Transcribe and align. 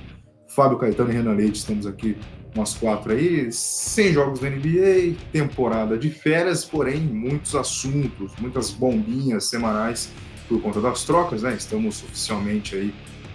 Fábio 0.47 0.77
Caetano 0.77 1.11
e 1.11 1.13
Renan 1.13 1.33
Leite. 1.33 1.59
Estamos 1.59 1.85
aqui 1.85 2.17
umas 2.53 2.73
quatro 2.73 3.13
aí, 3.13 3.51
sem 3.51 4.13
jogos 4.13 4.39
da 4.39 4.49
NBA, 4.49 5.15
temporada 5.31 5.97
de 5.97 6.09
férias, 6.09 6.65
porém 6.65 6.99
muitos 6.99 7.55
assuntos, 7.55 8.33
muitas 8.39 8.71
bombinhas 8.71 9.45
semanais 9.45 10.09
por 10.47 10.61
conta 10.61 10.81
das 10.81 11.03
trocas, 11.03 11.43
né? 11.43 11.55
Estamos 11.57 12.03
oficialmente 12.03 12.75
aí 12.75 12.93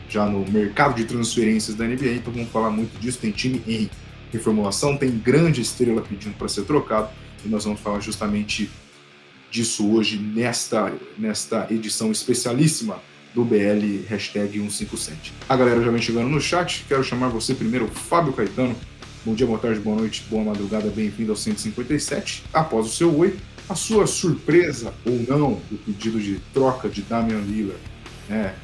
já 0.08 0.26
no 0.26 0.44
mercado 0.50 0.94
de 0.94 1.04
transferências 1.04 1.76
da 1.76 1.84
NBA, 1.84 2.16
então 2.16 2.32
vamos 2.32 2.50
falar 2.50 2.70
muito 2.70 2.98
disso. 3.00 3.18
Tem 3.18 3.30
time 3.30 3.62
em 3.66 3.90
reformulação, 4.30 4.96
tem 4.96 5.10
grande 5.10 5.60
estrela 5.60 6.02
pedindo 6.02 6.36
para 6.36 6.48
ser 6.48 6.64
trocado 6.64 7.08
e 7.44 7.48
nós 7.48 7.64
vamos 7.64 7.80
falar 7.80 8.00
justamente 8.00 8.70
disso 9.50 9.90
hoje 9.94 10.18
nesta, 10.18 10.92
nesta 11.16 11.66
edição 11.70 12.12
especialíssima 12.12 13.00
do 13.34 13.44
BL 13.44 14.04
hashtag 14.08 14.58
157. 14.58 15.32
A 15.48 15.56
galera 15.56 15.82
já 15.82 15.90
vem 15.90 16.00
chegando 16.00 16.28
no 16.28 16.40
chat, 16.40 16.84
quero 16.88 17.04
chamar 17.04 17.28
você 17.28 17.54
primeiro, 17.54 17.86
Fábio 17.88 18.32
Caetano. 18.32 18.74
Bom 19.26 19.34
dia, 19.34 19.44
boa 19.44 19.58
tarde, 19.58 19.80
boa 19.80 19.96
noite, 19.96 20.24
boa 20.30 20.44
madrugada, 20.44 20.88
bem-vindo 20.88 21.32
ao 21.32 21.36
157. 21.36 22.44
Após 22.54 22.86
o 22.86 22.88
seu 22.88 23.12
oi, 23.18 23.36
a 23.68 23.74
sua 23.74 24.06
surpresa 24.06 24.94
ou 25.04 25.14
não 25.28 25.60
do 25.68 25.76
pedido 25.78 26.20
de 26.20 26.38
troca 26.54 26.88
de 26.88 27.02
Damian 27.02 27.40
Lillard. 27.40 27.80
É, 28.30 28.54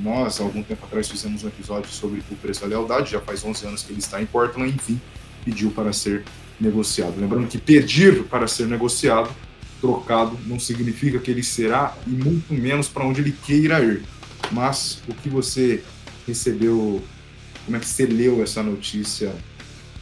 nós, 0.00 0.40
algum 0.40 0.62
tempo 0.62 0.86
atrás, 0.86 1.10
fizemos 1.10 1.44
um 1.44 1.48
episódio 1.48 1.90
sobre 1.90 2.22
o 2.30 2.36
preço 2.36 2.62
da 2.62 2.68
lealdade, 2.68 3.10
já 3.10 3.20
faz 3.20 3.44
11 3.44 3.66
anos 3.66 3.82
que 3.82 3.92
ele 3.92 3.98
está 3.98 4.22
em 4.22 4.24
Portland, 4.24 4.74
enfim, 4.74 4.98
pediu 5.44 5.70
para 5.72 5.92
ser 5.92 6.24
negociado. 6.58 7.20
Lembrando 7.20 7.46
que 7.46 7.58
pedir 7.58 8.24
para 8.24 8.48
ser 8.48 8.66
negociado 8.66 9.30
trocado 9.78 10.38
não 10.46 10.58
significa 10.58 11.18
que 11.18 11.30
ele 11.30 11.42
será 11.42 11.94
e 12.06 12.10
muito 12.12 12.54
menos 12.54 12.88
para 12.88 13.04
onde 13.04 13.20
ele 13.20 13.32
queira 13.44 13.84
ir. 13.84 14.02
Mas 14.52 15.02
o 15.06 15.12
que 15.12 15.28
você 15.28 15.84
recebeu, 16.26 17.04
como 17.66 17.76
é 17.76 17.80
que 17.80 17.86
você 17.86 18.06
leu 18.06 18.42
essa 18.42 18.62
notícia 18.62 19.34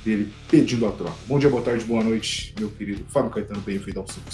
dele 0.07 0.33
pedindo 0.49 0.87
a 0.87 0.93
troca? 0.93 1.13
Bom 1.27 1.37
dia, 1.39 1.51
boa 1.51 1.63
tarde, 1.63 1.85
boa 1.85 2.03
noite, 2.03 2.55
meu 2.59 2.71
querido 2.71 3.05
Fábio 3.09 3.31
Caetano, 3.31 3.61
bem-vindo 3.61 3.99
ao 3.99 4.07
Super 4.07 4.33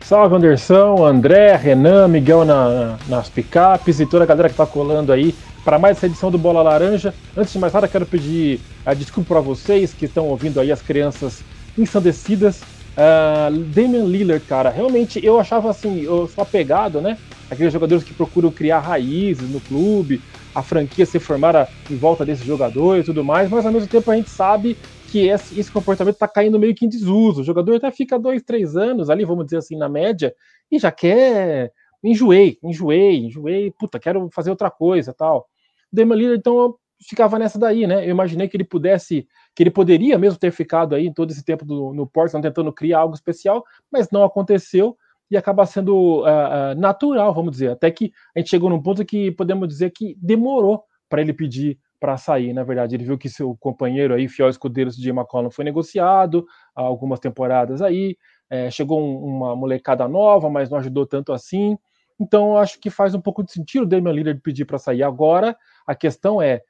Salve 0.00 0.36
Anderson, 0.36 1.04
André, 1.04 1.54
Renan, 1.54 2.08
Miguel 2.08 2.46
na, 2.46 2.98
nas 3.08 3.28
picapes 3.28 4.00
e 4.00 4.06
toda 4.06 4.24
a 4.24 4.26
galera 4.26 4.48
que 4.48 4.54
está 4.54 4.64
colando 4.64 5.12
aí 5.12 5.34
para 5.62 5.78
mais 5.78 5.98
essa 5.98 6.06
edição 6.06 6.30
do 6.30 6.38
Bola 6.38 6.62
Laranja. 6.62 7.12
Antes 7.36 7.52
de 7.52 7.58
mais 7.58 7.74
nada, 7.74 7.86
quero 7.86 8.06
pedir 8.06 8.58
a 8.86 8.94
desculpa 8.94 9.34
para 9.34 9.40
vocês 9.40 9.92
que 9.92 10.06
estão 10.06 10.26
ouvindo 10.28 10.58
aí 10.58 10.72
as 10.72 10.80
crianças 10.80 11.42
ensandecidas 11.76 12.62
Uh, 12.98 13.56
Damian 13.56 14.06
Lillard, 14.06 14.44
cara, 14.44 14.70
realmente 14.70 15.24
eu 15.24 15.38
achava 15.38 15.70
assim, 15.70 16.00
eu 16.00 16.26
sou 16.26 16.42
apegado, 16.42 17.00
né? 17.00 17.16
Aqueles 17.48 17.72
jogadores 17.72 18.02
que 18.02 18.12
procuram 18.12 18.50
criar 18.50 18.80
raízes 18.80 19.48
no 19.48 19.60
clube, 19.60 20.20
a 20.58 20.62
franquia 20.62 21.06
ser 21.06 21.20
formada 21.20 21.68
em 21.88 21.96
volta 21.96 22.24
desse 22.24 22.44
jogador 22.44 22.98
e 22.98 23.04
tudo 23.04 23.24
mais, 23.24 23.48
mas 23.48 23.64
ao 23.64 23.72
mesmo 23.72 23.88
tempo 23.88 24.10
a 24.10 24.16
gente 24.16 24.28
sabe 24.28 24.76
que 25.10 25.28
esse, 25.28 25.58
esse 25.58 25.70
comportamento 25.70 26.14
está 26.14 26.26
caindo 26.26 26.58
meio 26.58 26.74
que 26.74 26.84
em 26.84 26.88
desuso. 26.88 27.40
O 27.40 27.44
jogador 27.44 27.76
até 27.76 27.90
fica 27.92 28.18
dois, 28.18 28.42
três 28.42 28.76
anos 28.76 29.08
ali, 29.08 29.24
vamos 29.24 29.44
dizer 29.44 29.58
assim, 29.58 29.76
na 29.76 29.88
média, 29.88 30.34
e 30.70 30.78
já 30.78 30.90
quer. 30.90 31.72
Enjoei, 32.02 32.58
enjoei, 32.62 33.16
enjoei, 33.26 33.72
puta, 33.78 33.98
quero 33.98 34.28
fazer 34.32 34.50
outra 34.50 34.70
coisa 34.70 35.12
tal. 35.12 35.46
Damian 35.92 36.16
Lillard, 36.16 36.38
então, 36.38 36.74
ficava 37.08 37.38
nessa 37.38 37.58
daí, 37.58 37.86
né? 37.86 38.04
Eu 38.04 38.10
imaginei 38.10 38.48
que 38.48 38.56
ele 38.56 38.64
pudesse 38.64 39.26
que 39.54 39.62
ele 39.62 39.70
poderia 39.70 40.18
mesmo 40.18 40.38
ter 40.38 40.52
ficado 40.52 40.94
aí 40.94 41.12
todo 41.12 41.30
esse 41.30 41.44
tempo 41.44 41.64
do, 41.64 41.92
no 41.92 42.06
Portland 42.06 42.46
tentando 42.46 42.72
criar 42.72 43.00
algo 43.00 43.14
especial, 43.14 43.64
mas 43.90 44.10
não 44.10 44.24
aconteceu 44.24 44.96
e 45.30 45.36
acaba 45.36 45.66
sendo 45.66 46.20
uh, 46.20 46.22
uh, 46.22 46.80
natural, 46.80 47.32
vamos 47.34 47.52
dizer. 47.52 47.70
Até 47.70 47.90
que 47.90 48.12
a 48.34 48.38
gente 48.38 48.50
chegou 48.50 48.70
num 48.70 48.82
ponto 48.82 49.04
que 49.04 49.30
podemos 49.32 49.68
dizer 49.68 49.90
que 49.90 50.16
demorou 50.20 50.84
para 51.08 51.20
ele 51.20 51.32
pedir 51.32 51.78
para 52.00 52.16
sair. 52.16 52.52
Na 52.52 52.62
verdade, 52.62 52.94
ele 52.94 53.04
viu 53.04 53.18
que 53.18 53.28
seu 53.28 53.56
companheiro 53.56 54.14
aí, 54.14 54.28
fiel 54.28 54.48
escudeiro 54.48 54.90
de 54.90 55.10
McCollum, 55.10 55.50
foi 55.50 55.64
negociado 55.64 56.46
há 56.74 56.82
algumas 56.82 57.20
temporadas 57.20 57.82
aí. 57.82 58.16
É, 58.48 58.70
chegou 58.70 59.00
um, 59.00 59.36
uma 59.36 59.56
molecada 59.56 60.08
nova, 60.08 60.48
mas 60.48 60.70
não 60.70 60.78
ajudou 60.78 61.06
tanto 61.06 61.32
assim. 61.32 61.76
Então, 62.20 62.56
acho 62.56 62.80
que 62.80 62.90
faz 62.90 63.14
um 63.14 63.20
pouco 63.20 63.44
de 63.44 63.52
sentido 63.52 63.82
o 63.82 63.86
Damian 63.86 64.12
Lillard 64.12 64.40
pedir 64.40 64.64
para 64.64 64.78
sair 64.78 65.02
agora. 65.02 65.56
A 65.86 65.94
questão 65.94 66.40
é 66.40 66.62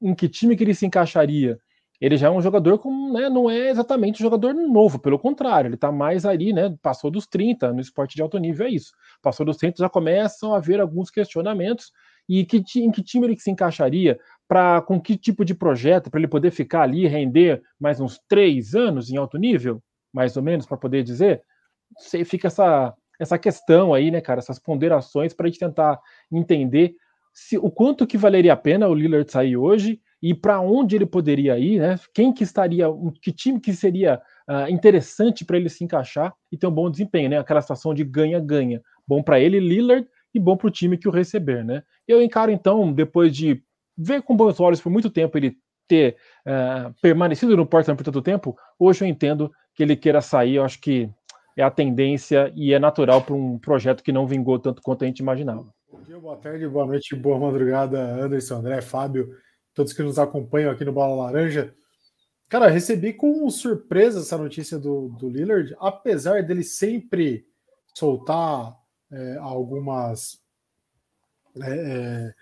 em 0.00 0.14
que 0.14 0.28
time 0.28 0.56
que 0.56 0.64
ele 0.64 0.74
se 0.74 0.86
encaixaria 0.86 1.58
ele 2.00 2.16
já 2.16 2.26
é 2.26 2.30
um 2.30 2.40
jogador 2.40 2.78
com, 2.78 3.12
né, 3.12 3.28
não 3.28 3.48
é 3.48 3.70
exatamente 3.70 4.20
um 4.20 4.26
jogador 4.26 4.52
novo, 4.52 4.98
pelo 4.98 5.18
contrário, 5.18 5.68
ele 5.68 5.74
está 5.76 5.92
mais 5.92 6.26
ali, 6.26 6.52
né, 6.52 6.76
passou 6.82 7.10
dos 7.10 7.26
30, 7.26 7.72
no 7.72 7.80
esporte 7.80 8.14
de 8.14 8.22
alto 8.22 8.38
nível 8.38 8.66
é 8.66 8.70
isso. 8.70 8.92
Passou 9.22 9.46
dos 9.46 9.56
30 9.56 9.82
já 9.82 9.88
começam 9.88 10.54
a 10.54 10.58
haver 10.58 10.80
alguns 10.80 11.10
questionamentos 11.10 11.92
e 12.28 12.44
que, 12.44 12.62
em 12.76 12.90
que 12.90 13.02
time 13.02 13.26
ele 13.26 13.38
se 13.38 13.50
encaixaria, 13.50 14.18
para 14.48 14.80
com 14.82 15.00
que 15.00 15.16
tipo 15.16 15.44
de 15.44 15.54
projeto, 15.54 16.10
para 16.10 16.20
ele 16.20 16.28
poder 16.28 16.50
ficar 16.50 16.82
ali 16.82 17.06
render 17.06 17.62
mais 17.78 18.00
uns 18.00 18.20
três 18.28 18.74
anos 18.74 19.10
em 19.10 19.16
alto 19.16 19.38
nível, 19.38 19.82
mais 20.12 20.36
ou 20.36 20.42
menos, 20.42 20.66
para 20.66 20.76
poder 20.76 21.02
dizer. 21.02 21.42
Sei, 21.98 22.24
fica 22.24 22.48
essa, 22.48 22.94
essa 23.18 23.38
questão 23.38 23.94
aí, 23.94 24.10
né, 24.10 24.20
cara, 24.20 24.40
essas 24.40 24.58
ponderações 24.58 25.32
para 25.32 25.46
a 25.46 25.50
gente 25.50 25.60
tentar 25.60 25.98
entender 26.30 26.94
se 27.32 27.58
o 27.58 27.70
quanto 27.70 28.06
que 28.06 28.16
valeria 28.16 28.52
a 28.52 28.56
pena 28.56 28.88
o 28.88 28.94
Lillard 28.94 29.30
sair 29.30 29.56
hoje 29.56 30.00
e 30.24 30.32
para 30.32 30.58
onde 30.58 30.96
ele 30.96 31.04
poderia 31.04 31.58
ir, 31.58 31.78
né? 31.78 32.00
Quem 32.14 32.32
que 32.32 32.42
estaria, 32.42 32.86
que 33.20 33.30
time 33.30 33.60
que 33.60 33.74
seria 33.74 34.22
uh, 34.48 34.72
interessante 34.72 35.44
para 35.44 35.58
ele 35.58 35.68
se 35.68 35.84
encaixar 35.84 36.32
e 36.50 36.56
ter 36.56 36.66
um 36.66 36.70
bom 36.70 36.90
desempenho, 36.90 37.28
né? 37.28 37.38
Aquela 37.38 37.60
situação 37.60 37.92
de 37.92 38.02
ganha-ganha, 38.02 38.80
bom 39.06 39.22
para 39.22 39.38
ele, 39.38 39.60
Lillard, 39.60 40.08
e 40.32 40.40
bom 40.40 40.56
para 40.56 40.68
o 40.68 40.70
time 40.70 40.96
que 40.96 41.06
o 41.06 41.10
receber, 41.10 41.62
né? 41.62 41.82
Eu 42.08 42.22
encaro 42.22 42.50
então, 42.50 42.90
depois 42.90 43.36
de 43.36 43.62
ver 43.98 44.22
com 44.22 44.34
bons 44.34 44.58
olhos 44.60 44.80
por 44.80 44.88
muito 44.88 45.10
tempo 45.10 45.36
ele 45.36 45.58
ter 45.86 46.16
uh, 46.46 46.94
permanecido 47.02 47.54
no 47.54 47.66
Portland 47.66 47.98
por 47.98 48.04
tanto 48.04 48.22
tempo, 48.22 48.56
hoje 48.78 49.04
eu 49.04 49.08
entendo 49.08 49.52
que 49.74 49.82
ele 49.82 49.94
queira 49.94 50.22
sair. 50.22 50.54
Eu 50.54 50.64
acho 50.64 50.80
que 50.80 51.06
é 51.54 51.62
a 51.62 51.70
tendência 51.70 52.50
e 52.56 52.72
é 52.72 52.78
natural 52.78 53.20
para 53.20 53.34
um 53.34 53.58
projeto 53.58 54.02
que 54.02 54.10
não 54.10 54.26
vingou 54.26 54.58
tanto 54.58 54.80
quanto 54.80 55.04
a 55.04 55.06
gente 55.06 55.18
imaginava. 55.18 55.66
Bom 55.92 56.00
dia, 56.00 56.18
boa 56.18 56.36
tarde, 56.38 56.66
boa 56.66 56.86
noite, 56.86 57.14
boa 57.14 57.38
madrugada, 57.38 58.00
Anderson, 58.00 58.54
André, 58.54 58.80
Fábio 58.80 59.28
todos 59.74 59.92
que 59.92 60.02
nos 60.02 60.18
acompanham 60.18 60.70
aqui 60.70 60.84
no 60.84 60.92
Bola 60.92 61.24
Laranja. 61.24 61.74
Cara, 62.48 62.68
recebi 62.68 63.12
com 63.12 63.50
surpresa 63.50 64.20
essa 64.20 64.38
notícia 64.38 64.78
do, 64.78 65.08
do 65.08 65.28
Lillard, 65.28 65.74
apesar 65.80 66.42
dele 66.42 66.62
sempre 66.62 67.46
soltar 67.92 68.76
é, 69.10 69.36
algumas 69.38 70.40
é, 71.60 71.72
é, 71.72 72.34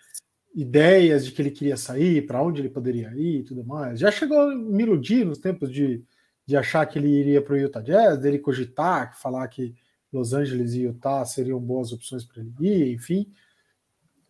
ideias 0.54 1.24
de 1.24 1.32
que 1.32 1.40
ele 1.40 1.50
queria 1.50 1.76
sair, 1.76 2.26
para 2.26 2.42
onde 2.42 2.60
ele 2.60 2.68
poderia 2.68 3.10
ir 3.14 3.40
e 3.40 3.44
tudo 3.44 3.64
mais. 3.64 3.98
Já 3.98 4.10
chegou 4.10 4.38
a 4.38 4.54
me 4.54 4.82
iludir 4.82 5.24
nos 5.24 5.38
tempos 5.38 5.72
de, 5.72 6.04
de 6.44 6.56
achar 6.56 6.84
que 6.84 6.98
ele 6.98 7.08
iria 7.08 7.40
para 7.40 7.54
o 7.54 7.58
Utah 7.58 7.80
Jazz, 7.80 8.18
dele 8.18 8.38
cogitar, 8.38 9.18
falar 9.18 9.48
que 9.48 9.74
Los 10.12 10.34
Angeles 10.34 10.74
e 10.74 10.82
Utah 10.82 11.24
seriam 11.24 11.58
boas 11.58 11.90
opções 11.92 12.24
para 12.24 12.42
ele 12.42 12.52
ir, 12.60 12.94
enfim 12.94 13.32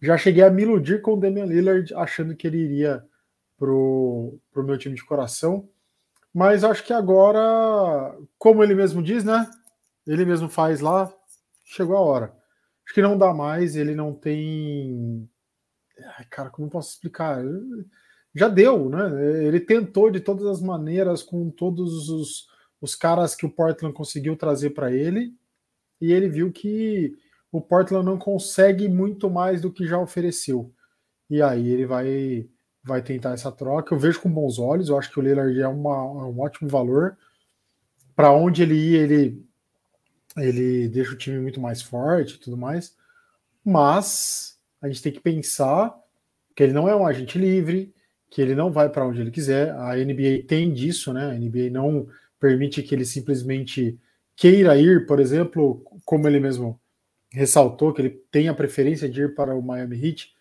já 0.03 0.19
cheguei 0.19 0.43
a 0.43 0.51
me 0.51 0.63
iludir 0.63 1.01
com 1.01 1.15
o 1.15 1.17
Damian 1.17 1.47
Lillard, 1.47 1.95
achando 1.95 2.35
que 2.35 2.49
ele 2.49 2.59
iria 2.59 3.07
pro, 3.57 4.37
pro 4.51 4.65
meu 4.65 4.77
time 4.77 4.97
de 4.97 5.05
coração. 5.05 5.69
Mas 6.35 6.65
acho 6.65 6.85
que 6.85 6.93
agora, 6.93 8.19
como 8.37 8.65
ele 8.65 8.75
mesmo 8.75 9.01
diz, 9.01 9.23
né? 9.23 9.49
Ele 10.05 10.25
mesmo 10.25 10.49
faz 10.49 10.81
lá, 10.81 11.13
chegou 11.65 11.97
a 11.97 12.01
hora. 12.01 12.35
Acho 12.85 12.95
que 12.95 13.03
não 13.03 13.17
dá 13.17 13.33
mais, 13.33 13.77
ele 13.77 13.95
não 13.95 14.13
tem. 14.13 15.29
Ai, 16.19 16.25
cara, 16.29 16.51
como 16.51 16.69
posso 16.69 16.91
explicar? 16.91 17.41
Já 18.35 18.49
deu, 18.49 18.89
né? 18.89 19.47
Ele 19.47 19.61
tentou 19.61 20.11
de 20.11 20.19
todas 20.19 20.47
as 20.47 20.61
maneiras, 20.61 21.23
com 21.23 21.49
todos 21.49 22.09
os, 22.09 22.49
os 22.81 22.97
caras 22.97 23.37
que 23.37 23.47
o 23.47 23.51
Portland 23.51 23.95
conseguiu 23.95 24.37
trazer 24.37 24.71
para 24.71 24.91
ele, 24.91 25.33
e 26.01 26.13
ele 26.13 26.29
viu 26.29 26.51
que 26.51 27.15
o 27.53 27.61
Portland 27.61 28.07
não 28.07 28.19
consegue 28.19 28.89
muito 28.89 29.31
mais 29.31 29.61
do 29.61 29.71
que 29.71 29.87
já 29.87 29.99
ofereceu. 29.99 30.73
E 31.29 31.43
aí 31.43 31.69
ele 31.69 31.87
vai 31.87 32.49
vai 32.83 33.01
tentar 33.03 33.33
essa 33.35 33.53
troca. 33.53 33.95
Eu 33.95 33.99
vejo 33.99 34.21
com 34.21 34.31
bons 34.31 34.59
olhos, 34.59 34.89
eu 34.89 34.99
acho 34.99 35.11
que 35.11 35.21
o 35.21 35.23
Lillard 35.23 35.61
é 35.61 35.69
uma, 35.69 35.95
é 35.95 36.25
um 36.25 36.41
ótimo 36.41 36.69
valor. 36.69 37.17
Para 38.17 38.33
onde 38.33 38.63
ele 38.63 38.75
ir, 38.75 38.97
ele, 38.97 39.47
ele 40.37 40.89
deixa 40.89 41.13
o 41.13 41.17
time 41.17 41.39
muito 41.39 41.61
mais 41.61 41.81
forte 41.81 42.35
e 42.35 42.39
tudo 42.39 42.57
mais. 42.57 42.97
Mas 43.65 44.59
a 44.81 44.89
gente 44.89 45.03
tem 45.03 45.13
que 45.13 45.21
pensar 45.21 45.95
que 46.57 46.63
ele 46.63 46.73
não 46.73 46.89
é 46.89 46.97
um 46.97 47.07
agente 47.07 47.39
livre, 47.39 47.95
que 48.29 48.43
ele 48.43 48.55
não 48.55 48.73
vai 48.73 48.89
para 48.89 49.07
onde 49.07 49.21
ele 49.21 49.31
quiser. 49.31 49.71
A 49.77 49.95
NBA 49.95 50.45
tem 50.49 50.73
disso, 50.73 51.13
né? 51.13 51.31
A 51.31 51.39
NBA 51.39 51.71
não 51.71 52.09
permite 52.41 52.83
que 52.83 52.95
ele 52.95 53.05
simplesmente 53.05 53.97
queira 54.35 54.77
ir, 54.77 55.07
por 55.07 55.21
exemplo, 55.21 55.85
como 56.05 56.27
ele 56.27 56.41
mesmo 56.41 56.82
ressaltou, 57.33 57.93
que 57.93 58.03
ele 58.03 58.11
tem 58.31 58.49
a 58.49 58.55
preferência 58.55 59.09
de 59.09 59.23
ir 59.23 59.35
para 59.35 59.55
o 59.55 59.63
Miami 59.63 59.97
Heat 60.05 60.33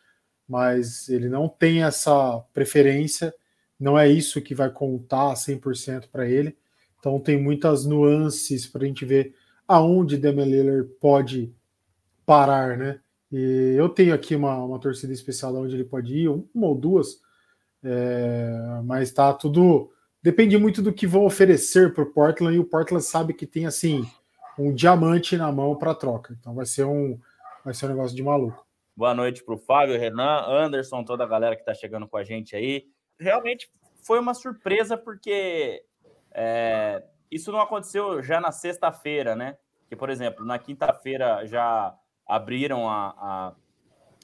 mas 0.52 1.08
ele 1.08 1.30
não 1.30 1.48
tem 1.48 1.82
essa 1.82 2.40
preferência, 2.54 3.34
não 3.80 3.98
é 3.98 4.10
isso 4.10 4.42
que 4.42 4.54
vai 4.54 4.70
contar 4.70 5.34
100% 5.34 6.10
para 6.12 6.30
ele. 6.30 6.58
Então 7.00 7.22
tem 7.22 7.42
muitas 7.42 7.86
nuances 7.86 8.68
para 8.68 8.84
a 8.84 8.86
gente 8.86 9.06
ver 9.06 9.34
aonde 9.66 10.18
Damian 10.18 10.44
Lillard 10.44 10.90
pode 11.00 11.56
parar, 12.26 12.78
né? 12.78 13.00
E 13.32 13.76
eu 13.78 13.88
tenho 13.88 14.14
aqui 14.14 14.36
uma, 14.36 14.58
uma 14.58 14.78
torcida 14.78 15.14
especial 15.14 15.56
onde 15.56 15.74
ele 15.74 15.86
pode 15.86 16.14
ir, 16.14 16.28
uma 16.28 16.68
ou 16.68 16.76
duas, 16.76 17.22
é, 17.82 18.82
mas 18.84 19.10
tá 19.10 19.34
tudo 19.34 19.90
depende 20.22 20.58
muito 20.58 20.82
do 20.82 20.92
que 20.92 21.08
vão 21.08 21.24
oferecer 21.24 21.94
para 21.94 22.04
o 22.04 22.12
Portland 22.12 22.58
e 22.58 22.60
o 22.60 22.66
Portland 22.66 23.06
sabe 23.06 23.34
que 23.34 23.48
tem 23.48 23.66
assim 23.66 24.06
um 24.62 24.74
diamante 24.74 25.36
na 25.38 25.52
mão 25.52 25.76
para 25.76 25.96
troca. 25.96 26.36
Então 26.40 26.54
vai 26.54 26.66
ser 26.66 26.86
um 26.86 27.20
vai 27.64 27.74
ser 27.74 27.88
um 27.88 27.90
negócio 27.90 28.16
de 28.16 28.24
maluco. 28.24 28.66
Boa 28.96 29.14
noite 29.14 29.44
para 29.44 29.56
o 29.56 29.58
Fábio, 29.58 30.00
Renan, 30.00 30.46
Anderson, 30.48 31.04
toda 31.04 31.24
a 31.24 31.28
galera 31.28 31.56
que 31.56 31.62
está 31.62 31.74
chegando 31.74 32.08
com 32.08 32.18
a 32.18 32.24
gente 32.24 32.56
aí. 32.56 32.86
Realmente 33.20 33.72
foi 34.04 34.20
uma 34.20 34.34
surpresa, 34.34 34.98
porque 34.98 35.84
é, 36.32 37.04
isso 37.30 37.52
não 37.52 37.62
aconteceu 37.62 38.22
já 38.22 38.40
na 38.40 38.52
sexta-feira, 38.52 39.36
né? 39.36 39.58
Que, 39.88 39.96
por 39.96 40.10
exemplo, 40.10 40.46
na 40.46 40.58
quinta-feira 40.60 41.46
já 41.46 41.96
abriram 42.28 42.90
a, 42.90 43.16
a, 43.18 43.56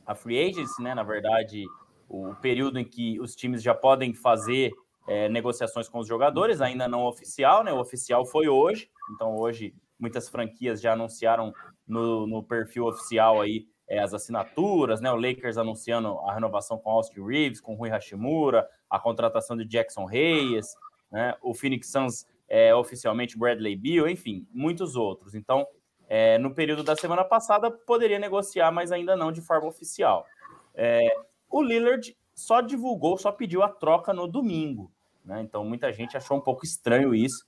a, 0.05 0.15
free 0.15 0.49
agency, 0.49 0.81
né? 0.81 0.93
Na 0.93 1.03
verdade, 1.03 1.65
o 2.09 2.35
período 2.35 2.79
em 2.79 2.85
que 2.85 3.19
os 3.19 3.35
times 3.35 3.61
já 3.61 3.73
podem 3.73 4.13
fazer 4.13 4.71
é, 5.07 5.29
negociações 5.29 5.87
com 5.87 5.99
os 5.99 6.07
jogadores, 6.07 6.59
ainda 6.59 6.87
não 6.87 7.05
oficial, 7.05 7.63
né? 7.63 7.71
O 7.71 7.79
oficial 7.79 8.25
foi 8.25 8.47
hoje, 8.47 8.89
então 9.13 9.35
hoje 9.37 9.73
muitas 9.99 10.29
franquias 10.29 10.81
já 10.81 10.93
anunciaram 10.93 11.53
no, 11.87 12.27
no 12.27 12.43
perfil 12.43 12.85
oficial 12.85 13.41
aí 13.41 13.67
é, 13.87 13.99
as 13.99 14.13
assinaturas, 14.13 14.99
né? 14.99 15.11
O 15.11 15.15
Lakers 15.15 15.57
anunciando 15.57 16.19
a 16.19 16.33
renovação 16.33 16.77
com 16.77 16.89
Austin 16.89 17.25
Reeves, 17.25 17.61
com 17.61 17.75
Rui 17.75 17.89
Hashimura, 17.89 18.67
a 18.89 18.99
contratação 18.99 19.55
de 19.55 19.65
Jackson 19.65 20.05
Reyes, 20.05 20.75
né? 21.11 21.35
O 21.41 21.53
Phoenix 21.53 21.89
Suns 21.89 22.25
é, 22.49 22.73
oficialmente 22.73 23.37
Bradley 23.37 23.75
Beal, 23.75 24.07
enfim, 24.07 24.47
muitos 24.51 24.95
outros. 24.95 25.35
Então, 25.35 25.65
é, 26.09 26.37
no 26.37 26.53
período 26.53 26.83
da 26.83 26.95
semana 26.95 27.23
passada, 27.23 27.69
poderia 27.69 28.19
negociar, 28.19 28.71
mas 28.71 28.91
ainda 28.91 29.15
não 29.15 29.31
de 29.31 29.41
forma 29.41 29.67
oficial. 29.67 30.25
É, 30.73 31.05
o 31.49 31.61
Lillard 31.61 32.15
só 32.33 32.61
divulgou, 32.61 33.17
só 33.17 33.31
pediu 33.31 33.63
a 33.63 33.69
troca 33.69 34.13
no 34.13 34.27
domingo. 34.27 34.91
Né? 35.25 35.41
Então, 35.41 35.65
muita 35.65 35.91
gente 35.91 36.15
achou 36.15 36.37
um 36.37 36.41
pouco 36.41 36.63
estranho 36.63 37.13
isso. 37.13 37.45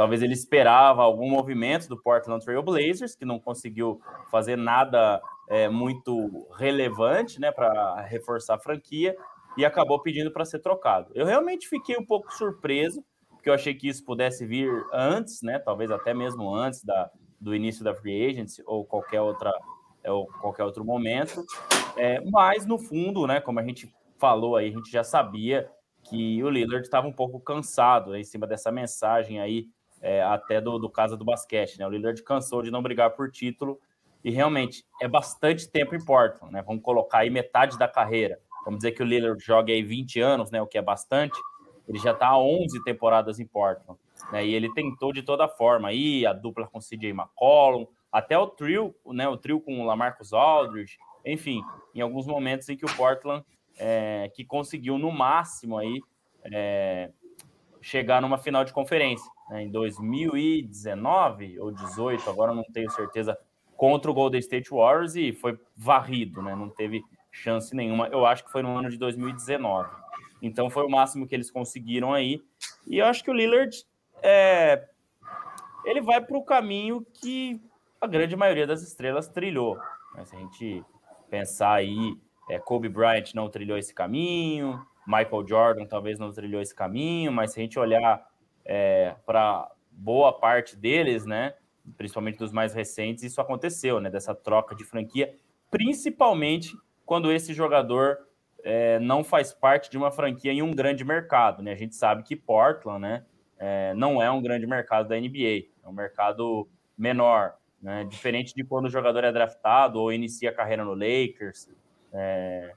Talvez 0.00 0.22
ele 0.22 0.32
esperava 0.32 1.02
algum 1.02 1.28
movimento 1.28 1.86
do 1.86 1.94
Portland 1.94 2.42
Trail 2.42 2.62
Blazers, 2.62 3.14
que 3.14 3.26
não 3.26 3.38
conseguiu 3.38 4.00
fazer 4.30 4.56
nada 4.56 5.20
é, 5.46 5.68
muito 5.68 6.48
relevante 6.56 7.38
né, 7.38 7.52
para 7.52 8.00
reforçar 8.00 8.54
a 8.54 8.58
franquia, 8.58 9.14
e 9.58 9.62
acabou 9.62 10.00
pedindo 10.00 10.30
para 10.30 10.46
ser 10.46 10.60
trocado. 10.60 11.10
Eu 11.14 11.26
realmente 11.26 11.68
fiquei 11.68 11.98
um 11.98 12.06
pouco 12.06 12.32
surpreso, 12.32 13.04
porque 13.28 13.50
eu 13.50 13.52
achei 13.52 13.74
que 13.74 13.88
isso 13.88 14.02
pudesse 14.02 14.46
vir 14.46 14.70
antes, 14.90 15.42
né, 15.42 15.58
talvez 15.58 15.90
até 15.90 16.14
mesmo 16.14 16.50
antes 16.54 16.82
da, 16.82 17.10
do 17.38 17.54
início 17.54 17.84
da 17.84 17.94
free 17.94 18.24
agency 18.24 18.62
ou 18.64 18.86
qualquer 18.86 19.20
outra 19.20 19.52
ou 20.06 20.26
qualquer 20.40 20.64
outro 20.64 20.82
momento. 20.82 21.44
É, 21.94 22.22
mas 22.30 22.64
no 22.64 22.78
fundo, 22.78 23.26
né, 23.26 23.38
como 23.38 23.60
a 23.60 23.62
gente 23.62 23.94
falou 24.16 24.56
aí, 24.56 24.70
a 24.70 24.72
gente 24.72 24.90
já 24.90 25.04
sabia 25.04 25.70
que 26.04 26.42
o 26.42 26.48
Lillard 26.48 26.86
estava 26.86 27.06
um 27.06 27.12
pouco 27.12 27.38
cansado 27.38 28.12
né, 28.12 28.20
em 28.20 28.24
cima 28.24 28.46
dessa 28.46 28.72
mensagem 28.72 29.38
aí 29.38 29.66
é, 30.00 30.22
até 30.22 30.60
do, 30.60 30.78
do 30.78 30.88
caso 30.88 31.16
do 31.16 31.24
basquete. 31.24 31.78
Né? 31.78 31.86
O 31.86 31.90
Lillard 31.90 32.22
cansou 32.22 32.62
de 32.62 32.70
não 32.70 32.82
brigar 32.82 33.10
por 33.10 33.30
título 33.30 33.78
e 34.24 34.30
realmente 34.30 34.84
é 35.00 35.08
bastante 35.08 35.68
tempo 35.68 35.94
em 35.94 36.04
Portland. 36.04 36.52
Né? 36.52 36.62
Vamos 36.62 36.82
colocar 36.82 37.18
aí 37.18 37.30
metade 37.30 37.78
da 37.78 37.88
carreira. 37.88 38.40
Vamos 38.64 38.78
dizer 38.78 38.92
que 38.92 39.02
o 39.02 39.06
Lillard 39.06 39.42
joga 39.42 39.72
aí 39.72 39.82
20 39.82 40.20
anos, 40.20 40.50
né? 40.50 40.60
o 40.60 40.66
que 40.66 40.78
é 40.78 40.82
bastante. 40.82 41.38
Ele 41.86 41.98
já 41.98 42.12
está 42.12 42.28
há 42.28 42.38
11 42.38 42.82
temporadas 42.84 43.38
em 43.38 43.46
Portland. 43.46 43.98
Né? 44.32 44.46
E 44.46 44.54
ele 44.54 44.72
tentou 44.72 45.12
de 45.12 45.22
toda 45.22 45.48
forma 45.48 45.88
aí, 45.88 46.26
a 46.26 46.32
dupla 46.32 46.66
com 46.66 46.78
CJ 46.78 47.10
McCollum, 47.10 47.86
até 48.12 48.38
o 48.38 48.46
trio, 48.46 48.94
né? 49.06 49.28
o 49.28 49.36
trio 49.36 49.60
com 49.60 49.80
o 49.80 49.84
Lamarcus 49.84 50.32
Aldridge, 50.32 50.98
enfim, 51.24 51.62
em 51.94 52.00
alguns 52.00 52.26
momentos 52.26 52.68
em 52.68 52.76
que 52.76 52.84
o 52.84 52.96
Portland 52.96 53.44
é, 53.78 54.30
que 54.34 54.44
conseguiu 54.44 54.98
no 54.98 55.10
máximo 55.10 55.78
aí 55.78 56.00
é, 56.44 57.10
chegar 57.80 58.20
numa 58.20 58.38
final 58.38 58.64
de 58.64 58.72
conferência 58.72 59.30
né, 59.50 59.64
em 59.64 59.70
2019 59.70 61.58
ou 61.58 61.72
18, 61.72 62.30
agora 62.30 62.54
não 62.54 62.62
tenho 62.72 62.90
certeza, 62.90 63.36
contra 63.76 64.10
o 64.10 64.14
Golden 64.14 64.38
State 64.38 64.70
Warriors 64.70 65.16
e 65.16 65.32
foi 65.32 65.58
varrido, 65.76 66.40
né, 66.40 66.54
não 66.54 66.70
teve 66.70 67.02
chance 67.32 67.74
nenhuma. 67.74 68.06
Eu 68.08 68.24
acho 68.24 68.44
que 68.44 68.52
foi 68.52 68.62
no 68.62 68.76
ano 68.76 68.88
de 68.88 68.96
2019. 68.96 69.90
Então 70.40 70.70
foi 70.70 70.84
o 70.84 70.88
máximo 70.88 71.26
que 71.26 71.34
eles 71.34 71.50
conseguiram 71.50 72.14
aí. 72.14 72.42
E 72.86 72.98
eu 72.98 73.06
acho 73.06 73.22
que 73.22 73.30
o 73.30 73.34
Lillard 73.34 73.84
é, 74.22 74.88
ele 75.84 76.00
vai 76.00 76.20
para 76.20 76.36
o 76.36 76.44
caminho 76.44 77.04
que 77.14 77.60
a 78.00 78.06
grande 78.06 78.34
maioria 78.36 78.66
das 78.66 78.82
estrelas 78.82 79.28
trilhou. 79.28 79.76
Né? 80.14 80.24
Se 80.24 80.34
a 80.34 80.38
gente 80.38 80.84
pensar 81.28 81.74
aí, 81.74 82.16
é, 82.48 82.58
Kobe 82.58 82.88
Bryant 82.88 83.34
não 83.34 83.48
trilhou 83.48 83.76
esse 83.76 83.94
caminho, 83.94 84.84
Michael 85.06 85.46
Jordan 85.46 85.86
talvez 85.86 86.18
não 86.18 86.32
trilhou 86.32 86.60
esse 86.60 86.74
caminho, 86.74 87.30
mas 87.30 87.52
se 87.52 87.60
a 87.60 87.62
gente 87.62 87.78
olhar 87.78 88.29
é, 88.70 89.16
para 89.26 89.68
boa 89.90 90.32
parte 90.32 90.76
deles, 90.76 91.26
né, 91.26 91.54
principalmente 91.96 92.38
dos 92.38 92.52
mais 92.52 92.72
recentes, 92.72 93.24
isso 93.24 93.40
aconteceu, 93.40 94.00
né, 94.00 94.08
dessa 94.08 94.32
troca 94.32 94.76
de 94.76 94.84
franquia, 94.84 95.34
principalmente 95.68 96.76
quando 97.04 97.32
esse 97.32 97.52
jogador 97.52 98.16
é, 98.62 99.00
não 99.00 99.24
faz 99.24 99.52
parte 99.52 99.90
de 99.90 99.98
uma 99.98 100.12
franquia 100.12 100.52
em 100.52 100.62
um 100.62 100.70
grande 100.70 101.04
mercado, 101.04 101.62
né? 101.62 101.72
A 101.72 101.76
gente 101.76 101.96
sabe 101.96 102.22
que 102.22 102.36
Portland, 102.36 103.00
né, 103.00 103.24
é, 103.58 103.94
não 103.94 104.22
é 104.22 104.30
um 104.30 104.40
grande 104.40 104.66
mercado 104.66 105.08
da 105.08 105.18
NBA, 105.18 105.66
é 105.82 105.88
um 105.88 105.92
mercado 105.92 106.68
menor, 106.96 107.54
né? 107.82 108.04
Diferente 108.04 108.54
de 108.54 108.62
quando 108.62 108.84
o 108.84 108.90
jogador 108.90 109.24
é 109.24 109.32
draftado 109.32 109.98
ou 109.98 110.12
inicia 110.12 110.50
a 110.50 110.54
carreira 110.54 110.84
no 110.84 110.94
Lakers, 110.94 111.68
é, 112.12 112.72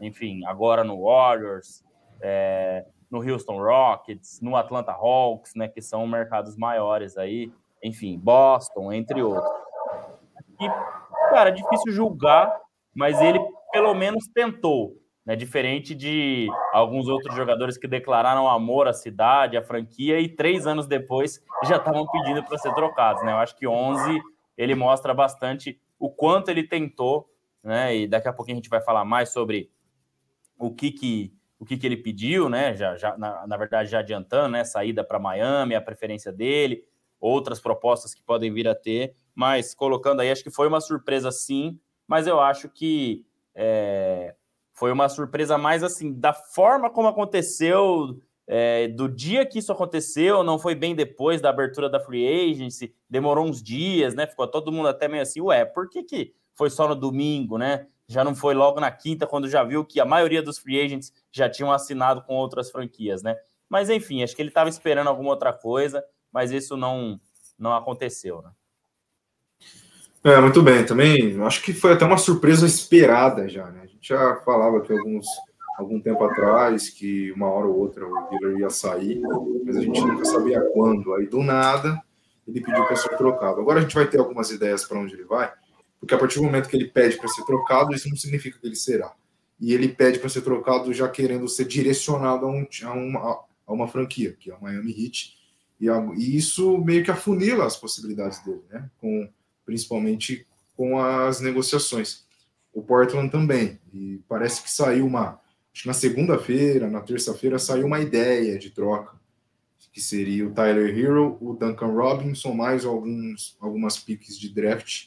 enfim, 0.00 0.44
agora 0.46 0.82
no 0.82 1.04
Warriors, 1.04 1.84
é, 2.20 2.86
no 3.10 3.18
Houston 3.18 3.58
Rockets, 3.62 4.40
no 4.40 4.56
Atlanta 4.56 4.92
Hawks, 4.92 5.54
né, 5.54 5.68
que 5.68 5.80
são 5.80 6.06
mercados 6.06 6.56
maiores 6.56 7.16
aí, 7.16 7.52
enfim, 7.82 8.18
Boston, 8.18 8.92
entre 8.92 9.22
outros. 9.22 9.50
E, 10.60 10.68
cara, 11.30 11.50
é 11.50 11.52
difícil 11.52 11.92
julgar, 11.92 12.52
mas 12.94 13.20
ele 13.20 13.38
pelo 13.72 13.94
menos 13.94 14.26
tentou, 14.28 14.96
né, 15.24 15.36
diferente 15.36 15.94
de 15.94 16.48
alguns 16.72 17.08
outros 17.08 17.34
jogadores 17.34 17.76
que 17.76 17.86
declararam 17.86 18.48
amor 18.48 18.88
à 18.88 18.92
cidade, 18.92 19.56
à 19.56 19.62
franquia, 19.62 20.18
e 20.20 20.28
três 20.28 20.66
anos 20.66 20.86
depois 20.86 21.44
já 21.64 21.76
estavam 21.76 22.06
pedindo 22.06 22.42
para 22.42 22.58
ser 22.58 22.72
trocados, 22.74 23.22
né, 23.22 23.32
eu 23.32 23.36
acho 23.36 23.56
que 23.56 23.66
11 23.66 24.20
ele 24.56 24.74
mostra 24.74 25.12
bastante 25.12 25.78
o 25.98 26.10
quanto 26.10 26.48
ele 26.48 26.66
tentou, 26.66 27.28
né, 27.62 27.94
e 27.94 28.08
daqui 28.08 28.28
a 28.28 28.32
pouquinho 28.32 28.56
a 28.56 28.60
gente 28.60 28.70
vai 28.70 28.80
falar 28.80 29.04
mais 29.04 29.30
sobre 29.30 29.70
o 30.58 30.74
que 30.74 30.90
que 30.90 31.34
o 31.58 31.64
que, 31.64 31.76
que 31.76 31.86
ele 31.86 31.96
pediu, 31.96 32.48
né? 32.48 32.74
Já, 32.76 32.96
já 32.96 33.16
na, 33.16 33.46
na 33.46 33.56
verdade, 33.56 33.90
já 33.90 34.00
adiantando, 34.00 34.50
né? 34.50 34.64
Saída 34.64 35.02
para 35.02 35.18
Miami, 35.18 35.74
a 35.74 35.80
preferência 35.80 36.32
dele, 36.32 36.84
outras 37.20 37.60
propostas 37.60 38.14
que 38.14 38.22
podem 38.22 38.52
vir 38.52 38.68
a 38.68 38.74
ter, 38.74 39.14
mas 39.34 39.74
colocando 39.74 40.20
aí, 40.20 40.30
acho 40.30 40.44
que 40.44 40.50
foi 40.50 40.68
uma 40.68 40.80
surpresa 40.80 41.30
sim, 41.30 41.78
mas 42.06 42.26
eu 42.26 42.40
acho 42.40 42.68
que 42.68 43.24
é, 43.54 44.34
foi 44.72 44.92
uma 44.92 45.08
surpresa 45.08 45.56
mais 45.56 45.82
assim, 45.82 46.12
da 46.12 46.32
forma 46.32 46.90
como 46.90 47.08
aconteceu, 47.08 48.20
é, 48.46 48.88
do 48.88 49.08
dia 49.08 49.44
que 49.44 49.58
isso 49.58 49.72
aconteceu, 49.72 50.44
não 50.44 50.58
foi 50.58 50.74
bem 50.74 50.94
depois 50.94 51.40
da 51.40 51.50
abertura 51.50 51.88
da 51.88 51.98
free 51.98 52.52
agency, 52.52 52.94
demorou 53.08 53.46
uns 53.46 53.62
dias, 53.62 54.14
né? 54.14 54.26
Ficou 54.26 54.46
todo 54.46 54.70
mundo 54.70 54.88
até 54.88 55.08
meio 55.08 55.22
assim, 55.22 55.40
ué, 55.40 55.64
por 55.64 55.88
que, 55.88 56.04
que 56.04 56.34
foi 56.54 56.70
só 56.70 56.86
no 56.86 56.94
domingo, 56.94 57.58
né? 57.58 57.86
Já 58.08 58.22
não 58.22 58.34
foi 58.34 58.54
logo 58.54 58.80
na 58.80 58.90
quinta, 58.90 59.26
quando 59.26 59.48
já 59.48 59.64
viu 59.64 59.84
que 59.84 60.00
a 60.00 60.04
maioria 60.04 60.42
dos 60.42 60.58
free 60.58 60.80
agents 60.80 61.12
já 61.32 61.48
tinham 61.48 61.72
assinado 61.72 62.22
com 62.22 62.34
outras 62.34 62.70
franquias, 62.70 63.22
né? 63.22 63.36
Mas 63.68 63.90
enfim, 63.90 64.22
acho 64.22 64.34
que 64.34 64.42
ele 64.42 64.50
estava 64.50 64.68
esperando 64.68 65.08
alguma 65.08 65.30
outra 65.30 65.52
coisa, 65.52 66.04
mas 66.32 66.52
isso 66.52 66.76
não, 66.76 67.20
não 67.58 67.74
aconteceu, 67.74 68.42
né? 68.42 68.50
É, 70.22 70.40
muito 70.40 70.60
bem. 70.60 70.84
Também 70.84 71.40
acho 71.42 71.62
que 71.62 71.72
foi 71.72 71.92
até 71.92 72.04
uma 72.04 72.18
surpresa 72.18 72.66
esperada 72.66 73.48
já, 73.48 73.70
né? 73.70 73.82
A 73.84 73.86
gente 73.86 74.08
já 74.08 74.36
falava 74.36 74.80
que 74.80 74.92
alguns 74.92 75.26
algum 75.78 76.00
tempo 76.00 76.24
atrás 76.24 76.88
que 76.88 77.30
uma 77.32 77.48
hora 77.48 77.66
ou 77.66 77.78
outra 77.78 78.06
o 78.06 78.28
Lillard 78.30 78.60
ia 78.60 78.70
sair, 78.70 79.20
mas 79.64 79.76
a 79.76 79.80
gente 79.80 80.00
nunca 80.00 80.24
sabia 80.24 80.60
quando. 80.72 81.14
Aí 81.14 81.26
do 81.26 81.42
nada 81.42 82.00
ele 82.48 82.60
pediu 82.60 82.84
para 82.86 82.96
ser 82.96 83.16
trocado. 83.16 83.60
Agora 83.60 83.78
a 83.78 83.82
gente 83.82 83.94
vai 83.94 84.06
ter 84.06 84.18
algumas 84.18 84.50
ideias 84.50 84.84
para 84.84 84.98
onde 84.98 85.14
ele 85.14 85.24
vai, 85.24 85.52
porque 86.06 86.14
a 86.14 86.18
partir 86.18 86.36
do 86.36 86.44
momento 86.44 86.68
que 86.68 86.76
ele 86.76 86.86
pede 86.86 87.16
para 87.16 87.28
ser 87.28 87.44
trocado, 87.44 87.92
isso 87.92 88.08
não 88.08 88.16
significa 88.16 88.56
que 88.56 88.64
ele 88.64 88.76
será. 88.76 89.12
E 89.60 89.74
ele 89.74 89.88
pede 89.88 90.20
para 90.20 90.28
ser 90.28 90.42
trocado 90.42 90.94
já 90.94 91.08
querendo 91.08 91.48
ser 91.48 91.64
direcionado 91.64 92.46
a, 92.46 92.48
um, 92.48 92.64
a, 92.84 92.92
uma, 92.92 93.44
a 93.66 93.72
uma 93.72 93.88
franquia, 93.88 94.32
que 94.38 94.48
é 94.48 94.54
o 94.54 94.62
Miami 94.62 94.92
Heat. 94.92 95.34
E, 95.80 95.88
a, 95.88 95.98
e, 96.16 96.36
isso 96.36 96.78
meio 96.78 97.02
que 97.02 97.10
afunila 97.10 97.66
as 97.66 97.76
possibilidades 97.76 98.38
dele, 98.44 98.62
né? 98.70 98.88
Com, 98.98 99.28
principalmente 99.64 100.46
com 100.76 101.00
as 101.00 101.40
negociações. 101.40 102.24
O 102.72 102.82
Portland 102.82 103.28
também. 103.28 103.80
E 103.92 104.20
parece 104.28 104.62
que 104.62 104.70
saiu 104.70 105.06
uma. 105.06 105.40
Acho 105.72 105.82
que 105.82 105.88
na 105.88 105.94
segunda-feira, 105.94 106.88
na 106.88 107.00
terça-feira, 107.00 107.58
saiu 107.58 107.86
uma 107.86 107.98
ideia 107.98 108.58
de 108.58 108.70
troca 108.70 109.16
que 109.92 110.00
seria 110.00 110.46
o 110.46 110.52
Tyler 110.52 110.96
Hero, 110.96 111.38
o 111.40 111.54
Duncan 111.54 111.86
Robinson, 111.86 112.52
mais 112.52 112.84
alguns, 112.84 113.56
algumas 113.58 113.98
piques 113.98 114.38
de 114.38 114.50
draft 114.50 115.06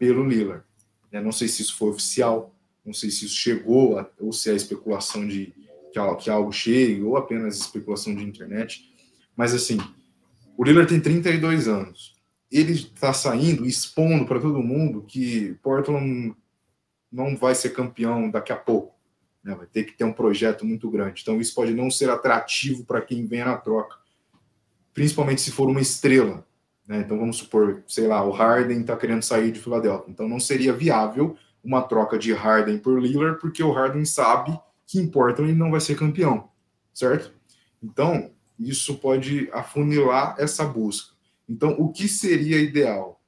pelo 0.00 0.26
Lillard. 0.26 0.64
Eu 1.12 1.22
não 1.22 1.30
sei 1.30 1.46
se 1.46 1.60
isso 1.60 1.76
foi 1.76 1.90
oficial, 1.90 2.56
não 2.84 2.94
sei 2.94 3.10
se 3.10 3.26
isso 3.26 3.36
chegou, 3.36 3.98
a, 3.98 4.08
ou 4.18 4.32
se 4.32 4.50
é 4.50 4.54
especulação 4.54 5.28
de 5.28 5.54
que, 5.92 6.16
que 6.22 6.30
algo 6.30 6.50
chegue, 6.50 7.02
ou 7.02 7.16
apenas 7.16 7.58
especulação 7.58 8.14
de 8.14 8.24
internet. 8.24 8.90
Mas 9.36 9.52
assim, 9.52 9.78
o 10.56 10.64
Lillard 10.64 10.88
tem 10.88 11.00
32 11.00 11.68
anos. 11.68 12.14
Ele 12.50 12.72
está 12.72 13.12
saindo, 13.12 13.66
expondo 13.66 14.24
para 14.24 14.40
todo 14.40 14.62
mundo 14.62 15.04
que 15.06 15.54
Portland 15.62 16.34
não 17.12 17.36
vai 17.36 17.54
ser 17.54 17.70
campeão 17.70 18.30
daqui 18.30 18.52
a 18.52 18.56
pouco. 18.56 18.98
Né? 19.44 19.54
Vai 19.54 19.66
ter 19.66 19.84
que 19.84 19.92
ter 19.92 20.04
um 20.04 20.12
projeto 20.12 20.64
muito 20.64 20.90
grande. 20.90 21.20
Então, 21.22 21.40
isso 21.40 21.54
pode 21.54 21.74
não 21.74 21.90
ser 21.90 22.08
atrativo 22.08 22.84
para 22.84 23.02
quem 23.02 23.26
vem 23.26 23.44
na 23.44 23.56
troca 23.56 24.00
principalmente 24.92 25.40
se 25.40 25.50
for 25.50 25.68
uma 25.68 25.80
estrela. 25.80 26.46
Né? 26.90 26.98
Então 26.98 27.16
vamos 27.16 27.36
supor, 27.36 27.84
sei 27.86 28.08
lá, 28.08 28.24
o 28.24 28.32
Harden 28.32 28.80
está 28.80 28.96
querendo 28.96 29.22
sair 29.22 29.52
de 29.52 29.60
Filadélfia. 29.60 30.10
Então 30.10 30.28
não 30.28 30.40
seria 30.40 30.72
viável 30.72 31.36
uma 31.62 31.82
troca 31.82 32.18
de 32.18 32.32
Harden 32.32 32.78
por 32.78 33.00
Lillard, 33.00 33.38
porque 33.38 33.62
o 33.62 33.70
Harden 33.70 34.04
sabe 34.04 34.58
que 34.84 34.98
importa 34.98 35.40
ele 35.40 35.54
não 35.54 35.70
vai 35.70 35.80
ser 35.80 35.96
campeão, 35.96 36.50
certo? 36.92 37.32
Então 37.80 38.32
isso 38.58 38.96
pode 38.96 39.48
afunilar 39.52 40.34
essa 40.36 40.64
busca. 40.64 41.14
Então 41.48 41.76
o 41.78 41.92
que 41.92 42.08
seria 42.08 42.58
ideal? 42.58 43.22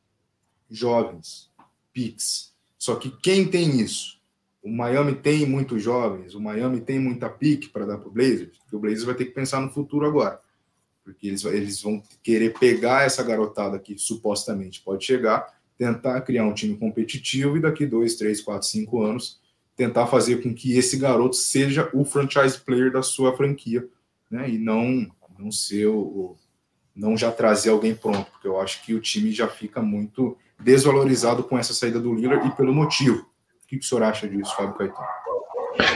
Jovens, 0.68 1.48
picks. 1.92 2.52
Só 2.76 2.96
que 2.96 3.10
quem 3.10 3.46
tem 3.46 3.80
isso? 3.80 4.20
O 4.60 4.68
Miami 4.68 5.14
tem 5.14 5.46
muitos 5.46 5.80
jovens, 5.80 6.34
o 6.34 6.40
Miami 6.40 6.80
tem 6.80 6.98
muita 6.98 7.28
pique 7.28 7.68
para 7.68 7.86
dar 7.86 7.98
para 7.98 8.08
o 8.08 8.12
Blazers, 8.12 8.58
o 8.72 8.78
Blazers 8.80 9.04
vai 9.04 9.14
ter 9.14 9.26
que 9.26 9.32
pensar 9.32 9.60
no 9.60 9.70
futuro 9.70 10.04
agora 10.04 10.40
porque 11.04 11.26
eles, 11.26 11.44
eles 11.44 11.82
vão 11.82 12.02
querer 12.22 12.58
pegar 12.58 13.04
essa 13.04 13.22
garotada 13.22 13.78
que 13.78 13.98
supostamente 13.98 14.80
pode 14.82 15.04
chegar, 15.04 15.46
tentar 15.76 16.20
criar 16.20 16.44
um 16.44 16.54
time 16.54 16.76
competitivo 16.76 17.56
e 17.56 17.60
daqui 17.60 17.86
dois, 17.86 18.14
três, 18.14 18.40
quatro, 18.40 18.68
cinco 18.68 19.02
anos 19.02 19.40
tentar 19.76 20.06
fazer 20.06 20.42
com 20.42 20.54
que 20.54 20.76
esse 20.76 20.96
garoto 20.96 21.36
seja 21.36 21.88
o 21.92 22.04
franchise 22.04 22.58
player 22.58 22.92
da 22.92 23.02
sua 23.02 23.36
franquia, 23.36 23.88
né? 24.30 24.48
E 24.48 24.58
não 24.58 25.10
não 25.38 25.50
ser 25.50 25.86
o, 25.86 26.36
não 26.94 27.16
já 27.16 27.32
trazer 27.32 27.70
alguém 27.70 27.94
pronto, 27.94 28.30
porque 28.30 28.46
eu 28.46 28.60
acho 28.60 28.84
que 28.84 28.94
o 28.94 29.00
time 29.00 29.32
já 29.32 29.48
fica 29.48 29.82
muito 29.82 30.36
desvalorizado 30.60 31.42
com 31.42 31.58
essa 31.58 31.74
saída 31.74 31.98
do 31.98 32.14
Lillard 32.14 32.46
e 32.46 32.50
pelo 32.52 32.72
motivo. 32.72 33.26
O 33.64 33.66
que, 33.66 33.78
que 33.78 33.84
o 33.84 33.88
senhor 33.88 34.04
acha 34.04 34.28
disso, 34.28 34.54
Fábio 34.54 34.74
Caetano? 34.74 35.21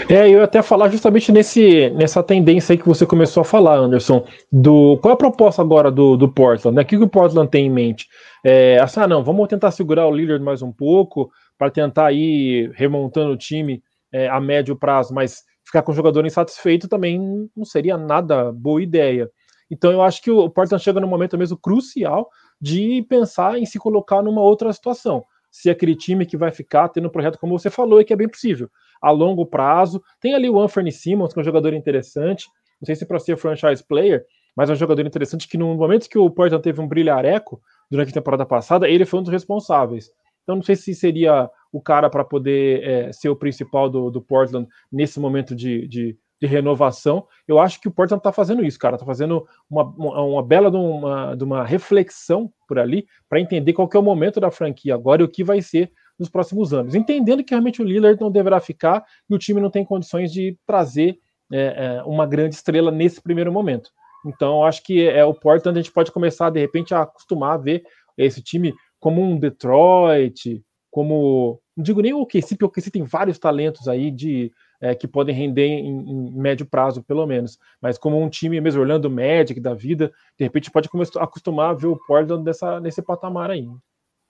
É, 0.09 0.27
eu 0.27 0.39
ia 0.39 0.45
até 0.45 0.63
falar 0.63 0.89
justamente 0.89 1.33
nesse, 1.33 1.91
nessa 1.91 2.23
tendência 2.23 2.73
aí 2.73 2.79
que 2.79 2.87
você 2.87 3.05
começou 3.05 3.41
a 3.41 3.45
falar, 3.45 3.77
Anderson, 3.77 4.25
do 4.51 4.99
qual 4.99 5.13
é 5.13 5.15
a 5.15 5.17
proposta 5.17 5.61
agora 5.61 5.91
do, 5.91 6.17
do 6.17 6.29
Portland, 6.29 6.77
né? 6.77 6.83
O 6.83 6.85
que 6.85 6.97
o 6.97 7.09
Portland 7.09 7.51
tem 7.51 7.67
em 7.67 7.71
mente? 7.71 8.07
É, 8.45 8.79
assim, 8.81 9.01
ah, 9.01 9.09
não, 9.09 9.25
vamos 9.25 9.49
tentar 9.49 9.71
segurar 9.71 10.07
o 10.07 10.15
Lillard 10.15 10.43
mais 10.45 10.63
um 10.63 10.73
pouco 10.73 11.31
para 11.59 11.71
tentar 11.71 12.13
ir 12.13 12.71
remontando 12.75 13.33
o 13.33 13.37
time 13.37 13.83
é, 14.13 14.29
a 14.29 14.41
médio 14.41 14.77
prazo, 14.77 15.13
mas 15.13 15.43
ficar 15.65 15.83
com 15.83 15.93
o 15.93 15.95
jogador 15.95 16.25
insatisfeito 16.25 16.89
também 16.89 17.49
não 17.57 17.65
seria 17.65 17.97
nada 17.97 18.53
boa 18.53 18.83
ideia. 18.83 19.29
Então 19.71 19.91
eu 19.91 20.01
acho 20.01 20.23
que 20.23 20.31
o 20.31 20.49
Portland 20.49 20.83
chega 20.83 21.01
num 21.01 21.09
momento 21.09 21.37
mesmo 21.37 21.57
crucial 21.57 22.29
de 22.61 23.05
pensar 23.09 23.59
em 23.59 23.67
se 23.67 23.79
colocar 23.79 24.23
numa 24.23 24.41
outra 24.41 24.73
situação. 24.73 25.25
Se 25.57 25.71
aquele 25.71 25.97
time 25.97 26.27
que 26.27 26.37
vai 26.37 26.51
ficar 26.53 26.91
tendo 26.91 27.09
um 27.09 27.11
projeto 27.11 27.39
como 27.39 27.59
você 27.59 27.71
falou 27.71 27.99
e 27.99 28.05
que 28.05 28.13
é 28.13 28.17
bem 28.17 28.29
possível 28.29 28.71
a 29.01 29.11
longo 29.11 29.47
prazo. 29.47 30.03
Tem 30.21 30.35
ali 30.35 30.51
o 30.51 30.61
Anthony 30.61 30.93
Simmons, 30.93 31.33
que 31.33 31.39
é 31.39 31.43
um 31.43 31.45
jogador 31.45 31.73
interessante. 31.73 32.47
Não 32.79 32.85
sei 32.85 32.95
se 32.95 33.07
para 33.07 33.19
ser 33.19 33.39
franchise 33.39 33.83
player, 33.83 34.25
mas 34.55 34.69
é 34.69 34.75
um 34.75 34.77
jogador 34.77 35.07
interessante 35.07 35.49
que 35.49 35.57
no 35.57 35.75
momento 35.75 36.11
que 36.11 36.19
o 36.19 36.31
Portland 36.31 36.63
teve 36.63 36.79
um 36.81 36.87
brilhareco 36.87 37.61
durante 37.91 38.11
a 38.11 38.15
temporada 38.15 38.45
passada, 38.45 38.87
ele 38.87 39.07
foi 39.07 39.21
um 39.21 39.23
dos 39.23 39.33
responsáveis. 39.33 40.11
Então 40.43 40.57
não 40.57 40.63
sei 40.63 40.77
se 40.77 40.95
seria 40.95 41.51
o 41.73 41.81
cara 41.81 42.11
para 42.11 42.25
poder 42.25 42.83
é, 42.83 43.13
ser 43.13 43.31
o 43.31 43.37
principal 43.37 43.89
do, 43.89 44.11
do 44.11 44.21
Portland 44.21 44.69
nesse 44.93 45.19
momento 45.19 45.55
de, 45.55 45.89
de, 45.89 46.19
de, 46.41 46.47
renovação. 46.47 47.27
Eu 47.47 47.59
acho 47.59 47.81
que 47.81 47.89
o 47.89 47.91
Portland 47.91 48.21
está 48.21 48.33
fazendo 48.33 48.65
isso, 48.65 48.79
cara. 48.79 48.97
Está 48.97 49.07
fazendo 49.07 49.47
uma, 49.69 49.85
uma, 49.85 50.43
bela 50.43 50.71
de 50.71 50.77
uma, 50.77 51.35
de 51.35 51.45
uma 51.45 51.65
reflexão 51.65 52.53
por 52.69 52.79
ali 52.79 53.07
para 53.29 53.41
entender 53.41 53.73
qual 53.73 53.89
é 53.93 53.99
o 53.99 54.03
momento 54.03 54.41
da 54.41 54.51
franquia 54.51 54.95
agora 54.95 55.23
e 55.23 55.25
o 55.25 55.29
que 55.29 55.45
vai 55.45 55.63
ser 55.63 55.91
nos 56.19 56.29
próximos 56.29 56.73
anos, 56.73 56.95
entendendo 56.95 57.45
que 57.45 57.51
realmente 57.51 57.83
o 57.83 57.85
Lillard 57.85 58.19
não 58.19 58.31
deverá 58.31 58.59
ficar 58.59 59.05
e 59.29 59.35
o 59.35 59.39
time 59.39 59.61
não 59.61 59.71
tem 59.71 59.85
condições 59.85 60.33
de 60.33 60.59
trazer 60.67 61.19
é, 61.53 61.99
é, 61.99 62.03
uma 62.05 62.27
grande 62.27 62.55
estrela 62.55 62.91
nesse 62.91 63.21
primeiro 63.21 63.53
momento. 63.53 63.91
Então, 64.25 64.65
acho 64.65 64.83
que 64.83 65.07
é 65.07 65.25
o 65.25 65.35
Portland 65.35 65.79
a 65.79 65.83
gente 65.83 65.93
pode 65.93 66.11
começar 66.11 66.51
de 66.51 66.59
repente 66.59 66.95
a 66.95 67.03
acostumar 67.03 67.55
a 67.55 67.59
ver 67.59 67.85
esse 68.17 68.43
time 68.43 68.75
como 68.99 69.23
um 69.23 69.39
Detroit, 69.39 70.63
como 70.91 71.61
não 71.77 71.85
digo 71.85 72.01
nem 72.01 72.15
o 72.15 72.23
OKC, 72.23 72.57
porque 72.57 72.65
o 72.65 72.69
OKC 72.69 72.91
tem 72.91 73.05
vários 73.05 73.39
talentos 73.39 73.87
aí 73.87 74.11
de 74.11 74.51
é, 74.81 74.95
que 74.95 75.09
podem 75.09 75.35
render 75.35 75.67
em, 75.67 76.11
em, 76.11 76.31
médio 76.33 76.67
prazo, 76.67 77.03
pelo 77.03 77.27
menos. 77.27 77.59
Mas 77.81 77.99
como 77.99 78.21
um 78.21 78.29
time 78.29 78.61
mesmo, 78.61 78.81
Orlando 78.81 79.11
Magic 79.11 79.61
da 79.61 79.75
vida, 79.75 80.13
de 80.39 80.45
repente 80.45 80.71
pode 80.71 80.89
começar 80.89 81.21
a 81.21 81.25
acostumar 81.25 81.71
a 81.71 81.75
ver 81.75 81.87
o 81.87 81.97
Portland 81.97 82.45
nesse 82.83 83.03
patamar 83.03 83.51
aí. 83.51 83.67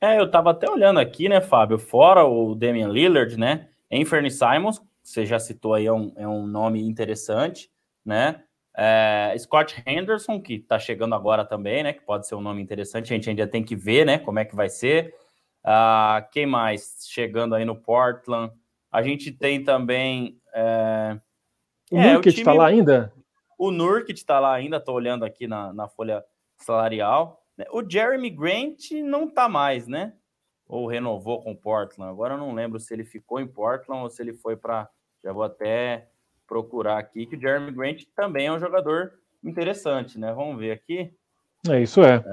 É, 0.00 0.18
eu 0.18 0.30
tava 0.30 0.50
até 0.50 0.70
olhando 0.70 1.00
aqui, 1.00 1.28
né, 1.28 1.40
Fábio? 1.40 1.78
Fora 1.78 2.24
o 2.24 2.54
Damian 2.54 2.88
Lillard, 2.88 3.38
né? 3.38 3.68
Anthony 3.90 4.30
Simons, 4.30 4.80
você 5.02 5.24
já 5.24 5.38
citou 5.38 5.74
aí, 5.74 5.86
é 5.86 5.92
um, 5.92 6.12
é 6.16 6.28
um 6.28 6.46
nome 6.46 6.82
interessante, 6.82 7.70
né? 8.04 8.42
É, 8.76 9.34
Scott 9.38 9.82
Henderson, 9.86 10.40
que 10.40 10.58
tá 10.58 10.78
chegando 10.78 11.14
agora 11.14 11.44
também, 11.44 11.82
né? 11.82 11.94
Que 11.94 12.02
pode 12.02 12.26
ser 12.26 12.34
um 12.34 12.42
nome 12.42 12.60
interessante, 12.60 13.12
a 13.12 13.16
gente 13.16 13.30
ainda 13.30 13.46
tem 13.46 13.64
que 13.64 13.74
ver, 13.74 14.04
né? 14.04 14.18
Como 14.18 14.38
é 14.38 14.44
que 14.44 14.54
vai 14.54 14.68
ser. 14.68 15.14
Ah, 15.64 16.28
quem 16.30 16.44
mais 16.44 17.06
chegando 17.08 17.54
aí 17.54 17.64
no 17.64 17.74
Portland? 17.74 18.52
A 18.96 19.02
gente 19.02 19.30
tem 19.30 19.62
também. 19.62 20.40
É... 20.54 21.20
O 21.92 21.98
é, 21.98 22.14
Nurkic 22.14 22.42
tá 22.42 22.54
lá 22.54 22.66
ainda? 22.68 23.12
O 23.58 23.70
Nurkic 23.70 24.24
tá 24.24 24.40
lá 24.40 24.54
ainda, 24.54 24.80
tô 24.80 24.94
olhando 24.94 25.22
aqui 25.22 25.46
na, 25.46 25.70
na 25.70 25.86
folha 25.86 26.24
salarial. 26.56 27.44
Né, 27.58 27.66
o 27.70 27.84
Jeremy 27.86 28.30
Grant 28.30 28.92
não 29.04 29.28
tá 29.28 29.50
mais, 29.50 29.86
né? 29.86 30.14
Ou 30.66 30.86
renovou 30.86 31.42
com 31.42 31.52
o 31.52 31.56
Portland. 31.56 32.10
Agora 32.10 32.34
eu 32.34 32.38
não 32.38 32.54
lembro 32.54 32.80
se 32.80 32.94
ele 32.94 33.04
ficou 33.04 33.38
em 33.38 33.46
Portland 33.46 34.02
ou 34.02 34.08
se 34.08 34.22
ele 34.22 34.32
foi 34.32 34.56
para. 34.56 34.88
Já 35.22 35.30
vou 35.30 35.42
até 35.42 36.08
procurar 36.48 36.96
aqui, 36.96 37.26
que 37.26 37.36
o 37.36 37.40
Jeremy 37.40 37.72
Grant 37.72 38.04
também 38.16 38.46
é 38.46 38.52
um 38.52 38.58
jogador 38.58 39.12
interessante, 39.44 40.18
né? 40.18 40.32
Vamos 40.32 40.58
ver 40.58 40.70
aqui. 40.70 41.12
É, 41.68 41.82
isso 41.82 42.02
é. 42.02 42.24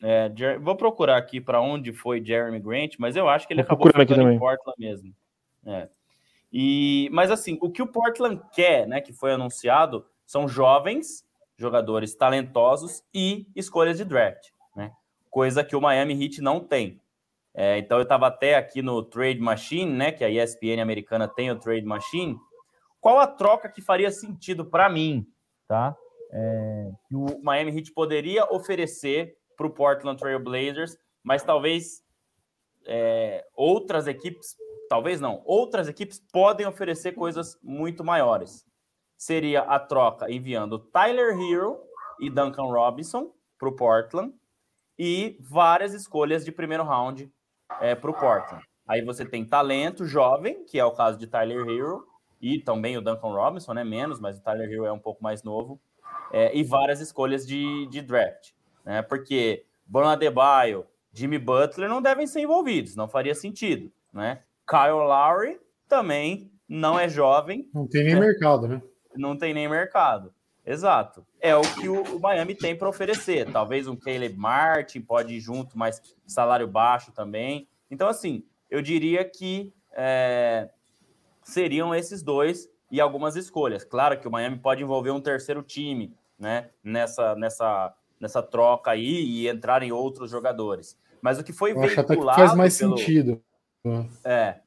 é, 0.00 0.32
é 0.32 0.58
vou 0.60 0.76
procurar 0.76 1.16
aqui 1.16 1.40
para 1.40 1.60
onde 1.60 1.92
foi 1.92 2.24
Jeremy 2.24 2.60
Grant, 2.60 2.94
mas 3.00 3.16
eu 3.16 3.28
acho 3.28 3.48
que 3.48 3.52
ele 3.52 3.64
vou 3.64 3.74
acabou 3.74 3.88
ficando 3.88 4.30
em 4.30 4.38
Portland 4.38 4.76
mesmo. 4.78 5.12
É. 5.66 5.88
E, 6.52 7.08
mas 7.12 7.30
assim, 7.30 7.58
o 7.60 7.70
que 7.70 7.82
o 7.82 7.86
Portland 7.86 8.40
quer, 8.52 8.86
né, 8.86 9.00
que 9.00 9.12
foi 9.12 9.32
anunciado, 9.32 10.04
são 10.26 10.46
jovens 10.46 11.24
jogadores 11.56 12.14
talentosos 12.14 13.04
e 13.14 13.46
escolhas 13.54 13.96
de 13.96 14.04
draft, 14.04 14.48
né? 14.74 14.92
Coisa 15.30 15.62
que 15.62 15.76
o 15.76 15.80
Miami 15.80 16.20
Heat 16.20 16.42
não 16.42 16.60
tem. 16.60 17.00
É, 17.54 17.78
então 17.78 17.98
eu 17.98 18.02
estava 18.02 18.26
até 18.26 18.56
aqui 18.56 18.82
no 18.82 19.02
Trade 19.02 19.40
Machine, 19.40 19.90
né? 19.90 20.10
Que 20.10 20.24
a 20.24 20.30
ESPN 20.30 20.80
americana 20.80 21.28
tem 21.28 21.50
o 21.50 21.58
Trade 21.58 21.86
Machine. 21.86 22.36
Qual 23.00 23.18
a 23.18 23.26
troca 23.26 23.68
que 23.68 23.80
faria 23.80 24.10
sentido 24.10 24.64
para 24.64 24.88
mim, 24.88 25.26
tá? 25.68 25.96
É, 26.32 26.90
que 27.08 27.14
o 27.14 27.42
Miami 27.42 27.76
Heat 27.76 27.92
poderia 27.92 28.44
oferecer 28.52 29.36
para 29.56 29.66
o 29.66 29.70
Portland 29.70 30.18
Trail 30.18 30.40
Blazers, 30.40 30.98
mas 31.22 31.42
talvez 31.42 32.02
é, 32.86 33.44
outras 33.54 34.06
equipes, 34.06 34.56
talvez 34.92 35.22
não, 35.22 35.40
outras 35.46 35.88
equipes 35.88 36.20
podem 36.30 36.66
oferecer 36.66 37.12
coisas 37.12 37.58
muito 37.62 38.04
maiores 38.04 38.66
seria 39.22 39.60
a 39.60 39.78
troca 39.78 40.28
enviando 40.28 40.80
Tyler 40.80 41.38
Hero 41.40 41.80
e 42.20 42.28
Duncan 42.28 42.64
Robinson 42.64 43.32
para 43.56 43.68
o 43.68 43.76
Portland 43.76 44.34
e 44.98 45.38
várias 45.40 45.94
escolhas 45.94 46.44
de 46.44 46.50
primeiro 46.50 46.82
round 46.82 47.32
é, 47.80 47.94
para 47.94 48.10
o 48.10 48.14
Portland. 48.14 48.64
Aí 48.86 49.04
você 49.04 49.24
tem 49.24 49.46
talento 49.46 50.04
jovem, 50.04 50.64
que 50.64 50.76
é 50.76 50.84
o 50.84 50.90
caso 50.90 51.16
de 51.18 51.28
Tyler 51.28 51.60
Hero, 51.68 52.04
e 52.40 52.58
também 52.58 52.98
o 52.98 53.00
Duncan 53.00 53.32
Robinson, 53.32 53.72
né? 53.74 53.84
Menos, 53.84 54.18
mas 54.18 54.38
o 54.38 54.42
Tyler 54.42 54.68
Hero 54.68 54.84
é 54.86 54.92
um 54.92 54.98
pouco 54.98 55.22
mais 55.22 55.44
novo, 55.44 55.80
é, 56.32 56.54
e 56.54 56.64
várias 56.64 57.00
escolhas 57.00 57.46
de, 57.46 57.86
de 57.86 58.02
draft, 58.02 58.50
né? 58.84 59.00
Porque 59.00 59.64
Bruno 59.86 60.08
Adebayo, 60.08 60.84
Jimmy 61.12 61.38
Butler 61.38 61.88
não 61.88 62.02
devem 62.02 62.26
ser 62.26 62.40
envolvidos, 62.40 62.96
não 62.96 63.08
faria 63.08 63.36
sentido, 63.36 63.92
né? 64.12 64.42
Kyle 64.72 65.06
Lowry 65.06 65.60
também 65.86 66.50
não 66.66 66.98
é 66.98 67.06
jovem. 67.06 67.68
Não 67.74 67.86
tem 67.86 68.04
nem 68.04 68.18
mercado, 68.18 68.66
né? 68.66 68.82
Não 69.14 69.36
tem 69.36 69.52
nem 69.52 69.68
mercado. 69.68 70.32
Exato. 70.64 71.26
É 71.38 71.54
o 71.54 71.60
que 71.60 71.88
o, 71.90 72.18
Miami 72.18 72.54
tem 72.54 72.74
para 72.74 72.88
oferecer. 72.88 73.50
Talvez 73.52 73.86
um 73.86 73.94
Caleb 73.96 74.34
Martin 74.34 75.02
pode 75.02 75.34
ir 75.34 75.40
junto, 75.40 75.76
mas 75.76 76.00
salário 76.26 76.66
baixo 76.66 77.12
também. 77.12 77.68
Então, 77.90 78.08
assim, 78.08 78.44
eu 78.70 78.80
diria 78.80 79.22
que 79.24 79.74
é, 79.92 80.70
seriam 81.42 81.94
esses 81.94 82.22
dois 82.22 82.66
e 82.90 82.98
algumas 82.98 83.36
escolhas. 83.36 83.84
Claro 83.84 84.18
que 84.18 84.26
o 84.26 84.30
Miami 84.30 84.56
pode 84.56 84.82
envolver 84.82 85.10
um 85.10 85.20
terceiro 85.20 85.62
time, 85.62 86.16
né? 86.38 86.70
Nessa, 86.82 87.34
nessa, 87.34 87.94
nessa 88.18 88.42
troca 88.42 88.92
aí 88.92 89.22
e 89.22 89.48
entrar 89.48 89.82
em 89.82 89.92
outros 89.92 90.30
jogadores. 90.30 90.96
Mas 91.20 91.38
o 91.38 91.44
que 91.44 91.52
foi 91.52 91.72
eu 91.72 91.80
veiculado. 91.80 92.00
Acho 92.00 92.12
até 92.12 92.16
que 92.16 92.46
faz 92.46 92.54
mais 92.54 92.78
pelo... 92.78 92.96
sentido. 92.96 93.42
É, 94.24 94.60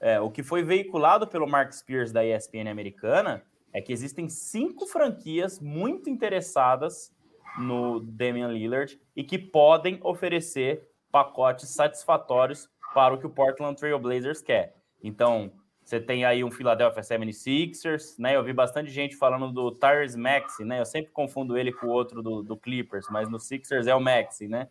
é, 0.00 0.20
o 0.20 0.30
que 0.30 0.42
foi 0.42 0.62
veiculado 0.62 1.26
pelo 1.26 1.46
Mark 1.46 1.72
Spears 1.72 2.10
da 2.10 2.24
ESPN 2.24 2.70
americana 2.70 3.42
é 3.72 3.80
que 3.80 3.92
existem 3.92 4.28
cinco 4.28 4.86
franquias 4.86 5.60
muito 5.60 6.08
interessadas 6.08 7.14
no 7.58 8.00
Damian 8.00 8.48
Lillard 8.48 8.98
e 9.14 9.22
que 9.22 9.38
podem 9.38 9.98
oferecer 10.02 10.88
pacotes 11.10 11.68
satisfatórios 11.68 12.68
para 12.94 13.14
o 13.14 13.18
que 13.18 13.26
o 13.26 13.30
Portland 13.30 13.78
Trail 13.78 13.98
Blazers 13.98 14.40
quer. 14.40 14.74
Então, 15.02 15.52
você 15.84 16.00
tem 16.00 16.24
aí 16.24 16.42
um 16.44 16.50
Philadelphia 16.50 17.02
76ers, 17.02 18.14
né? 18.18 18.36
Eu 18.36 18.44
vi 18.44 18.52
bastante 18.52 18.90
gente 18.90 19.16
falando 19.16 19.52
do 19.52 19.72
Tyrese 19.72 20.18
Maxey, 20.18 20.64
né? 20.64 20.80
Eu 20.80 20.86
sempre 20.86 21.10
confundo 21.12 21.58
ele 21.58 21.72
com 21.72 21.86
o 21.86 21.90
outro 21.90 22.22
do, 22.22 22.42
do 22.42 22.56
Clippers, 22.56 23.06
mas 23.10 23.28
no 23.28 23.38
Sixers 23.38 23.86
é 23.86 23.94
o 23.94 24.00
Maxey, 24.00 24.48
né? 24.48 24.68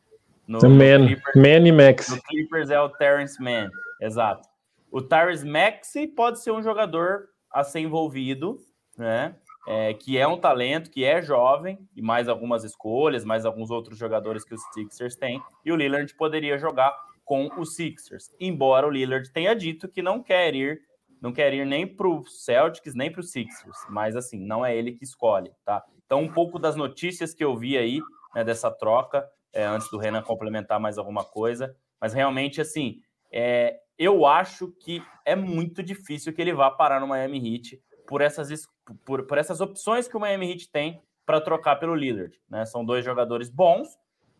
No, 0.47 0.59
Man, 0.61 0.99
no 0.99 1.07
Clippers, 1.07 1.35
Man 1.35 1.67
e 1.67 1.71
Max. 1.71 2.09
No 2.09 2.21
Clippers 2.23 2.69
é 2.69 2.79
o 2.79 2.89
Terrence 2.89 3.41
Mann, 3.41 3.69
exato. 4.01 4.49
O 4.91 5.01
Tyrese 5.01 5.47
Maxey 5.47 6.07
pode 6.07 6.41
ser 6.41 6.51
um 6.51 6.61
jogador 6.61 7.29
a 7.51 7.63
ser 7.63 7.79
envolvido, 7.79 8.57
né? 8.97 9.35
É, 9.67 9.93
que 9.93 10.17
é 10.17 10.27
um 10.27 10.39
talento, 10.39 10.89
que 10.89 11.03
é 11.05 11.21
jovem, 11.21 11.77
e 11.95 12.01
mais 12.01 12.27
algumas 12.27 12.63
escolhas, 12.63 13.23
mais 13.23 13.45
alguns 13.45 13.69
outros 13.69 13.97
jogadores 13.97 14.43
que 14.43 14.55
os 14.55 14.61
Sixers 14.73 15.15
têm, 15.15 15.39
e 15.63 15.71
o 15.71 15.75
Lillard 15.75 16.11
poderia 16.15 16.57
jogar 16.57 16.97
com 17.23 17.47
os 17.57 17.75
Sixers, 17.75 18.31
embora 18.39 18.87
o 18.87 18.89
Lillard 18.89 19.31
tenha 19.31 19.55
dito 19.55 19.87
que 19.87 20.01
não 20.01 20.21
quer 20.21 20.55
ir, 20.55 20.81
não 21.21 21.31
quer 21.31 21.53
ir 21.53 21.65
nem 21.65 21.85
para 21.85 22.07
o 22.07 22.25
Celtics, 22.25 22.95
nem 22.95 23.11
para 23.11 23.21
os 23.21 23.31
Sixers, 23.31 23.77
mas 23.87 24.15
assim, 24.15 24.39
não 24.39 24.65
é 24.65 24.75
ele 24.75 24.93
que 24.93 25.03
escolhe, 25.03 25.51
tá? 25.63 25.83
Então, 26.05 26.23
um 26.23 26.33
pouco 26.33 26.57
das 26.57 26.75
notícias 26.75 27.33
que 27.33 27.43
eu 27.43 27.55
vi 27.55 27.77
aí, 27.77 28.01
né, 28.35 28.43
dessa 28.43 28.71
troca, 28.71 29.25
é, 29.53 29.63
antes 29.63 29.89
do 29.89 29.97
Renan 29.97 30.23
complementar 30.23 30.79
mais 30.79 30.97
alguma 30.97 31.23
coisa, 31.23 31.75
mas 32.01 32.13
realmente, 32.13 32.59
assim, 32.59 32.99
é, 33.31 33.77
eu 34.01 34.25
acho 34.25 34.69
que 34.79 35.03
é 35.23 35.35
muito 35.35 35.83
difícil 35.83 36.33
que 36.33 36.41
ele 36.41 36.53
vá 36.53 36.71
parar 36.71 36.99
no 36.99 37.07
Miami 37.07 37.55
Heat 37.55 37.79
por 38.07 38.19
essas, 38.19 38.67
por, 39.05 39.27
por 39.27 39.37
essas 39.37 39.61
opções 39.61 40.07
que 40.07 40.17
o 40.17 40.19
Miami 40.19 40.51
Heat 40.51 40.71
tem 40.71 40.99
para 41.23 41.39
trocar 41.39 41.75
pelo 41.75 41.93
Lillard. 41.93 42.35
Né? 42.49 42.65
São 42.65 42.83
dois 42.83 43.05
jogadores 43.05 43.47
bons, 43.47 43.89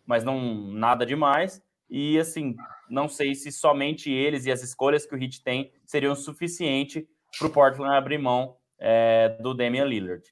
mas 0.04 0.24
não 0.24 0.42
nada 0.72 1.06
demais. 1.06 1.62
E 1.88 2.18
assim, 2.18 2.56
não 2.90 3.08
sei 3.08 3.36
se 3.36 3.52
somente 3.52 4.12
eles 4.12 4.48
e 4.48 4.52
as 4.52 4.64
escolhas 4.64 5.06
que 5.06 5.14
o 5.14 5.22
Heat 5.22 5.44
tem 5.44 5.72
seriam 5.86 6.16
suficiente 6.16 7.08
para 7.38 7.48
o 7.48 7.52
Portland 7.52 7.96
abrir 7.96 8.18
mão 8.18 8.56
é, 8.80 9.38
do 9.42 9.54
Damian 9.54 9.86
Lillard. 9.86 10.24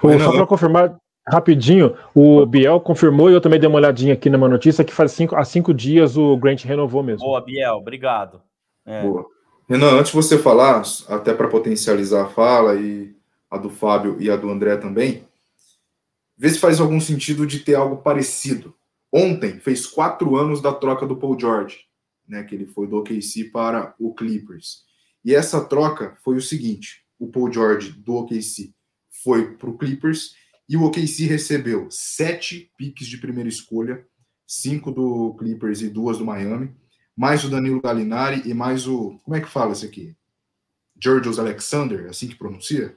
Só 0.00 0.32
para 0.32 0.46
confirmar, 0.46 1.00
Rapidinho, 1.26 1.96
o 2.14 2.44
Biel 2.44 2.80
confirmou 2.80 3.30
e 3.30 3.34
eu 3.34 3.40
também 3.40 3.60
dei 3.60 3.68
uma 3.68 3.78
olhadinha 3.78 4.14
aqui 4.14 4.28
numa 4.28 4.48
notícia 4.48 4.84
que 4.84 4.92
faz 4.92 5.12
cinco, 5.12 5.36
há 5.36 5.44
cinco 5.44 5.72
dias 5.72 6.16
o 6.16 6.36
Grant 6.36 6.64
renovou 6.64 7.02
mesmo. 7.02 7.24
Boa, 7.24 7.40
Biel, 7.40 7.74
obrigado. 7.74 8.42
É. 8.84 9.02
Boa. 9.02 9.24
Renan, 9.68 9.92
antes 9.92 10.10
de 10.10 10.16
você 10.16 10.36
falar, 10.36 10.82
até 11.08 11.32
para 11.32 11.48
potencializar 11.48 12.24
a 12.24 12.28
fala 12.28 12.74
e 12.74 13.14
a 13.48 13.56
do 13.56 13.70
Fábio 13.70 14.16
e 14.18 14.30
a 14.30 14.36
do 14.36 14.50
André 14.50 14.76
também, 14.76 15.24
vê 16.36 16.50
se 16.50 16.58
faz 16.58 16.80
algum 16.80 17.00
sentido 17.00 17.46
de 17.46 17.60
ter 17.60 17.76
algo 17.76 17.98
parecido. 17.98 18.74
Ontem 19.12 19.60
fez 19.60 19.86
quatro 19.86 20.36
anos 20.36 20.60
da 20.60 20.72
troca 20.72 21.06
do 21.06 21.16
Paul 21.16 21.38
George, 21.38 21.80
né, 22.26 22.42
que 22.42 22.54
ele 22.54 22.66
foi 22.66 22.88
do 22.88 22.96
OKC 22.96 23.44
para 23.52 23.94
o 23.98 24.12
Clippers. 24.12 24.82
E 25.24 25.34
essa 25.34 25.64
troca 25.64 26.16
foi 26.24 26.36
o 26.36 26.42
seguinte: 26.42 27.04
o 27.18 27.28
Paul 27.28 27.52
George 27.52 27.92
do 27.92 28.14
OKC 28.14 28.74
foi 29.22 29.54
para 29.54 29.70
o 29.70 29.78
Clippers 29.78 30.34
e 30.68 30.76
o 30.76 30.84
OKC 30.84 31.26
recebeu 31.26 31.88
sete 31.90 32.70
piques 32.76 33.06
de 33.06 33.18
primeira 33.18 33.48
escolha, 33.48 34.06
cinco 34.46 34.90
do 34.90 35.34
Clippers 35.34 35.82
e 35.82 35.88
duas 35.88 36.18
do 36.18 36.24
Miami, 36.24 36.74
mais 37.16 37.44
o 37.44 37.50
Danilo 37.50 37.80
Gallinari 37.80 38.42
e 38.48 38.54
mais 38.54 38.86
o. 38.86 39.18
Como 39.24 39.36
é 39.36 39.40
que 39.40 39.48
fala 39.48 39.72
isso 39.72 39.84
aqui? 39.84 40.16
Georgios 41.02 41.38
Alexander, 41.38 42.08
assim 42.08 42.28
que 42.28 42.36
pronuncia? 42.36 42.96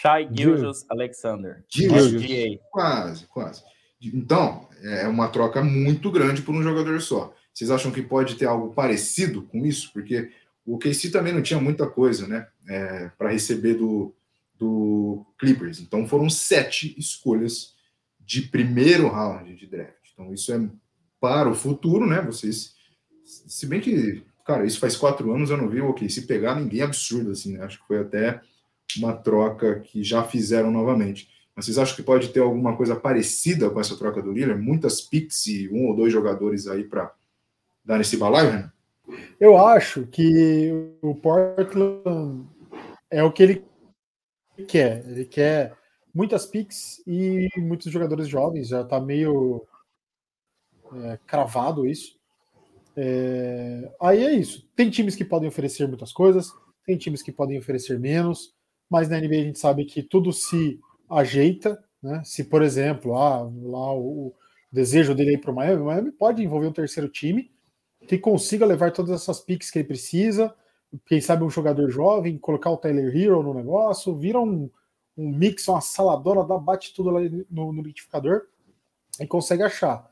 Shai 0.00 0.28
Gilgios 0.32 0.84
Alexander. 0.88 1.64
Gilgios. 1.68 2.60
Quase, 2.70 3.26
quase. 3.26 3.62
Então, 4.00 4.68
é 4.82 5.06
uma 5.06 5.28
troca 5.28 5.62
muito 5.62 6.10
grande 6.10 6.42
por 6.42 6.54
um 6.54 6.62
jogador 6.62 7.00
só. 7.00 7.34
Vocês 7.52 7.70
acham 7.70 7.90
que 7.90 8.02
pode 8.02 8.34
ter 8.36 8.46
algo 8.46 8.74
parecido 8.74 9.42
com 9.42 9.64
isso? 9.64 9.92
Porque 9.92 10.30
o 10.64 10.78
KC 10.78 11.10
também 11.10 11.32
não 11.32 11.42
tinha 11.42 11.60
muita 11.60 11.86
coisa, 11.86 12.26
né? 12.26 12.46
É, 12.68 13.10
para 13.16 13.30
receber 13.30 13.74
do, 13.74 14.14
do 14.58 15.24
Clippers. 15.38 15.80
Então 15.80 16.06
foram 16.06 16.28
sete 16.28 16.94
escolhas 16.98 17.74
de 18.20 18.42
primeiro 18.42 19.08
round 19.08 19.54
de 19.54 19.66
draft. 19.66 20.10
Então 20.12 20.32
isso 20.32 20.52
é 20.52 20.68
para 21.20 21.48
o 21.48 21.54
futuro, 21.54 22.06
né? 22.06 22.20
Vocês, 22.22 22.74
se 23.24 23.66
bem 23.66 23.80
que, 23.80 24.22
cara, 24.44 24.66
isso 24.66 24.80
faz 24.80 24.96
quatro 24.96 25.32
anos 25.32 25.50
eu 25.50 25.56
não 25.56 25.68
vi 25.68 25.80
o 25.80 25.90
OK 25.90 26.08
se 26.08 26.26
pegar 26.26 26.54
ninguém 26.54 26.82
absurdo 26.82 27.30
assim, 27.30 27.56
né? 27.56 27.64
Acho 27.64 27.80
que 27.80 27.86
foi 27.86 28.00
até 28.00 28.40
uma 28.96 29.12
troca 29.12 29.80
que 29.80 30.02
já 30.02 30.22
fizeram 30.22 30.70
novamente. 30.70 31.28
Mas 31.54 31.64
vocês 31.64 31.78
acham 31.78 31.96
que 31.96 32.02
pode 32.02 32.28
ter 32.28 32.40
alguma 32.40 32.76
coisa 32.76 32.94
parecida 32.94 33.70
com 33.70 33.80
essa 33.80 33.96
troca 33.96 34.20
do 34.22 34.32
Lillard? 34.32 34.60
Muitas 34.60 35.00
picks 35.00 35.46
e 35.46 35.68
um 35.70 35.86
ou 35.86 35.96
dois 35.96 36.12
jogadores 36.12 36.66
aí 36.66 36.84
para 36.84 37.12
dar 37.84 38.00
esse 38.00 38.16
balaio, 38.16 38.52
né? 38.52 38.70
Eu 39.40 39.56
acho 39.56 40.06
que 40.06 40.70
o 41.00 41.14
Portland 41.14 42.46
é 43.10 43.22
o 43.22 43.32
que 43.32 43.42
ele 43.42 43.64
quer. 44.64 45.04
Ele 45.06 45.24
quer 45.24 45.76
muitas 46.14 46.46
picks 46.46 47.02
e 47.06 47.48
muitos 47.58 47.92
jogadores 47.92 48.26
jovens, 48.26 48.68
já 48.68 48.80
está 48.80 48.98
meio 48.98 49.66
é, 50.92 51.18
cravado 51.26 51.86
isso. 51.86 52.16
É, 52.96 53.92
aí 54.00 54.24
é 54.24 54.32
isso. 54.32 54.66
Tem 54.74 54.88
times 54.88 55.14
que 55.14 55.24
podem 55.24 55.48
oferecer 55.48 55.86
muitas 55.86 56.12
coisas, 56.12 56.50
tem 56.86 56.96
times 56.96 57.22
que 57.22 57.30
podem 57.30 57.58
oferecer 57.58 57.98
menos, 57.98 58.54
mas 58.88 59.08
na 59.08 59.20
NBA 59.20 59.34
a 59.34 59.44
gente 59.44 59.58
sabe 59.58 59.84
que 59.84 60.02
tudo 60.02 60.32
se 60.32 60.80
ajeita. 61.10 61.82
Né? 62.02 62.22
Se, 62.24 62.44
por 62.44 62.62
exemplo, 62.62 63.14
ah, 63.16 63.42
lá 63.42 63.92
o, 63.92 64.28
o 64.28 64.34
desejo 64.72 65.14
dele 65.14 65.34
ir 65.34 65.40
para 65.40 65.50
o 65.50 65.54
Miami, 65.54 65.82
o 65.82 65.86
Miami 65.86 66.12
pode 66.12 66.42
envolver 66.42 66.68
um 66.68 66.72
terceiro 66.72 67.08
time 67.08 67.50
que 68.06 68.16
consiga 68.16 68.64
levar 68.64 68.92
todas 68.92 69.10
essas 69.10 69.40
picks 69.40 69.70
que 69.70 69.80
ele 69.80 69.88
precisa 69.88 70.54
quem 71.04 71.20
sabe 71.20 71.44
um 71.44 71.50
jogador 71.50 71.90
jovem, 71.90 72.38
colocar 72.38 72.70
o 72.70 72.76
Tyler 72.76 73.14
Hero 73.14 73.42
no 73.42 73.54
negócio, 73.54 74.16
vira 74.16 74.40
um, 74.40 74.70
um 75.16 75.30
mix, 75.30 75.66
uma 75.68 75.80
saladora, 75.80 76.44
dá, 76.44 76.56
bate 76.58 76.94
tudo 76.94 77.10
lá 77.10 77.20
no, 77.50 77.72
no 77.72 77.82
liquidificador 77.82 78.42
e 79.20 79.26
consegue 79.26 79.62
achar. 79.62 80.08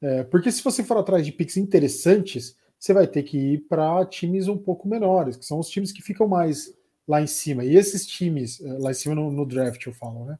É, 0.00 0.24
porque 0.24 0.52
se 0.52 0.62
você 0.62 0.82
for 0.82 0.96
atrás 0.98 1.24
de 1.24 1.32
picks 1.32 1.56
interessantes, 1.56 2.56
você 2.78 2.92
vai 2.92 3.06
ter 3.06 3.22
que 3.22 3.38
ir 3.38 3.58
para 3.68 4.04
times 4.06 4.48
um 4.48 4.58
pouco 4.58 4.88
menores, 4.88 5.36
que 5.36 5.46
são 5.46 5.58
os 5.58 5.68
times 5.68 5.92
que 5.92 6.02
ficam 6.02 6.28
mais 6.28 6.74
lá 7.08 7.22
em 7.22 7.26
cima. 7.26 7.64
E 7.64 7.76
esses 7.76 8.06
times, 8.06 8.60
é, 8.60 8.78
lá 8.78 8.90
em 8.90 8.94
cima 8.94 9.14
no, 9.14 9.30
no 9.30 9.46
draft 9.46 9.84
eu 9.86 9.92
falo, 9.92 10.24
né? 10.26 10.38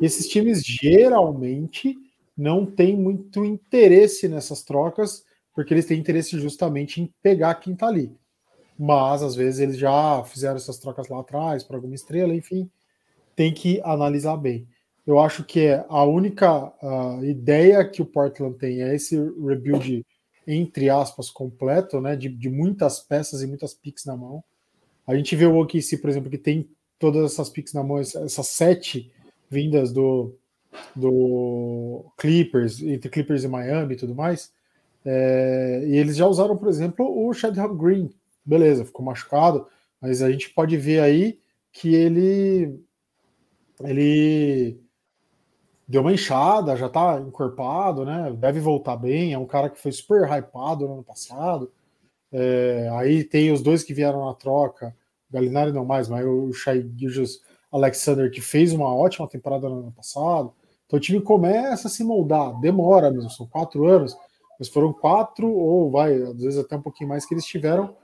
E 0.00 0.06
esses 0.06 0.26
times 0.28 0.62
geralmente 0.62 1.96
não 2.36 2.64
têm 2.64 2.96
muito 2.96 3.44
interesse 3.44 4.26
nessas 4.28 4.62
trocas, 4.62 5.24
porque 5.54 5.74
eles 5.74 5.84
têm 5.84 5.98
interesse 5.98 6.38
justamente 6.38 7.00
em 7.02 7.12
pegar 7.22 7.54
quem 7.56 7.74
está 7.74 7.86
ali 7.86 8.18
mas 8.82 9.22
às 9.22 9.34
vezes 9.34 9.60
eles 9.60 9.76
já 9.76 10.24
fizeram 10.24 10.56
essas 10.56 10.78
trocas 10.78 11.06
lá 11.06 11.20
atrás 11.20 11.62
para 11.62 11.76
alguma 11.76 11.94
estrela, 11.94 12.34
enfim, 12.34 12.70
tem 13.36 13.52
que 13.52 13.78
analisar 13.84 14.38
bem. 14.38 14.66
Eu 15.06 15.20
acho 15.20 15.44
que 15.44 15.66
é 15.66 15.84
a 15.86 16.02
única 16.04 16.72
uh, 16.82 17.22
ideia 17.22 17.84
que 17.86 18.00
o 18.00 18.06
Portland 18.06 18.56
tem 18.56 18.80
é 18.82 18.94
esse 18.94 19.16
rebuild 19.16 20.02
entre 20.46 20.88
aspas 20.88 21.28
completo, 21.28 22.00
né, 22.00 22.16
de, 22.16 22.30
de 22.30 22.48
muitas 22.48 23.00
peças 23.00 23.42
e 23.42 23.46
muitas 23.46 23.74
picks 23.74 24.06
na 24.06 24.16
mão. 24.16 24.42
A 25.06 25.14
gente 25.14 25.36
vê 25.36 25.44
o 25.44 25.60
OKC, 25.60 25.98
por 25.98 26.08
exemplo, 26.08 26.30
que 26.30 26.38
tem 26.38 26.66
todas 26.98 27.32
essas 27.32 27.50
picks 27.50 27.74
na 27.74 27.82
mão, 27.82 27.98
essas 27.98 28.46
sete 28.46 29.12
vindas 29.50 29.92
do, 29.92 30.34
do 30.96 32.06
Clippers, 32.16 32.82
entre 32.82 33.10
Clippers 33.10 33.44
e 33.44 33.48
Miami 33.48 33.92
e 33.92 33.98
tudo 33.98 34.14
mais. 34.14 34.50
É, 35.04 35.84
e 35.86 35.98
eles 35.98 36.16
já 36.16 36.26
usaram, 36.26 36.56
por 36.56 36.68
exemplo, 36.68 37.26
o 37.26 37.30
Shadham 37.34 37.76
Green. 37.76 38.10
Beleza, 38.50 38.84
ficou 38.84 39.04
machucado, 39.04 39.68
mas 40.00 40.22
a 40.22 40.30
gente 40.32 40.50
pode 40.50 40.76
ver 40.76 40.98
aí 40.98 41.38
que 41.72 41.94
ele 41.94 42.80
ele 43.80 44.80
deu 45.86 46.00
uma 46.00 46.12
inchada, 46.12 46.74
já 46.74 46.88
tá 46.88 47.20
encorpado, 47.20 48.04
né? 48.04 48.34
Deve 48.36 48.58
voltar 48.58 48.96
bem. 48.96 49.32
É 49.32 49.38
um 49.38 49.46
cara 49.46 49.70
que 49.70 49.80
foi 49.80 49.92
super 49.92 50.28
hypado 50.28 50.84
no 50.88 50.94
ano 50.94 51.04
passado. 51.04 51.70
É, 52.32 52.90
aí 52.94 53.22
tem 53.22 53.52
os 53.52 53.62
dois 53.62 53.84
que 53.84 53.94
vieram 53.94 54.26
na 54.26 54.34
troca, 54.34 54.96
Galinari 55.30 55.70
não 55.70 55.84
mais, 55.84 56.08
mas 56.08 56.26
o 56.26 56.52
Shai 56.52 56.84
Gilgis 56.96 57.40
Alexander, 57.70 58.32
que 58.32 58.40
fez 58.40 58.72
uma 58.72 58.92
ótima 58.92 59.28
temporada 59.28 59.68
no 59.68 59.78
ano 59.78 59.92
passado. 59.92 60.52
Então 60.86 60.96
o 60.96 61.00
time 61.00 61.20
começa 61.20 61.86
a 61.86 61.90
se 61.90 62.02
moldar, 62.02 62.58
demora 62.60 63.12
mesmo, 63.12 63.30
são 63.30 63.46
quatro 63.46 63.86
anos, 63.86 64.16
mas 64.58 64.68
foram 64.68 64.92
quatro, 64.92 65.48
ou 65.48 65.88
vai, 65.88 66.20
às 66.20 66.42
vezes 66.42 66.58
até 66.58 66.76
um 66.76 66.82
pouquinho 66.82 67.08
mais, 67.10 67.24
que 67.24 67.32
eles 67.32 67.46
tiveram 67.46 67.96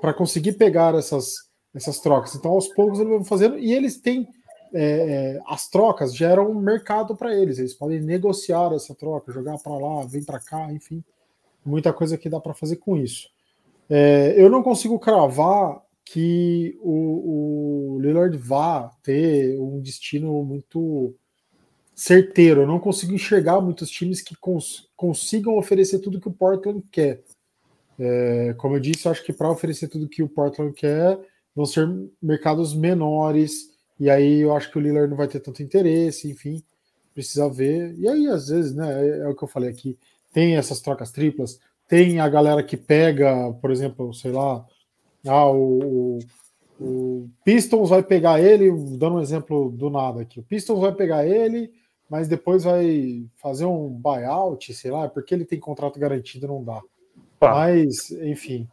para 0.00 0.14
conseguir 0.14 0.52
pegar 0.52 0.94
essas, 0.94 1.48
essas 1.74 2.00
trocas. 2.00 2.34
Então 2.34 2.52
aos 2.52 2.68
poucos 2.68 2.98
eles 2.98 3.10
vão 3.10 3.24
fazendo, 3.24 3.58
e 3.58 3.72
eles 3.72 4.00
têm. 4.00 4.28
É, 4.72 4.82
é, 4.82 5.40
as 5.46 5.68
trocas 5.70 6.14
geram 6.14 6.50
um 6.50 6.60
mercado 6.60 7.16
para 7.16 7.34
eles, 7.34 7.58
eles 7.58 7.72
podem 7.72 8.00
negociar 8.00 8.70
essa 8.74 8.94
troca, 8.94 9.32
jogar 9.32 9.56
para 9.58 9.78
lá, 9.78 10.04
vem 10.04 10.22
para 10.22 10.38
cá, 10.38 10.70
enfim, 10.70 11.02
muita 11.64 11.90
coisa 11.90 12.18
que 12.18 12.28
dá 12.28 12.38
para 12.38 12.52
fazer 12.52 12.76
com 12.76 12.94
isso. 12.94 13.28
É, 13.88 14.34
eu 14.36 14.50
não 14.50 14.62
consigo 14.62 14.98
cravar 14.98 15.80
que 16.04 16.78
o, 16.82 17.94
o 17.94 18.00
Lillard 18.00 18.36
vá 18.36 18.90
ter 19.02 19.58
um 19.58 19.80
destino 19.80 20.42
muito 20.42 21.14
certeiro. 21.94 22.62
Eu 22.62 22.66
não 22.66 22.78
consigo 22.78 23.12
enxergar 23.12 23.60
muitos 23.60 23.90
times 23.90 24.22
que 24.22 24.36
cons 24.36 24.88
consigam 24.96 25.56
oferecer 25.56 25.98
tudo 25.98 26.20
que 26.20 26.28
o 26.28 26.32
Portland 26.32 26.82
quer. 26.90 27.22
É, 27.98 28.54
como 28.58 28.76
eu 28.76 28.80
disse, 28.80 29.06
eu 29.06 29.12
acho 29.12 29.24
que 29.24 29.32
para 29.32 29.50
oferecer 29.50 29.88
tudo 29.88 30.08
que 30.08 30.22
o 30.22 30.28
Portland 30.28 30.72
quer, 30.72 31.18
vão 31.54 31.66
ser 31.66 31.88
mercados 32.22 32.74
menores, 32.74 33.70
e 33.98 34.08
aí 34.08 34.40
eu 34.40 34.54
acho 34.54 34.70
que 34.70 34.78
o 34.78 34.80
Lillard 34.80 35.10
não 35.10 35.16
vai 35.16 35.26
ter 35.26 35.40
tanto 35.40 35.62
interesse, 35.62 36.30
enfim, 36.30 36.62
precisa 37.12 37.48
ver. 37.48 37.94
E 37.98 38.08
aí, 38.08 38.28
às 38.28 38.48
vezes, 38.48 38.74
né, 38.74 39.04
é, 39.04 39.18
é 39.20 39.28
o 39.28 39.34
que 39.34 39.42
eu 39.42 39.48
falei 39.48 39.70
aqui, 39.70 39.98
tem 40.32 40.56
essas 40.56 40.80
trocas 40.80 41.10
triplas, 41.10 41.58
tem 41.88 42.20
a 42.20 42.28
galera 42.28 42.62
que 42.62 42.76
pega, 42.76 43.52
por 43.60 43.70
exemplo, 43.70 44.14
sei 44.14 44.30
lá, 44.30 44.64
ah, 45.26 45.50
o, 45.50 46.18
o 46.80 47.28
Pistons 47.44 47.90
vai 47.90 48.02
pegar 48.02 48.40
ele, 48.40 48.70
dando 48.96 49.16
um 49.16 49.20
exemplo 49.20 49.70
do 49.70 49.90
nada 49.90 50.22
aqui. 50.22 50.38
O 50.38 50.44
Pistons 50.44 50.80
vai 50.80 50.92
pegar 50.94 51.26
ele, 51.26 51.72
mas 52.08 52.28
depois 52.28 52.64
vai 52.64 53.26
fazer 53.36 53.64
um 53.64 53.88
buyout, 53.88 54.72
sei 54.74 54.90
lá, 54.90 55.08
porque 55.08 55.34
ele 55.34 55.44
tem 55.44 55.58
contrato 55.58 55.98
garantido, 55.98 56.46
não 56.46 56.62
dá. 56.62 56.80
Ah. 57.40 57.50
Mas, 57.50 58.10
enfim, 58.10 58.68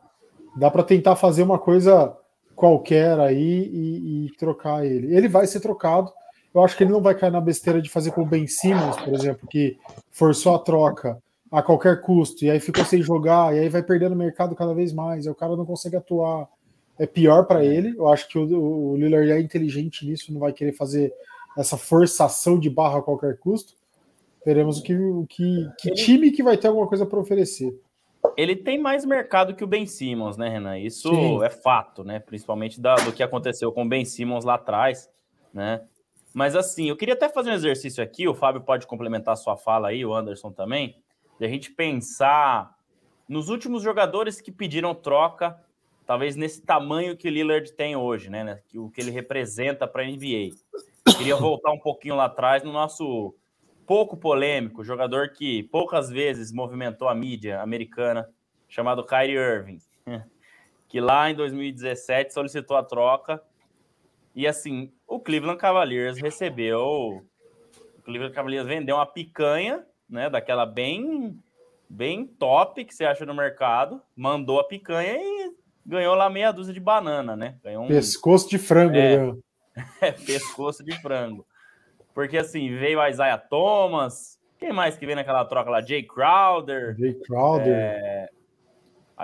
dá 0.55 0.69
para 0.69 0.83
tentar 0.83 1.15
fazer 1.15 1.43
uma 1.43 1.59
coisa 1.59 2.15
qualquer 2.55 3.19
aí 3.19 3.69
e, 3.71 4.25
e, 4.25 4.31
trocar 4.37 4.85
ele. 4.85 5.15
Ele 5.15 5.27
vai 5.27 5.45
ser 5.45 5.59
trocado. 5.59 6.11
Eu 6.53 6.63
acho 6.63 6.77
que 6.77 6.83
ele 6.83 6.93
não 6.93 7.01
vai 7.01 7.13
cair 7.13 7.31
na 7.31 7.41
besteira 7.41 7.81
de 7.81 7.89
fazer 7.89 8.11
com 8.11 8.21
o 8.21 8.25
Ben 8.25 8.47
Simmons, 8.47 8.95
por 8.95 9.13
exemplo, 9.13 9.47
que 9.47 9.77
forçou 10.09 10.55
a 10.55 10.59
troca 10.59 11.21
a 11.51 11.61
qualquer 11.61 12.01
custo, 12.01 12.43
e 12.43 12.49
aí 12.49 12.59
ficou 12.59 12.83
sem 12.85 13.01
jogar, 13.01 13.55
e 13.55 13.59
aí 13.59 13.69
vai 13.69 13.83
perdendo 13.83 14.13
o 14.13 14.17
mercado 14.17 14.55
cada 14.55 14.73
vez 14.73 14.91
mais, 14.93 15.25
e 15.25 15.29
o 15.29 15.35
cara 15.35 15.55
não 15.55 15.65
consegue 15.65 15.97
atuar. 15.97 16.47
É 16.97 17.05
pior 17.05 17.45
para 17.45 17.63
ele. 17.63 17.93
Eu 17.97 18.07
acho 18.07 18.27
que 18.29 18.39
o, 18.39 18.91
o 18.91 18.95
Lillard 18.95 19.29
é 19.29 19.39
inteligente 19.39 20.05
nisso, 20.05 20.31
não 20.31 20.39
vai 20.39 20.53
querer 20.53 20.71
fazer 20.71 21.13
essa 21.57 21.77
forçação 21.77 22.57
de 22.57 22.69
barra 22.69 22.99
a 22.99 23.01
qualquer 23.01 23.37
custo. 23.37 23.73
Veremos 24.45 24.79
o 24.79 24.83
que, 24.83 24.95
o 24.95 25.25
que, 25.27 25.69
que 25.77 25.91
time 25.91 26.31
que 26.31 26.43
vai 26.43 26.55
ter 26.57 26.67
alguma 26.67 26.87
coisa 26.87 27.05
para 27.05 27.19
oferecer. 27.19 27.77
Ele 28.37 28.55
tem 28.55 28.77
mais 28.77 29.05
mercado 29.05 29.55
que 29.55 29.63
o 29.63 29.67
Ben 29.67 29.85
Simmons, 29.85 30.37
né, 30.37 30.49
Renan? 30.49 30.77
Isso 30.77 31.09
Sim. 31.09 31.43
é 31.43 31.49
fato, 31.49 32.03
né? 32.03 32.19
Principalmente 32.19 32.79
da, 32.79 32.95
do 32.95 33.11
que 33.11 33.23
aconteceu 33.23 33.71
com 33.71 33.83
o 33.83 33.89
Ben 33.89 34.05
Simmons 34.05 34.45
lá 34.45 34.55
atrás, 34.55 35.09
né? 35.53 35.81
Mas 36.33 36.55
assim, 36.55 36.89
eu 36.89 36.97
queria 36.97 37.13
até 37.13 37.29
fazer 37.29 37.51
um 37.51 37.53
exercício 37.53 38.03
aqui, 38.03 38.27
o 38.27 38.33
Fábio 38.33 38.61
pode 38.61 38.85
complementar 38.87 39.33
a 39.33 39.37
sua 39.37 39.55
fala 39.55 39.87
aí, 39.87 40.05
o 40.05 40.13
Anderson 40.13 40.51
também 40.51 40.97
de 41.39 41.45
a 41.45 41.49
gente 41.49 41.71
pensar 41.71 42.75
nos 43.27 43.49
últimos 43.49 43.81
jogadores 43.83 44.39
que 44.39 44.51
pediram 44.51 44.93
troca, 44.93 45.59
talvez 46.05 46.35
nesse 46.35 46.61
tamanho 46.61 47.17
que 47.17 47.27
o 47.27 47.31
Lillard 47.31 47.71
tem 47.73 47.95
hoje, 47.95 48.29
né? 48.29 48.61
o 48.75 48.89
que 48.89 49.01
ele 49.01 49.11
representa 49.11 49.87
para 49.87 50.03
a 50.03 50.05
NBA. 50.05 50.55
Queria 51.17 51.35
voltar 51.35 51.71
um 51.71 51.79
pouquinho 51.79 52.15
lá 52.15 52.25
atrás 52.25 52.63
no 52.63 52.71
nosso 52.71 53.35
pouco 53.85 54.17
polêmico 54.17 54.83
jogador 54.83 55.29
que 55.29 55.63
poucas 55.63 56.09
vezes 56.09 56.51
movimentou 56.51 57.07
a 57.07 57.15
mídia 57.15 57.61
americana, 57.61 58.29
chamado 58.67 59.05
Kyrie 59.05 59.37
Irving, 59.37 59.79
que 60.87 60.99
lá 60.99 61.29
em 61.29 61.35
2017 61.35 62.33
solicitou 62.33 62.77
a 62.77 62.83
troca. 62.83 63.41
E 64.35 64.45
assim, 64.47 64.91
o 65.07 65.19
Cleveland 65.19 65.59
Cavaliers 65.59 66.19
recebeu. 66.19 66.79
O 66.79 68.01
Cleveland 68.03 68.33
Cavaliers 68.33 68.67
vendeu 68.67 68.97
uma 68.97 69.05
picanha 69.05 69.85
né? 70.09 70.29
Daquela 70.29 70.65
bem, 70.65 71.37
bem 71.89 72.25
top 72.25 72.85
que 72.85 72.93
você 72.93 73.05
acha 73.05 73.25
no 73.25 73.33
mercado, 73.33 74.01
mandou 74.15 74.59
a 74.59 74.63
picanha 74.63 75.17
e 75.17 75.51
ganhou 75.85 76.15
lá 76.15 76.29
meia 76.29 76.51
dúzia 76.51 76.73
de 76.73 76.79
banana, 76.79 77.35
né? 77.35 77.57
Ganhou 77.63 77.83
um... 77.83 77.87
Pescoço 77.87 78.49
de 78.49 78.57
frango, 78.57 78.95
é, 78.95 79.17
né? 79.17 79.33
é, 80.01 80.11
pescoço 80.11 80.83
de 80.83 80.93
frango. 81.01 81.45
Porque 82.15 82.37
assim, 82.37 82.75
veio 82.77 83.01
a 83.01 83.09
Isaiah 83.09 83.37
Thomas, 83.37 84.39
quem 84.57 84.71
mais 84.71 84.97
que 84.97 85.05
veio 85.05 85.17
naquela 85.17 85.43
troca 85.43 85.69
lá? 85.69 85.81
Jay 85.81 86.01
Crowder. 86.01 86.95
Jay 86.97 87.13
Crowder. 87.13 87.67
É... 87.67 88.29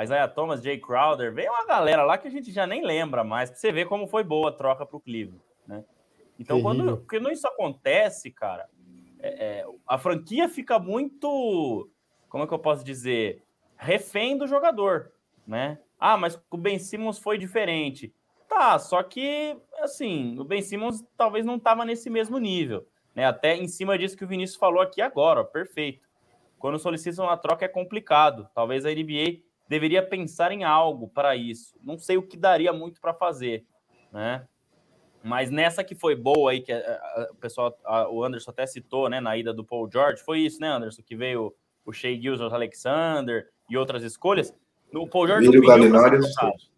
Isaiah 0.03 0.27
Thomas, 0.27 0.61
Jay 0.61 0.77
Crowder, 0.77 1.33
veio 1.33 1.51
uma 1.51 1.65
galera 1.65 2.03
lá 2.03 2.17
que 2.17 2.27
a 2.27 2.31
gente 2.31 2.51
já 2.51 2.67
nem 2.67 2.85
lembra 2.85 3.23
mais, 3.23 3.49
pra 3.49 3.59
você 3.59 3.71
ver 3.71 3.85
como 3.85 4.07
foi 4.07 4.23
boa 4.23 4.49
a 4.49 4.53
troca 4.53 4.85
pro 4.85 4.99
Cleveland, 4.99 5.41
né? 5.65 5.83
Então, 6.39 6.61
quando, 6.61 7.05
quando 7.09 7.31
isso 7.31 7.47
acontece, 7.47 8.31
cara, 8.31 8.69
é, 9.19 9.59
é, 9.59 9.65
a 9.85 9.97
franquia 9.97 10.49
fica 10.49 10.79
muito, 10.79 11.89
como 12.29 12.43
é 12.43 12.47
que 12.47 12.53
eu 12.53 12.59
posso 12.59 12.83
dizer, 12.83 13.43
refém 13.77 14.37
do 14.37 14.47
jogador, 14.47 15.11
né? 15.45 15.77
Ah, 15.99 16.17
mas 16.17 16.41
o 16.49 16.57
Ben 16.57 16.79
Simmons 16.79 17.19
foi 17.19 17.37
diferente. 17.37 18.13
Tá, 18.49 18.79
só 18.79 19.03
que, 19.03 19.57
assim, 19.81 20.37
o 20.39 20.43
Ben 20.43 20.61
Simmons 20.61 21.03
talvez 21.17 21.45
não 21.45 21.55
estava 21.55 21.85
nesse 21.85 22.09
mesmo 22.09 22.37
nível, 22.37 22.87
né? 23.15 23.25
Até 23.25 23.55
em 23.55 23.67
cima 23.67 23.97
disso 23.97 24.17
que 24.17 24.23
o 24.23 24.27
Vinícius 24.27 24.59
falou 24.59 24.81
aqui 24.81 25.01
agora, 25.01 25.41
ó, 25.41 25.43
perfeito. 25.43 26.07
Quando 26.59 26.79
solicitam 26.79 27.29
a 27.29 27.35
troca 27.35 27.65
é 27.65 27.67
complicado. 27.67 28.47
Talvez 28.53 28.85
a 28.85 28.89
NBA 28.89 29.41
deveria 29.67 30.05
pensar 30.05 30.51
em 30.51 30.63
algo 30.63 31.07
para 31.07 31.35
isso. 31.35 31.75
Não 31.81 31.97
sei 31.97 32.17
o 32.17 32.21
que 32.21 32.37
daria 32.37 32.71
muito 32.71 33.01
para 33.01 33.13
fazer, 33.13 33.65
né? 34.11 34.47
Mas 35.23 35.49
nessa 35.49 35.83
que 35.83 35.95
foi 35.95 36.15
boa 36.15 36.51
aí, 36.51 36.61
que 36.61 36.73
o 37.31 37.35
pessoal, 37.35 37.77
a, 37.83 38.09
o 38.09 38.23
Anderson 38.23 38.51
até 38.51 38.65
citou, 38.65 39.07
né, 39.07 39.19
na 39.19 39.37
ida 39.37 39.53
do 39.53 39.63
Paul 39.63 39.89
George, 39.91 40.23
foi 40.23 40.39
isso, 40.39 40.59
né, 40.59 40.67
Anderson? 40.67 41.01
Que 41.03 41.15
veio 41.15 41.53
o 41.85 41.93
Shea 41.93 42.19
Gilson 42.19 42.45
Alexander 42.45 43.47
e 43.69 43.77
outras 43.77 44.03
escolhas. 44.03 44.53
O 44.93 45.07
Paul 45.07 45.27
George 45.27 45.45
não 45.45 45.53
pediu. 45.53 46.70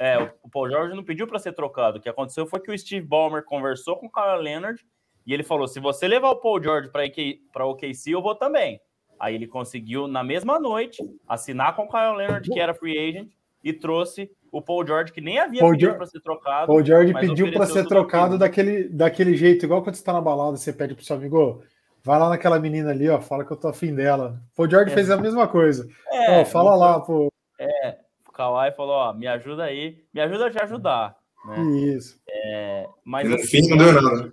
É, 0.00 0.18
o 0.42 0.50
Paul 0.50 0.68
George 0.68 0.94
não 0.94 1.04
pediu 1.04 1.26
para 1.26 1.38
ser 1.38 1.52
trocado. 1.52 1.98
O 1.98 2.00
que 2.00 2.08
aconteceu 2.08 2.46
foi 2.46 2.60
que 2.60 2.70
o 2.70 2.78
Steve 2.78 3.06
Ballmer 3.06 3.44
conversou 3.44 3.96
com 3.96 4.06
o 4.06 4.12
Kyle 4.12 4.42
Leonard 4.42 4.84
e 5.26 5.32
ele 5.32 5.42
falou: 5.42 5.66
se 5.66 5.80
você 5.80 6.06
levar 6.06 6.30
o 6.30 6.40
Paul 6.40 6.62
George 6.62 6.90
para 6.90 7.66
o 7.66 7.70
OKC, 7.70 8.10
eu 8.10 8.22
vou 8.22 8.34
também. 8.34 8.80
Aí 9.18 9.34
ele 9.34 9.46
conseguiu, 9.46 10.06
na 10.06 10.22
mesma 10.22 10.60
noite, 10.60 11.02
assinar 11.26 11.74
com 11.74 11.84
o 11.84 11.88
Kyle 11.88 12.16
Leonard, 12.16 12.48
que 12.48 12.60
era 12.60 12.74
free 12.74 12.98
agent, 12.98 13.30
e 13.64 13.72
trouxe 13.72 14.30
o 14.52 14.60
Paul 14.60 14.86
George, 14.86 15.12
que 15.12 15.20
nem 15.20 15.38
havia 15.38 15.60
Paul 15.60 15.72
pedido 15.72 15.94
para 15.94 16.06
ser 16.06 16.20
trocado. 16.20 16.66
Paul 16.66 16.84
George 16.84 17.14
pediu 17.14 17.52
para 17.52 17.66
ser 17.66 17.86
trocado 17.86 18.38
daquele, 18.38 18.88
daquele 18.88 19.34
jeito, 19.34 19.64
igual 19.64 19.82
quando 19.82 19.94
você 19.94 20.02
está 20.02 20.12
na 20.12 20.20
balada, 20.20 20.56
você 20.56 20.72
pede 20.72 20.94
pro 20.94 21.04
seu 21.04 21.16
amigo, 21.16 21.62
vai 22.04 22.18
lá 22.18 22.28
naquela 22.28 22.60
menina 22.60 22.90
ali, 22.90 23.08
ó, 23.08 23.20
fala 23.20 23.44
que 23.44 23.52
eu 23.52 23.56
tô 23.56 23.68
afim 23.68 23.94
dela. 23.94 24.40
Paul 24.54 24.70
George 24.70 24.92
é. 24.92 24.94
fez 24.94 25.10
a 25.10 25.16
mesma 25.16 25.48
coisa. 25.48 25.88
É, 26.12 26.40
ó, 26.40 26.44
fala 26.44 26.74
lá, 26.74 27.00
pô. 27.00 27.32
É, 27.58 27.98
Kawhi 28.36 28.70
falou, 28.72 28.94
ó, 28.94 29.14
me 29.14 29.26
ajuda 29.26 29.64
aí, 29.64 30.04
me 30.12 30.20
ajuda 30.20 30.46
a 30.46 30.50
te 30.50 30.62
ajudar. 30.62 31.16
Né? 31.46 31.62
Isso. 31.94 32.20
É, 32.28 32.86
mas 33.02 33.28
no 33.28 33.36
assim, 33.36 33.46
fim 33.46 33.68
não 33.68 33.78
deu 33.78 34.02
nada. 34.02 34.32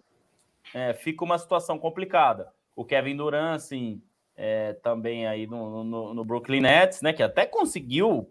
É, 0.74 0.94
fica 0.94 1.24
uma 1.24 1.38
situação 1.38 1.80
complicada. 1.80 2.52
O 2.76 2.84
Kevin 2.84 3.16
Durant, 3.16 3.56
assim, 3.56 4.02
é, 4.36 4.74
também 4.74 5.26
aí 5.26 5.48
no, 5.48 5.84
no, 5.84 6.14
no, 6.14 6.26
Brooklyn 6.26 6.62
Nets, 6.62 7.02
né, 7.02 7.14
que 7.14 7.24
até 7.24 7.46
conseguiu 7.46 8.30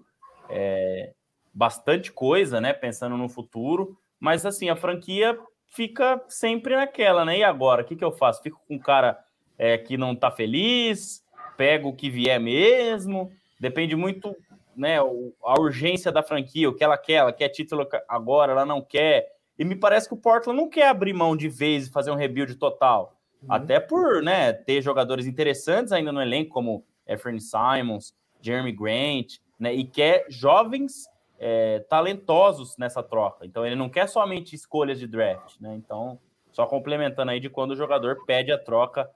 é, 0.51 1.13
bastante 1.55 2.13
coisa, 2.13 2.61
né? 2.61 2.73
Pensando 2.73 3.17
no 3.17 3.29
futuro, 3.29 3.97
mas 4.21 4.45
assim, 4.45 4.69
a 4.69 4.77
franquia 4.77 5.39
fica 5.69 6.23
sempre 6.29 6.77
naquela, 6.77 7.25
né? 7.25 7.39
E 7.39 7.45
agora, 7.45 7.83
o 7.83 7.85
que, 7.85 7.97
que 7.97 8.05
eu 8.05 8.13
faço? 8.13 8.43
Fico 8.43 8.61
com 8.69 8.75
um 8.75 8.79
cara 8.79 9.19
é, 9.57 9.79
que 9.79 9.97
não 9.97 10.15
tá 10.15 10.31
feliz, 10.31 11.25
pego 11.57 11.91
o 11.91 11.97
que 11.97 12.11
vier 12.11 12.41
mesmo, 12.41 13.31
depende 13.61 13.95
muito, 13.95 14.35
né? 14.77 14.99
A 14.99 15.61
urgência 15.61 16.11
da 16.11 16.23
franquia, 16.23 16.69
o 16.69 16.75
que 16.75 16.85
ela 16.85 16.99
quer, 16.99 17.15
ela 17.15 17.33
quer 17.33 17.49
título 17.49 17.87
agora, 18.09 18.53
ela 18.53 18.67
não 18.67 18.81
quer. 18.81 19.29
E 19.59 19.65
me 19.65 19.77
parece 19.77 20.09
que 20.09 20.15
o 20.15 20.19
Portland 20.19 20.59
não 20.59 20.69
quer 20.69 20.89
abrir 20.89 21.13
mão 21.13 21.37
de 21.37 21.49
vez 21.49 21.87
e 21.87 21.91
fazer 21.91 22.11
um 22.11 22.17
rebuild 22.17 22.55
total. 22.57 23.17
Uhum. 23.43 23.53
Até 23.53 23.79
por 23.81 24.23
né, 24.23 24.53
ter 24.53 24.81
jogadores 24.83 25.27
interessantes 25.27 25.93
ainda 25.93 26.13
no 26.13 26.23
elenco, 26.23 26.51
como 26.51 26.85
Efrain 27.07 27.39
Simons, 27.39 28.15
Jeremy 28.41 28.73
Grant, 28.73 29.39
né? 29.59 29.73
E 29.75 29.85
quer 29.85 30.27
jovens 30.29 31.07
é, 31.39 31.81
talentosos 31.89 32.77
nessa 32.77 33.03
troca. 33.03 33.45
Então 33.45 33.67
ele 33.67 33.77
não 33.77 33.89
quer 33.89 34.09
somente 34.09 34.55
escolhas 34.55 34.99
de 34.99 35.07
draft, 35.07 35.61
né? 35.61 35.75
Então, 35.75 36.19
só 36.53 36.67
complementando 36.67 37.31
aí 37.31 37.41
de 37.41 37.51
quando 37.51 37.73
o 37.73 37.77
jogador 37.77 38.25
pede 38.25 38.53
a 38.53 38.59
troca, 38.59 39.11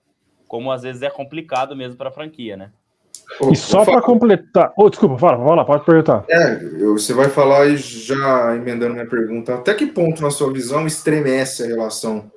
como 0.48 0.70
às 0.70 0.82
vezes 0.82 1.02
é 1.02 1.10
complicado 1.10 1.76
mesmo 1.76 1.96
para 1.96 2.08
a 2.08 2.12
franquia, 2.12 2.56
né? 2.56 2.72
E 3.50 3.56
só 3.56 3.84
para 3.84 4.00
completar. 4.00 4.72
Oh, 4.76 4.88
desculpa, 4.88 5.18
fala, 5.18 5.44
fala, 5.44 5.64
pode 5.64 5.84
perguntar. 5.84 6.24
É, 6.28 6.56
você 6.84 7.12
vai 7.12 7.28
falar 7.28 7.66
e 7.66 7.76
já 7.76 8.54
emendando 8.56 8.94
minha 8.94 9.06
pergunta. 9.06 9.54
Até 9.54 9.74
que 9.74 9.86
ponto, 9.86 10.22
na 10.22 10.30
sua 10.30 10.52
visão, 10.52 10.86
estremece 10.86 11.64
a 11.64 11.66
relação 11.66 12.30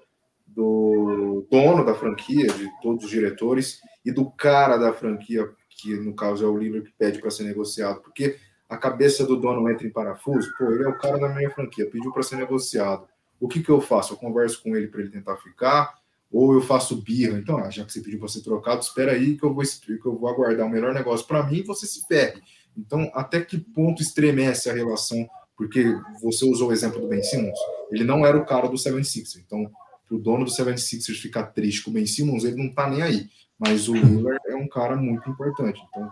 do 0.47 1.45
dono 1.49 1.85
da 1.85 1.93
franquia, 1.93 2.47
de 2.47 2.69
todos 2.81 3.05
os 3.05 3.09
diretores, 3.09 3.79
e 4.03 4.11
do 4.11 4.29
cara 4.31 4.77
da 4.77 4.91
franquia, 4.91 5.47
que 5.69 5.95
no 5.95 6.13
caso 6.13 6.45
é 6.45 6.47
o 6.47 6.57
Lillard 6.57 6.89
que 6.89 6.97
pede 6.97 7.19
para 7.19 7.31
ser 7.31 7.43
negociado? 7.43 8.01
Porque 8.01 8.37
a 8.67 8.77
cabeça 8.77 9.25
do 9.25 9.35
dono 9.35 9.69
entra 9.69 9.87
em 9.87 9.91
parafuso, 9.91 10.49
pô, 10.57 10.71
ele 10.71 10.83
é 10.83 10.87
o 10.87 10.97
cara 10.97 11.17
da 11.17 11.29
minha 11.29 11.49
franquia, 11.49 11.89
pediu 11.89 12.11
para 12.11 12.23
ser 12.23 12.35
negociado. 12.35 13.07
O 13.39 13.47
que, 13.47 13.63
que 13.63 13.69
eu 13.69 13.79
faço? 13.79 14.13
Eu 14.13 14.17
converso 14.17 14.61
com 14.61 14.75
ele 14.75 14.87
para 14.87 15.01
ele 15.01 15.09
tentar 15.09 15.37
ficar 15.37 15.98
ou 16.31 16.53
eu 16.53 16.61
faço 16.61 17.01
birra. 17.01 17.37
Então, 17.37 17.57
ah, 17.57 17.69
já 17.69 17.83
que 17.83 17.91
você 17.91 18.01
pediu 18.01 18.19
para 18.19 18.27
ser 18.27 18.41
trocado, 18.41 18.81
espera 18.81 19.13
aí 19.13 19.35
que 19.35 19.43
eu 19.43 19.53
vou 19.53 19.63
que 19.63 20.05
eu 20.05 20.17
vou 20.17 20.29
aguardar 20.29 20.67
o 20.67 20.69
melhor 20.69 20.93
negócio 20.93 21.25
para 21.25 21.43
mim 21.43 21.57
e 21.57 21.63
você 21.63 21.87
se 21.87 22.05
ferre. 22.07 22.41
Então, 22.77 23.09
até 23.13 23.41
que 23.41 23.57
ponto 23.57 24.01
estremece 24.01 24.69
a 24.69 24.73
relação? 24.73 25.27
Porque 25.57 25.83
você 26.21 26.45
usou 26.45 26.69
o 26.69 26.71
exemplo 26.71 27.01
do 27.01 27.07
Ben 27.07 27.21
Simmons. 27.21 27.59
Ele 27.91 28.03
não 28.03 28.25
era 28.25 28.37
o 28.37 28.45
cara 28.45 28.67
do 28.69 28.77
76 28.77 29.43
Então, 29.45 29.69
o 30.09 30.17
dono 30.17 30.45
do 30.45 30.51
76ers 30.51 31.19
ficar 31.19 31.47
triste 31.47 31.83
com 31.83 31.91
o 31.91 31.93
Ben 31.93 32.05
Simmons, 32.05 32.43
ele 32.43 32.55
não 32.55 32.67
está 32.67 32.89
nem 32.89 33.01
aí. 33.01 33.29
Mas 33.57 33.89
o 33.89 33.93
Lillard 33.93 34.39
é 34.47 34.55
um 34.55 34.67
cara 34.67 34.95
muito 34.95 35.29
importante. 35.29 35.81
Então, 35.89 36.09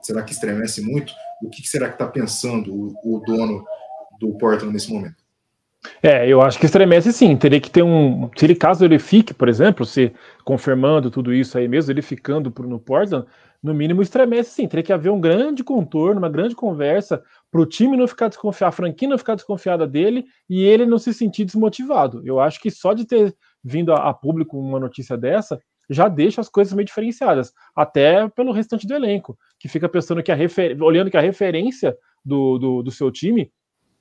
será 0.00 0.22
que 0.22 0.32
estremece 0.32 0.80
muito? 0.80 1.12
O 1.42 1.50
que 1.50 1.66
será 1.68 1.88
que 1.88 1.94
está 1.94 2.06
pensando 2.06 2.72
o, 2.72 2.94
o 3.04 3.20
dono 3.20 3.64
do 4.20 4.32
Portland 4.38 4.72
nesse 4.72 4.92
momento? 4.92 5.23
É, 6.02 6.26
eu 6.28 6.40
acho 6.40 6.58
que 6.58 6.66
estremece 6.66 7.12
sim. 7.12 7.36
Teria 7.36 7.60
que 7.60 7.70
ter 7.70 7.82
um. 7.82 8.30
Se 8.36 8.46
ele, 8.46 8.54
caso 8.54 8.84
ele 8.84 8.98
fique, 8.98 9.34
por 9.34 9.48
exemplo, 9.48 9.84
se 9.84 10.12
confirmando 10.44 11.10
tudo 11.10 11.32
isso 11.32 11.58
aí 11.58 11.68
mesmo, 11.68 11.92
ele 11.92 12.02
ficando 12.02 12.52
no 12.66 12.78
Portland, 12.78 13.26
no 13.62 13.74
mínimo 13.74 14.02
estremece 14.02 14.50
sim. 14.50 14.68
Teria 14.68 14.82
que 14.82 14.92
haver 14.92 15.10
um 15.10 15.20
grande 15.20 15.62
contorno, 15.62 16.18
uma 16.18 16.28
grande 16.28 16.54
conversa 16.54 17.22
para 17.50 17.60
o 17.60 17.66
time 17.66 17.96
não 17.96 18.08
ficar 18.08 18.28
desconfiado, 18.28 18.68
a 18.68 18.72
franquia 18.72 19.08
não 19.08 19.18
ficar 19.18 19.34
desconfiada 19.34 19.86
dele 19.86 20.24
e 20.48 20.62
ele 20.62 20.86
não 20.86 20.98
se 20.98 21.12
sentir 21.12 21.44
desmotivado. 21.44 22.22
Eu 22.24 22.40
acho 22.40 22.60
que 22.60 22.70
só 22.70 22.92
de 22.92 23.04
ter 23.06 23.34
vindo 23.62 23.92
a, 23.92 24.08
a 24.08 24.14
público 24.14 24.58
uma 24.58 24.80
notícia 24.80 25.16
dessa 25.16 25.60
já 25.88 26.08
deixa 26.08 26.40
as 26.40 26.48
coisas 26.48 26.72
meio 26.72 26.86
diferenciadas, 26.86 27.52
até 27.76 28.26
pelo 28.30 28.52
restante 28.52 28.86
do 28.86 28.94
elenco, 28.94 29.38
que 29.58 29.68
fica 29.68 29.86
pensando 29.86 30.22
que 30.22 30.32
a 30.32 30.34
refer... 30.34 30.82
olhando 30.82 31.10
que 31.10 31.16
a 31.16 31.20
referência 31.20 31.94
do, 32.24 32.58
do, 32.58 32.82
do 32.82 32.90
seu 32.90 33.10
time 33.10 33.50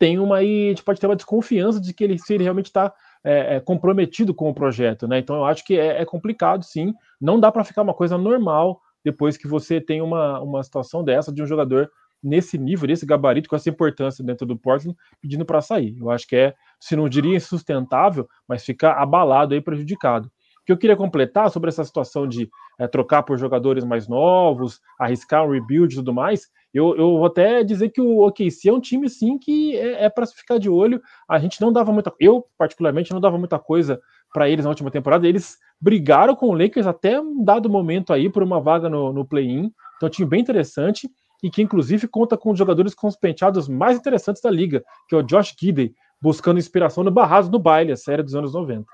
tem 0.04 0.20
uma 0.20 0.40
aí, 0.40 0.66
a 0.66 0.70
gente 0.72 0.84
pode 0.84 1.00
ter 1.00 1.08
uma 1.08 1.16
desconfiança 1.16 1.80
de 1.80 1.94
que 1.94 2.04
ele, 2.04 2.20
se 2.20 2.34
ele 2.34 2.44
realmente 2.44 2.66
está 2.66 2.94
é, 3.24 3.56
é, 3.56 3.60
comprometido 3.62 4.34
com 4.34 4.50
o 4.50 4.54
projeto, 4.54 5.08
né? 5.08 5.18
Então 5.18 5.38
eu 5.38 5.46
acho 5.46 5.64
que 5.64 5.80
é, 5.80 6.02
é 6.02 6.04
complicado, 6.04 6.62
sim. 6.66 6.94
Não 7.22 7.40
dá 7.40 7.50
para 7.50 7.64
ficar 7.64 7.84
uma 7.84 7.94
coisa 7.94 8.18
normal 8.18 8.82
depois 9.02 9.38
que 9.38 9.48
você 9.48 9.80
tem 9.80 10.02
uma, 10.02 10.42
uma 10.42 10.62
situação 10.62 11.06
dessa 11.06 11.32
de 11.32 11.42
um 11.42 11.46
jogador 11.46 11.90
nesse 12.22 12.58
nível, 12.58 12.86
nesse 12.86 13.06
gabarito, 13.06 13.48
com 13.48 13.56
essa 13.56 13.70
importância 13.70 14.22
dentro 14.22 14.46
do 14.46 14.58
Portland, 14.58 14.94
pedindo 15.22 15.46
para 15.46 15.62
sair. 15.62 15.96
Eu 15.98 16.12
acho 16.12 16.28
que 16.28 16.36
é, 16.36 16.54
se 16.82 16.98
não 16.98 17.08
diria 17.08 17.38
insustentável, 17.38 18.28
mas 18.46 18.66
ficar 18.66 19.02
abalado 19.02 19.54
aí, 19.54 19.62
prejudicado. 19.62 20.28
O 20.28 20.66
que 20.66 20.74
eu 20.74 20.78
queria 20.78 20.98
completar 20.98 21.50
sobre 21.50 21.70
essa 21.70 21.84
situação 21.86 22.28
de 22.28 22.50
é, 22.78 22.90
trocar 22.90 23.24
por 23.24 23.38
jogadores 23.38 23.86
mais 23.86 24.10
novos, 24.10 24.82
arriscar 25.00 25.46
um 25.46 25.52
rebuild 25.52 25.94
e 25.94 25.98
tudo 25.98 26.14
mais, 26.14 26.50
eu, 26.74 26.96
eu 26.98 27.18
vou 27.18 27.26
até 27.26 27.64
dizer 27.64 27.90
que 27.90 28.02
o 28.02 28.26
OKC 28.26 28.68
é 28.68 28.74
um 28.74 28.80
time, 28.80 29.08
sim, 29.08 29.38
que 29.38 29.78
é, 29.78 30.06
é 30.06 30.10
para 30.10 30.26
se 30.26 30.36
ficar 30.36 30.58
de 30.58 30.70
olho. 30.70 31.00
A 31.30 31.38
gente 31.38 31.62
não 31.62 31.72
dava 31.72 31.92
muita. 31.92 32.12
Eu, 32.20 32.46
particularmente, 32.58 33.12
não 33.12 33.22
dava 33.22 33.38
muita 33.38 33.60
coisa 33.60 34.02
para 34.34 34.50
eles 34.50 34.66
na 34.66 34.70
última 34.70 34.90
temporada. 34.90 35.28
Eles 35.28 35.58
brigaram 35.80 36.36
com 36.36 36.48
o 36.48 36.54
Lakers 36.54 36.88
até 36.88 37.22
um 37.22 37.44
dado 37.44 37.70
momento 37.70 38.12
aí 38.12 38.28
por 38.28 38.42
uma 38.42 38.60
vaga 38.60 38.90
no, 38.90 39.14
no 39.14 39.24
play-in. 39.24 39.72
Então, 39.98 40.04
é 40.04 40.06
um 40.08 40.10
time 40.10 40.28
bem 40.28 40.42
interessante 40.42 41.08
e 41.44 41.50
que, 41.52 41.62
inclusive, 41.62 42.08
conta 42.08 42.36
com 42.36 42.52
os 42.52 42.58
jogadores 42.58 42.96
com 42.96 43.08
os 43.08 43.16
penteados 43.16 43.68
mais 43.68 43.98
interessantes 43.98 44.42
da 44.42 44.50
liga, 44.50 44.84
que 45.08 45.14
é 45.14 45.18
o 45.20 45.24
Josh 45.24 45.54
Gidey, 45.60 45.94
buscando 46.20 46.58
inspiração 46.58 47.04
no 47.04 47.12
Barraso 47.12 47.52
do 47.52 47.60
Baile, 47.60 47.92
a 47.92 47.98
série 47.98 48.24
dos 48.24 48.34
anos 48.34 48.54
90. 48.54 48.86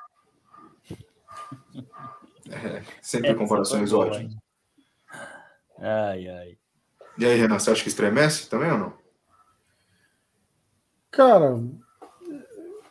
É, 2.51 2.81
sempre 3.01 3.29
é, 3.29 3.33
comparações 3.35 3.93
ótimas. 3.93 4.35
Ai, 5.77 6.27
ai. 6.27 6.57
E 7.19 7.25
aí, 7.25 7.37
Renan, 7.37 7.59
você 7.59 7.71
acha 7.71 7.83
que 7.83 7.89
estremece 7.89 8.49
também 8.49 8.71
ou 8.71 8.77
não? 8.77 8.93
Cara, 11.11 11.61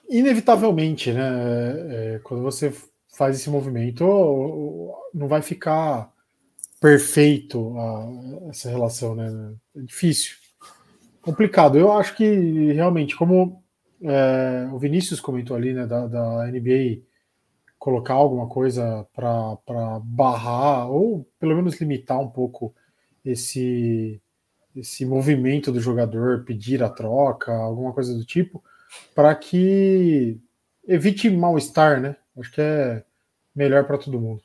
inevitavelmente, 0.09 1.11
né? 1.13 2.15
É, 2.17 2.21
quando 2.23 2.43
você 2.43 2.71
faz 3.17 3.37
esse 3.37 3.49
movimento, 3.49 4.05
não 5.15 5.29
vai 5.29 5.41
ficar 5.41 6.13
perfeito 6.79 7.75
a, 7.79 8.51
essa 8.51 8.69
relação, 8.69 9.15
né? 9.15 9.55
É 9.75 9.81
difícil. 9.81 10.37
Complicado. 11.23 11.79
Eu 11.79 11.91
acho 11.93 12.15
que 12.15 12.73
realmente, 12.73 13.17
como 13.17 13.63
é, 14.03 14.69
o 14.71 14.79
Vinícius 14.79 15.21
comentou 15.21 15.57
ali, 15.57 15.73
né, 15.73 15.87
da, 15.87 16.07
da 16.07 16.47
NBA 16.47 17.03
colocar 17.79 18.15
alguma 18.15 18.49
coisa 18.49 19.07
para 19.15 20.01
barrar 20.05 20.91
ou 20.91 21.27
pelo 21.39 21.55
menos 21.57 21.81
limitar 21.81 22.19
um 22.19 22.29
pouco 22.29 22.75
esse 23.25 24.21
esse 24.77 25.05
movimento 25.05 25.73
do 25.73 25.81
jogador 25.81 26.45
pedir 26.45 26.83
a 26.83 26.89
troca, 26.89 27.53
alguma 27.53 27.93
coisa 27.93 28.15
do 28.15 28.25
tipo, 28.25 28.63
para 29.15 29.35
que 29.35 30.39
evite 30.87 31.29
mal-estar, 31.29 32.01
né? 32.01 32.17
Acho 32.39 32.53
que 32.53 32.61
é 32.61 33.05
melhor 33.55 33.85
para 33.85 33.99
todo 33.99 34.21
mundo. 34.21 34.41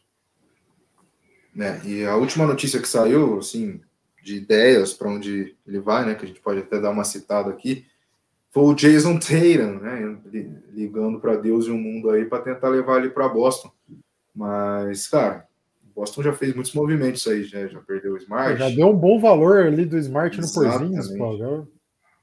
É, 1.57 1.85
e 1.85 2.05
a 2.05 2.15
última 2.15 2.47
notícia 2.47 2.81
que 2.81 2.87
saiu, 2.87 3.37
assim, 3.37 3.79
de 4.23 4.37
ideias 4.37 4.93
para 4.93 5.09
onde 5.09 5.55
ele 5.67 5.79
vai, 5.79 6.05
né, 6.05 6.15
que 6.15 6.25
a 6.25 6.27
gente 6.27 6.39
pode 6.39 6.61
até 6.61 6.79
dar 6.79 6.89
uma 6.89 7.03
citada 7.03 7.51
aqui, 7.51 7.85
foi 8.49 8.63
o 8.63 8.73
Jason 8.73 9.19
Tatum, 9.19 9.79
né, 9.79 10.17
ligando 10.71 11.19
para 11.19 11.35
Deus 11.35 11.65
e 11.65 11.71
o 11.71 11.77
mundo 11.77 12.09
aí 12.09 12.25
para 12.25 12.43
tentar 12.43 12.69
levar 12.69 12.99
ele 12.99 13.09
para 13.09 13.29
Boston. 13.29 13.71
Mas, 14.33 15.07
cara, 15.07 15.47
Boston 15.95 16.23
já 16.23 16.33
fez 16.33 16.53
muitos 16.53 16.73
movimentos 16.73 17.25
aí, 17.27 17.43
já, 17.43 17.67
já 17.67 17.79
perdeu 17.81 18.13
o 18.13 18.17
Smart. 18.17 18.57
Já 18.57 18.69
deu 18.69 18.87
um 18.87 18.97
bom 18.97 19.19
valor 19.19 19.65
ali 19.65 19.85
do 19.85 19.97
Smart 19.97 20.39
no 20.39 20.51
Porzinhos, 20.51 21.09
pô. 21.17 21.67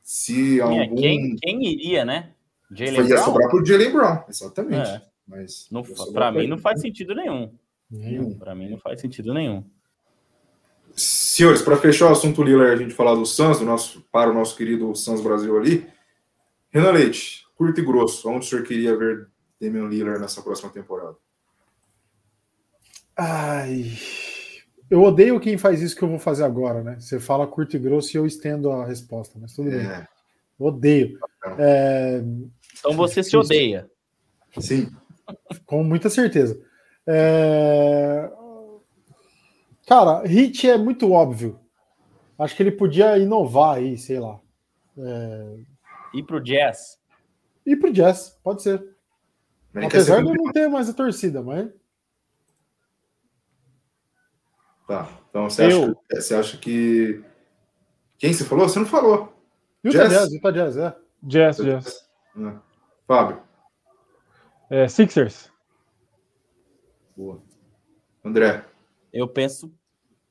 Se 0.03 0.61
algum... 0.61 0.97
quem, 0.97 1.37
quem 1.37 1.65
iria, 1.65 2.05
né? 2.05 2.33
Brown? 2.71 3.09
Ia 3.09 3.19
sobrar 3.19 3.49
pro 3.49 3.65
Jalen 3.65 3.93
Brown, 3.93 4.25
exatamente. 4.29 4.89
É. 4.89 5.03
Mas 5.27 5.69
para 6.13 6.33
mim 6.33 6.47
não 6.47 6.59
faz 6.59 6.81
sentido 6.81 7.15
nenhum. 7.15 7.53
nenhum. 7.89 8.37
Para 8.37 8.55
mim 8.55 8.69
não 8.71 8.79
faz 8.79 9.01
sentido 9.01 9.33
nenhum. 9.33 9.65
Senhores, 10.97 11.63
para 11.63 11.77
fechar 11.77 12.09
o 12.09 12.13
assunto 12.13 12.43
Lillard, 12.43 12.73
a 12.73 12.77
gente 12.77 12.95
falar 12.95 13.15
do 13.15 13.25
Suns, 13.25 13.61
do 13.61 13.65
nosso, 13.65 14.03
para 14.11 14.31
o 14.31 14.35
nosso 14.35 14.57
querido 14.57 14.95
Suns 14.97 15.21
Brasil 15.21 15.57
ali. 15.57 15.87
Renan 16.71 16.91
Leite, 16.91 17.47
curto 17.57 17.81
e 17.81 17.85
grosso, 17.85 18.29
onde 18.29 18.47
o 18.47 18.49
senhor 18.49 18.65
queria 18.65 18.97
ver 18.97 19.29
Damian 19.61 19.89
Lillard 19.89 20.21
nessa 20.21 20.43
próxima 20.43 20.71
temporada? 20.71 21.17
Ai, 23.23 23.99
eu 24.91 25.03
odeio 25.03 25.39
quem 25.39 25.59
faz 25.59 25.83
isso 25.83 25.95
que 25.95 26.03
eu 26.03 26.09
vou 26.09 26.19
fazer 26.19 26.43
agora, 26.43 26.83
né? 26.83 26.99
Você 26.99 27.21
fala 27.21 27.47
curto 27.47 27.77
e 27.77 27.79
grosso 27.79 28.17
e 28.17 28.19
eu 28.19 28.25
estendo 28.25 28.73
a 28.73 28.87
resposta, 28.87 29.39
mas 29.39 29.53
tudo 29.53 29.69
é. 29.69 29.73
bem. 29.73 30.09
Odeio. 30.59 31.19
É... 31.59 32.23
Então 32.79 32.95
você 32.95 33.23
se 33.23 33.37
odeia. 33.37 33.91
Sim. 34.59 34.91
Com 35.67 35.85
muita 35.85 36.09
certeza. 36.09 36.59
É... 37.07 38.31
Cara, 39.87 40.27
Hit 40.27 40.71
é 40.71 40.79
muito 40.79 41.13
óbvio. 41.13 41.61
Acho 42.39 42.57
que 42.57 42.63
ele 42.63 42.73
podia 42.73 43.19
inovar 43.19 43.77
aí, 43.77 43.99
sei 43.99 44.19
lá. 44.19 44.41
É... 44.97 45.57
Ir 46.15 46.23
pro 46.23 46.43
Jazz. 46.43 46.99
Ir 47.67 47.77
pro 47.77 47.93
Jazz, 47.93 48.39
pode 48.43 48.63
ser. 48.63 48.83
Apesar 49.75 50.23
de 50.23 50.31
eu 50.31 50.35
não 50.35 50.51
ter 50.53 50.69
mais 50.69 50.89
a 50.89 50.95
torcida, 50.95 51.43
mas 51.43 51.69
Tá. 54.91 55.09
Então 55.31 55.49
você, 55.49 55.73
eu... 55.73 55.85
acha, 55.85 56.21
você 56.21 56.35
acha 56.35 56.57
que. 56.57 57.23
Quem 58.19 58.33
você 58.33 58.45
falou? 58.45 58.69
Você 58.69 58.81
não 58.81 58.87
falou. 58.87 59.33
Utah 59.85 60.09
Jazz, 60.09 60.33
Utah 60.33 60.51
Jazz, 60.51 60.77
é. 60.77 60.97
Jazz, 61.23 61.57
Jazz. 61.59 62.11
É. 62.37 62.55
Fábio. 63.07 63.41
É, 64.69 64.89
Sixers. 64.89 65.49
Boa. 67.17 67.41
André. 68.25 68.65
Eu 69.13 69.29
penso 69.29 69.73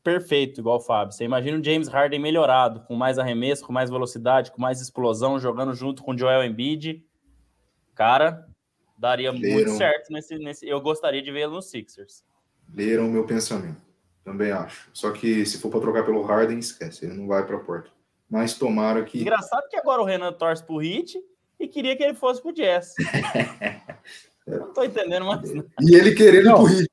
perfeito, 0.04 0.60
igual 0.60 0.76
o 0.76 0.82
Fábio. 0.82 1.14
Você 1.14 1.24
imagina 1.24 1.58
o 1.58 1.64
James 1.64 1.88
Harden 1.88 2.20
melhorado, 2.20 2.82
com 2.82 2.96
mais 2.96 3.18
arremesso, 3.18 3.66
com 3.66 3.72
mais 3.72 3.90
velocidade, 3.90 4.52
com 4.52 4.62
mais 4.62 4.82
explosão, 4.82 5.40
jogando 5.40 5.74
junto 5.74 6.04
com 6.04 6.12
o 6.12 6.18
Joel 6.18 6.44
Embiid. 6.44 7.02
Cara, 7.96 8.46
daria 8.98 9.32
Leram. 9.32 9.54
muito 9.54 9.72
certo 9.78 10.12
nesse, 10.12 10.38
nesse. 10.38 10.68
Eu 10.68 10.82
gostaria 10.82 11.22
de 11.22 11.32
vê-lo 11.32 11.56
no 11.56 11.62
Sixers. 11.62 12.26
Leram 12.74 13.08
o 13.08 13.10
meu 13.10 13.26
pensamento 13.26 13.89
Também 14.30 14.52
acho. 14.52 14.88
Só 14.94 15.10
que 15.10 15.44
se 15.44 15.58
for 15.58 15.72
para 15.72 15.80
trocar 15.80 16.06
pelo 16.06 16.22
Harden, 16.22 16.60
esquece, 16.60 17.04
ele 17.04 17.16
não 17.16 17.26
vai 17.26 17.44
para 17.44 17.58
Porto. 17.58 17.90
Mas 18.30 18.54
tomara 18.54 19.04
que. 19.04 19.22
Engraçado 19.22 19.68
que 19.68 19.76
agora 19.76 20.04
o 20.04 20.06
Renan 20.06 20.32
torce 20.34 20.64
pro 20.64 20.78
Hit 20.78 21.20
e 21.60 21.68
queria 21.68 21.98
que 21.98 22.04
ele 22.04 22.14
fosse 22.14 22.40
pro 22.40 22.54
Jazz. 22.54 22.94
não 24.46 24.72
tô 24.72 24.84
entendendo 24.84 25.26
mais. 25.26 25.50
E 25.82 25.96
ele 25.96 26.14
querendo 26.14 26.46
não, 26.46 26.64
pro 26.64 26.66
Hit. 26.66 26.92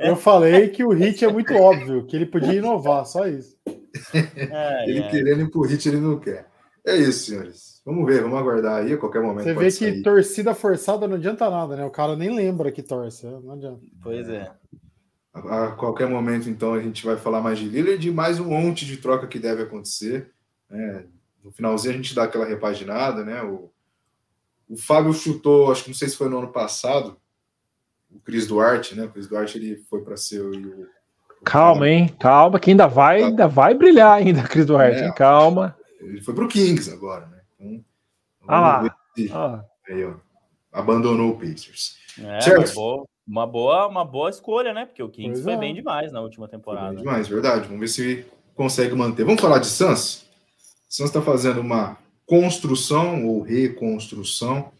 Eu 0.00 0.16
falei 0.16 0.68
que 0.68 0.82
o 0.82 0.90
Hit 0.90 1.24
é 1.24 1.32
muito 1.32 1.54
óbvio, 1.54 2.04
que 2.06 2.16
ele 2.16 2.26
podia 2.26 2.54
inovar, 2.54 3.06
só 3.06 3.26
isso. 3.28 3.56
É, 4.12 4.90
ele 4.90 4.98
é. 4.98 5.08
querendo 5.08 5.42
ir 5.42 5.50
pro 5.50 5.62
Hit, 5.62 5.88
ele 5.88 6.00
não 6.00 6.18
quer. 6.18 6.48
É 6.84 6.96
isso, 6.96 7.30
senhores. 7.30 7.80
Vamos 7.86 8.04
ver, 8.04 8.22
vamos 8.22 8.36
aguardar 8.36 8.82
aí 8.82 8.92
a 8.92 8.98
qualquer 8.98 9.22
momento. 9.22 9.44
Você 9.44 9.54
vê 9.54 9.66
que 9.66 9.70
sair. 9.70 10.02
torcida 10.02 10.52
forçada 10.52 11.06
não 11.06 11.14
adianta 11.14 11.48
nada, 11.48 11.76
né? 11.76 11.84
O 11.84 11.90
cara 11.90 12.16
nem 12.16 12.34
lembra 12.34 12.72
que 12.72 12.82
torce. 12.82 13.24
Não 13.26 13.52
adianta. 13.52 13.80
Pois 14.02 14.28
é. 14.28 14.50
A, 15.34 15.66
a 15.66 15.72
qualquer 15.72 16.08
momento, 16.08 16.48
então, 16.48 16.74
a 16.74 16.80
gente 16.80 17.04
vai 17.04 17.16
falar 17.16 17.40
mais 17.40 17.58
de 17.58 17.68
Lillard 17.68 18.08
e 18.08 18.12
mais 18.12 18.38
um 18.38 18.44
monte 18.44 18.86
de 18.86 18.96
troca 18.96 19.26
que 19.26 19.38
deve 19.38 19.62
acontecer. 19.62 20.30
Né? 20.70 21.04
No 21.42 21.50
finalzinho 21.50 21.94
a 21.94 21.96
gente 21.96 22.14
dá 22.14 22.22
aquela 22.24 22.46
repaginada, 22.46 23.24
né? 23.24 23.42
O, 23.42 23.70
o 24.68 24.76
Fábio 24.76 25.12
chutou, 25.12 25.70
acho 25.70 25.82
que 25.82 25.90
não 25.90 25.96
sei 25.96 26.08
se 26.08 26.16
foi 26.16 26.28
no 26.28 26.38
ano 26.38 26.48
passado, 26.48 27.16
o 28.10 28.20
Cris 28.20 28.46
Duarte, 28.46 28.94
né? 28.94 29.04
O 29.04 29.10
Cris 29.10 29.26
Duarte 29.26 29.58
ele 29.58 29.76
foi 29.90 30.02
para 30.02 30.16
ser 30.16 30.40
o. 30.40 30.86
Calma, 31.44 31.88
hein? 31.88 32.08
Calma, 32.18 32.58
que 32.58 32.70
ainda 32.70 32.86
vai, 32.86 33.20
tá. 33.20 33.26
ainda 33.26 33.48
vai 33.48 33.74
brilhar 33.74 34.12
ainda, 34.12 34.42
Cris 34.44 34.64
Duarte. 34.64 35.02
É, 35.02 35.12
Calma. 35.12 35.76
Ele 36.00 36.22
foi 36.22 36.34
para 36.34 36.44
o 36.44 36.48
Kings 36.48 36.90
agora, 36.90 37.26
né? 37.26 37.40
Então, 37.60 37.84
ah 38.46 38.82
lá. 38.82 38.96
Ah. 39.32 39.64
Aí, 39.88 40.04
ó, 40.04 40.14
abandonou 40.72 41.32
o 41.32 41.38
Pacers. 41.38 41.96
É, 42.18 42.40
certo? 42.40 43.08
Uma 43.26 43.46
boa, 43.46 43.88
uma 43.88 44.04
boa, 44.04 44.28
escolha, 44.28 44.74
né? 44.74 44.84
Porque 44.84 45.02
o 45.02 45.08
Kings 45.08 45.32
pois 45.32 45.44
foi 45.44 45.52
é. 45.54 45.58
bem 45.58 45.74
demais 45.74 46.12
na 46.12 46.20
última 46.20 46.46
temporada. 46.46 46.88
Foi 46.88 46.96
bem 46.96 47.04
demais, 47.04 47.28
verdade. 47.28 47.66
Vamos 47.66 47.80
ver 47.80 47.88
se 47.88 48.26
consegue 48.54 48.94
manter. 48.94 49.24
Vamos 49.24 49.40
falar 49.40 49.58
de 49.58 49.66
Suns? 49.66 50.26
Suns 50.88 51.08
está 51.08 51.22
fazendo 51.22 51.60
uma 51.60 51.96
construção 52.26 53.26
ou 53.26 53.42
reconstrução, 53.42 54.72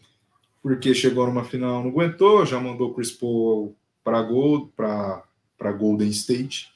porque 0.61 0.93
chegou 0.93 1.25
numa 1.25 1.43
final, 1.43 1.83
não 1.83 1.89
aguentou, 1.89 2.45
já 2.45 2.59
mandou 2.59 2.93
Chris 2.93 3.11
Paul 3.11 3.75
para 4.03 4.21
Gold, 4.21 4.71
para 4.75 5.71
Golden 5.71 6.09
State. 6.09 6.71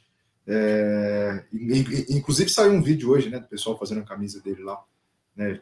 É, 0.47 1.43
inclusive 2.09 2.49
saiu 2.49 2.71
um 2.71 2.81
vídeo 2.81 3.11
hoje, 3.11 3.29
né, 3.29 3.39
do 3.39 3.47
pessoal 3.47 3.77
fazendo 3.77 4.01
a 4.01 4.05
camisa 4.05 4.41
dele 4.41 4.63
lá, 4.63 4.83
né, 5.35 5.61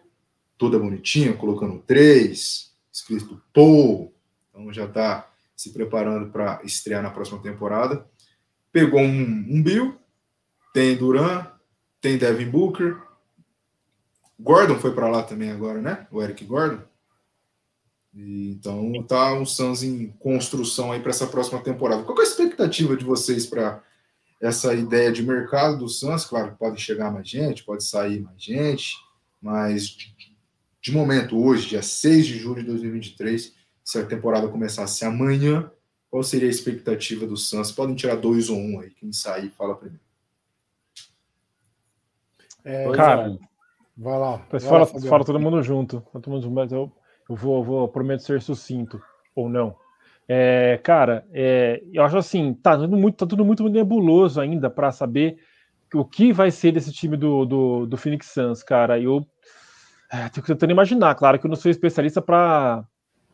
toda 0.57 0.79
bonitinha, 0.79 1.33
colocando 1.33 1.83
três, 1.85 2.71
escrito 2.91 3.41
Paul, 3.53 4.13
então 4.49 4.71
já 4.71 4.85
está 4.85 5.29
se 5.57 5.73
preparando 5.73 6.31
para 6.31 6.61
estrear 6.63 7.03
na 7.03 7.09
próxima 7.09 7.41
temporada. 7.41 8.05
Pegou 8.71 9.01
um, 9.01 9.45
um 9.49 9.61
Bill, 9.61 9.97
tem 10.73 10.95
Duran, 10.95 11.47
tem 11.99 12.17
Devin 12.17 12.49
Booker, 12.49 13.01
Gordon 14.39 14.77
foi 14.79 14.93
para 14.93 15.09
lá 15.09 15.23
também 15.23 15.51
agora, 15.51 15.81
né? 15.81 16.07
O 16.11 16.21
Eric 16.21 16.45
Gordon. 16.45 16.83
E, 18.13 18.51
então 18.51 19.03
tá 19.03 19.33
o 19.33 19.45
Suns 19.45 19.81
em 19.83 20.07
construção 20.19 20.91
aí 20.91 20.99
para 20.99 21.09
essa 21.09 21.27
próxima 21.27 21.61
temporada. 21.61 22.03
Qual 22.03 22.17
é 22.19 22.21
a 22.21 22.23
expectativa 22.23 22.95
de 22.95 23.03
vocês 23.03 23.47
para 23.47 23.83
essa 24.39 24.73
ideia 24.75 25.11
de 25.11 25.23
mercado 25.23 25.79
do 25.79 25.89
Suns? 25.89 26.25
Claro, 26.25 26.55
pode 26.57 26.79
chegar 26.79 27.11
mais 27.11 27.27
gente, 27.27 27.63
pode 27.63 27.83
sair 27.83 28.21
mais 28.21 28.41
gente, 28.41 28.95
mas 29.41 29.87
de, 29.87 30.13
de 30.81 30.91
momento, 30.91 31.37
hoje, 31.37 31.69
dia 31.69 31.81
6 31.81 32.27
de 32.27 32.37
julho 32.37 32.61
de 32.61 32.67
2023, 32.67 33.53
se 33.87 33.97
a 33.97 34.05
temporada 34.05 34.49
começasse 34.49 35.05
amanhã, 35.05 35.71
qual 36.09 36.21
seria 36.21 36.49
a 36.49 36.51
expectativa 36.51 37.25
do 37.25 37.37
Suns? 37.37 37.71
Podem 37.71 37.95
tirar 37.95 38.17
dois 38.17 38.49
ou 38.49 38.57
um 38.57 38.81
aí, 38.81 38.89
quem 38.89 39.13
sair 39.13 39.49
fala 39.49 39.75
primeiro. 39.75 40.03
É, 42.65 42.91
cara, 42.91 43.37
Vai 43.95 44.19
lá. 44.19 44.45
Vai 44.51 44.59
fala, 44.59 44.79
lá, 44.79 44.85
fala 44.85 45.23
todo 45.23 45.39
mundo 45.39 45.63
junto. 45.63 46.03
Todo 46.11 46.29
mundo, 46.29 46.51
mas 46.51 46.69
eu, 46.73 46.91
eu 47.29 47.35
vou, 47.37 47.63
vou, 47.63 47.87
prometo 47.87 48.23
ser 48.23 48.41
sucinto, 48.41 49.01
ou 49.33 49.47
não. 49.47 49.73
É, 50.27 50.77
cara, 50.83 51.25
é, 51.31 51.81
eu 51.93 52.03
acho 52.03 52.17
assim, 52.17 52.53
tá 52.55 52.77
tudo 52.77 52.97
muito, 52.97 53.15
tá 53.15 53.25
tudo 53.25 53.45
muito 53.45 53.69
nebuloso 53.69 54.41
ainda 54.41 54.69
para 54.69 54.91
saber 54.91 55.39
o 55.93 56.03
que 56.03 56.33
vai 56.33 56.51
ser 56.51 56.73
desse 56.73 56.91
time 56.91 57.15
do, 57.15 57.45
do, 57.45 57.85
do 57.85 57.95
Phoenix 57.95 58.33
Suns, 58.33 58.63
cara. 58.63 58.99
Eu 58.99 59.25
é, 60.11 60.27
tô 60.27 60.41
tentando 60.41 60.71
imaginar, 60.71 61.15
claro 61.15 61.39
que 61.39 61.45
eu 61.45 61.49
não 61.49 61.55
sou 61.55 61.71
especialista 61.71 62.21
para 62.21 62.85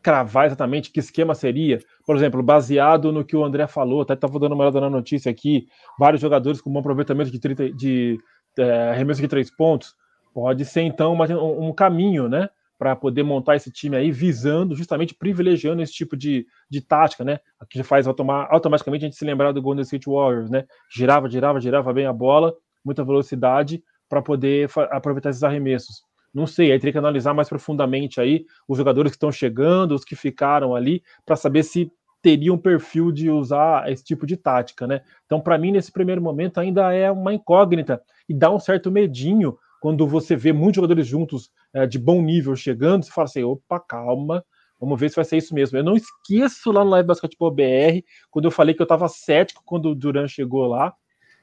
cravar 0.04 0.46
exatamente 0.46 0.92
que 0.92 1.00
esquema 1.00 1.34
seria. 1.34 1.80
Por 2.06 2.16
exemplo, 2.16 2.44
baseado 2.44 3.12
no 3.12 3.24
que 3.24 3.36
o 3.36 3.44
André 3.44 3.66
falou, 3.66 4.02
até 4.02 4.14
estava 4.14 4.38
dando 4.38 4.54
uma 4.54 4.66
olhada 4.66 4.82
na 4.82 4.90
notícia 4.90 5.32
aqui, 5.32 5.68
vários 5.98 6.22
jogadores 6.22 6.60
com 6.62 6.72
bom 6.72 6.80
aproveitamento 6.80 7.32
de, 7.32 7.40
30, 7.40 7.72
de 7.72 8.20
é, 8.60 8.90
arremesso 8.90 9.22
de 9.22 9.28
três 9.28 9.50
pontos. 9.50 9.96
Pode 10.34 10.66
ser, 10.66 10.82
então, 10.82 11.14
uma, 11.14 11.26
um 11.26 11.72
caminho, 11.72 12.28
né? 12.28 12.50
Para 12.78 12.96
poder 12.96 13.24
montar 13.24 13.56
esse 13.56 13.72
time 13.72 13.96
aí, 13.96 14.12
visando, 14.12 14.76
justamente 14.76 15.14
privilegiando 15.14 15.82
esse 15.82 15.94
tipo 15.94 16.18
de, 16.18 16.46
de 16.70 16.82
tática, 16.82 17.24
né? 17.24 17.40
Que 17.70 17.82
faz 17.82 18.06
automaticamente 18.08 19.06
a 19.06 19.08
gente 19.08 19.16
se 19.16 19.24
lembrar 19.24 19.54
do 19.54 19.62
Golden 19.62 19.84
State 19.84 20.10
Warriors, 20.10 20.50
né? 20.50 20.66
Girava, 20.94 21.30
girava, 21.30 21.62
girava 21.62 21.94
bem 21.94 22.08
a 22.08 22.12
bola, 22.12 22.54
muita 22.84 23.06
velocidade, 23.06 23.82
para 24.10 24.22
poder 24.22 24.70
aproveitar 24.92 25.30
esses 25.30 25.44
arremessos. 25.44 26.02
Não 26.34 26.48
sei, 26.48 26.72
aí 26.72 26.80
teria 26.80 26.94
que 26.94 26.98
analisar 26.98 27.34
mais 27.34 27.48
profundamente 27.48 28.20
aí 28.20 28.46
os 28.68 28.78
jogadores 28.78 29.12
que 29.12 29.18
estão 29.18 29.32
chegando, 29.32 29.94
os 29.94 30.04
que 30.04 30.16
ficaram 30.16 30.76
ali, 30.76 31.04
para 31.26 31.36
saber 31.36 31.64
se 31.64 31.92
teriam 32.24 32.56
um 32.56 32.58
perfil 32.58 33.12
de 33.12 33.30
usar 33.30 33.92
esse 33.92 34.04
tipo 34.04 34.26
de 34.26 34.38
tática, 34.38 34.88
né? 34.88 35.02
Então, 35.26 35.42
para 35.42 35.58
mim, 35.58 35.72
nesse 35.72 35.92
primeiro 35.92 36.22
momento, 36.22 36.58
ainda 36.58 36.94
é 36.94 37.12
uma 37.12 37.34
incógnita 37.34 38.02
e 38.28 38.34
dá 38.34 38.50
um 38.50 38.60
certo 38.60 38.90
medinho 38.90 39.58
quando 39.84 40.08
você 40.08 40.34
vê 40.34 40.54
muitos 40.54 40.78
jogadores 40.78 41.06
juntos 41.06 41.52
é, 41.74 41.86
de 41.86 42.00
bom 42.00 42.22
nível 42.22 42.56
chegando, 42.56 43.04
você 43.04 43.12
fala 43.12 43.26
assim: 43.26 43.44
opa, 43.44 43.82
calma, 43.82 44.42
vamos 44.80 44.98
ver 44.98 45.10
se 45.10 45.18
vai 45.18 45.26
ser 45.26 45.36
isso 45.36 45.54
mesmo. 45.54 45.78
Eu 45.78 45.84
não 45.84 45.98
esqueço 45.98 46.72
lá 46.72 46.86
no 46.86 46.92
Live 46.92 47.06
Basketball 47.06 47.52
BR, 47.52 48.02
quando 48.32 48.46
eu 48.46 48.52
falei 48.52 48.74
que 48.74 48.82
eu 48.82 48.86
estava 48.86 49.10
cético 49.10 49.62
quando 49.66 49.90
o 49.90 49.96
Duran 49.96 50.26
chegou 50.26 50.66
lá, 50.66 50.94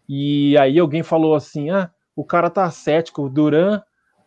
e 0.09 0.57
aí 0.57 0.79
alguém 0.79 1.03
falou 1.03 1.35
assim: 1.35 1.69
ah, 1.69 1.91
o 2.17 2.25
cara 2.25 2.49
tá 2.49 2.71
cético, 2.71 3.23
o 3.23 3.29
Duran, 3.29 3.83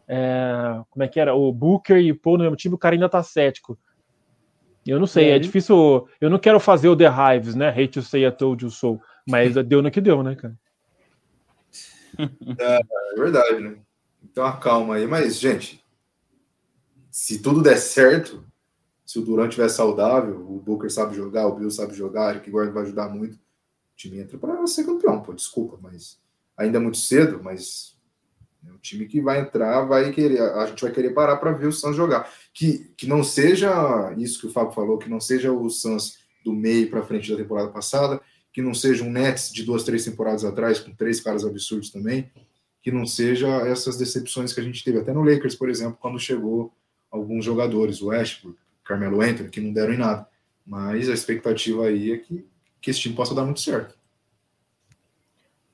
é, 0.08 0.82
como 0.90 1.04
é 1.04 1.08
que 1.08 1.20
era? 1.20 1.34
O 1.34 1.52
Booker 1.52 1.98
e 1.98 2.12
o 2.12 2.20
Paul 2.20 2.38
no 2.38 2.44
mesmo 2.44 2.56
time, 2.56 2.76
o 2.76 2.78
cara 2.78 2.96
ainda 2.96 3.10
tá 3.10 3.24
cético. 3.24 3.78
Eu 4.86 5.00
não 5.00 5.08
sei, 5.08 5.30
é 5.32 5.40
difícil. 5.40 6.08
Eu 6.20 6.30
não 6.30 6.38
quero 6.38 6.60
fazer 6.60 6.90
o 6.90 6.96
The 6.96 7.08
Hives, 7.08 7.56
né? 7.56 7.70
Hate 7.70 7.88
to 7.88 8.02
say 8.02 8.26
I 8.26 8.32
told 8.32 8.64
you 8.64 8.70
so. 8.70 9.00
Mas 9.28 9.54
deu 9.66 9.82
no 9.82 9.90
que 9.90 10.02
deu, 10.02 10.22
né, 10.22 10.36
cara? 10.36 10.58
É, 12.60 12.80
é 12.80 13.16
verdade, 13.16 13.60
né? 13.62 13.78
Então, 14.22 14.60
calma 14.60 14.96
aí. 14.96 15.08
Mas, 15.08 15.40
gente, 15.40 15.84
se 17.10 17.42
tudo 17.42 17.62
der 17.62 17.78
certo, 17.78 18.46
se 19.06 19.20
o 19.20 19.22
Durant 19.22 19.50
estiver 19.50 19.70
saudável, 19.70 20.36
o 20.50 20.60
Booker 20.60 20.92
sabe 20.92 21.16
jogar, 21.16 21.48
o 21.48 21.56
Bill 21.56 21.72
sabe 21.72 21.94
jogar, 21.94 22.28
o 22.28 22.30
Eric 22.32 22.50
Gordon 22.50 22.74
vai 22.74 22.84
ajudar 22.84 23.10
muito, 23.10 23.36
o 23.36 23.40
time 23.96 24.20
entra 24.20 24.38
para 24.38 24.66
ser 24.68 24.86
campeão. 24.86 25.22
Pô, 25.22 25.34
desculpa, 25.34 25.78
mas 25.82 26.20
ainda 26.58 26.78
é 26.78 26.82
muito 26.82 26.98
cedo, 26.98 27.42
mas 27.42 27.93
é 28.68 28.72
um 28.72 28.78
time 28.78 29.06
que 29.06 29.22
vai 29.22 29.40
entrar, 29.40 29.82
vai 29.86 30.12
querer, 30.12 30.42
a 30.42 30.66
gente 30.68 30.82
vai 30.82 30.92
querer 30.92 31.12
parar 31.12 31.38
para 31.38 31.52
ver 31.52 31.68
o 31.68 31.72
Suns 31.72 31.96
jogar. 31.96 32.32
Que, 32.54 32.94
que 32.98 33.08
não 33.08 33.24
seja 33.24 34.14
isso 34.18 34.40
que 34.40 34.48
o 34.48 34.52
Fábio 34.52 34.72
falou, 34.74 34.98
que 34.98 35.10
não 35.10 35.20
seja 35.20 35.52
o 35.52 35.70
Suns 35.70 36.18
do 36.44 36.54
meio 36.54 36.90
para 36.90 37.04
frente 37.04 37.32
da 37.32 37.38
temporada 37.38 37.70
passada, 37.70 38.22
que 38.52 38.62
não 38.62 38.74
seja 38.74 39.04
um 39.04 39.12
Nets 39.12 39.52
de 39.52 39.64
duas, 39.64 39.84
três 39.84 40.06
temporadas 40.06 40.46
atrás, 40.46 40.80
com 40.80 40.94
três 40.94 41.20
caras 41.20 41.44
absurdos 41.44 41.90
também, 41.90 42.32
que 42.82 42.92
não 42.92 43.06
seja 43.06 43.48
essas 43.68 43.98
decepções 43.98 44.54
que 44.54 44.60
a 44.60 44.64
gente 44.64 44.84
teve 44.84 45.00
até 45.00 45.12
no 45.14 45.24
Lakers, 45.24 45.56
por 45.56 45.70
exemplo, 45.70 45.98
quando 46.00 46.20
chegou 46.20 46.74
alguns 47.10 47.46
jogadores, 47.46 48.02
o 48.02 48.08
Westbrook, 48.08 48.58
Carmelo 48.84 49.22
Anthony, 49.22 49.50
que 49.50 49.62
não 49.62 49.74
deram 49.74 49.94
em 49.94 49.98
nada. 49.98 50.28
Mas 50.66 51.10
a 51.10 51.14
expectativa 51.14 51.88
aí 51.88 52.12
é 52.12 52.18
que, 52.18 52.46
que 52.82 52.92
esse 52.92 53.00
time 53.00 53.16
possa 53.16 53.34
dar 53.34 53.46
muito 53.46 53.62
certo. 53.62 53.98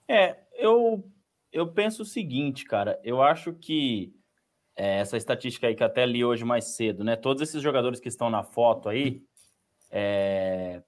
É, 0.07 0.38
eu, 0.57 1.03
eu 1.52 1.68
penso 1.68 2.04
o 2.04 2.06
seguinte, 2.06 2.66
cara, 2.66 3.00
eu 3.04 3.22
acho 3.22 3.54
que 3.54 4.14
é, 4.76 5.00
essa 5.00 5.18
estatística 5.18 5.68
aí 5.68 5.76
que 5.76 5.84
até 5.84 6.06
li 6.06 6.24
hoje 6.24 6.45
mais 6.45 6.76
cedo, 6.76 7.04
né? 7.04 7.16
Todos 7.16 7.41
esses 7.41 7.62
jogadores 7.62 8.00
que 8.00 8.08
estão 8.08 8.30
na 8.30 8.43
foto 8.43 8.89
aí, 8.89 9.22
é, 9.91 10.82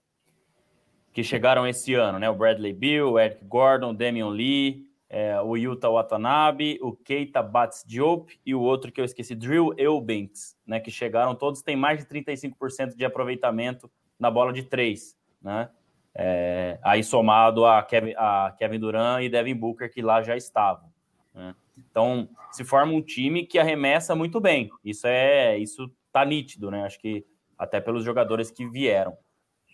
que 1.11 1.23
chegaram 1.23 1.67
esse 1.67 1.93
ano, 1.93 2.19
né? 2.19 2.29
O 2.29 2.35
Bradley 2.35 2.73
Bill, 2.73 3.11
o 3.11 3.19
Eric 3.19 3.43
Gordon, 3.45 3.93
Damian 3.93 4.29
Lee, 4.29 4.91
é, 5.13 5.41
o 5.41 5.57
Yuta 5.57 5.89
Watanabe, 5.89 6.79
o 6.81 6.93
Keita 6.93 7.43
Bats 7.43 7.83
Diop 7.85 8.39
e 8.45 8.55
o 8.55 8.61
outro 8.61 8.93
que 8.93 9.01
eu 9.01 9.03
esqueci, 9.03 9.35
Drill 9.35 9.73
Eubanks, 9.77 10.55
né, 10.65 10.79
que 10.79 10.89
chegaram 10.89 11.35
todos, 11.35 11.61
têm 11.61 11.75
mais 11.75 11.99
de 11.99 12.05
35% 12.05 12.95
de 12.95 13.03
aproveitamento 13.03 13.91
na 14.17 14.31
bola 14.31 14.53
de 14.53 14.63
três, 14.63 15.17
né? 15.41 15.69
É, 16.13 16.77
aí 16.83 17.03
somado 17.03 17.65
a 17.65 17.81
Kevin, 17.83 18.13
a 18.17 18.53
Kevin 18.57 18.79
Durant 18.79 19.23
e 19.23 19.29
Devin 19.29 19.55
Booker, 19.55 19.91
que 19.91 20.01
lá 20.01 20.21
já 20.21 20.35
estavam. 20.35 20.91
Né? 21.33 21.55
Então, 21.77 22.29
se 22.51 22.63
forma 22.63 22.93
um 22.93 23.01
time 23.01 23.45
que 23.45 23.57
arremessa 23.57 24.15
muito 24.15 24.39
bem. 24.39 24.69
Isso 24.83 25.07
é 25.07 25.57
isso 25.57 25.89
tá 26.11 26.25
nítido, 26.25 26.69
né? 26.69 26.83
Acho 26.83 26.99
que 26.99 27.25
até 27.57 27.79
pelos 27.79 28.03
jogadores 28.03 28.51
que 28.51 28.67
vieram. 28.67 29.17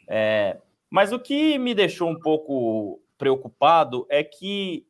É, 0.08 0.60
mas 0.90 1.12
o 1.12 1.20
que 1.20 1.58
me 1.58 1.74
deixou 1.74 2.10
um 2.10 2.20
pouco 2.20 3.02
preocupado 3.18 4.06
é 4.10 4.24
que 4.24 4.86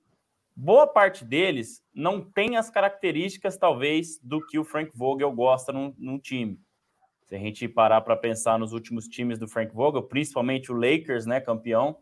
boa 0.56 0.86
parte 0.86 1.24
deles 1.24 1.84
não 1.94 2.20
tem 2.22 2.58
as 2.58 2.70
características, 2.70 3.58
talvez, 3.58 4.20
do 4.22 4.46
que 4.46 4.60
o 4.60 4.66
Frank 4.66 4.92
Vogel 4.94 5.32
gosta 5.32 5.72
num, 5.72 5.94
num 5.98 6.20
time. 6.20 6.60
Se 7.28 7.36
a 7.36 7.40
gente 7.40 7.68
parar 7.68 8.00
para 8.02 8.16
pensar 8.16 8.58
nos 8.58 8.72
últimos 8.72 9.06
times 9.06 9.38
do 9.38 9.50
Frank 9.50 9.74
Vogel, 9.76 10.02
principalmente 10.02 10.72
o 10.72 10.76
Lakers, 10.76 11.26
né, 11.26 11.42
campeão, 11.42 11.98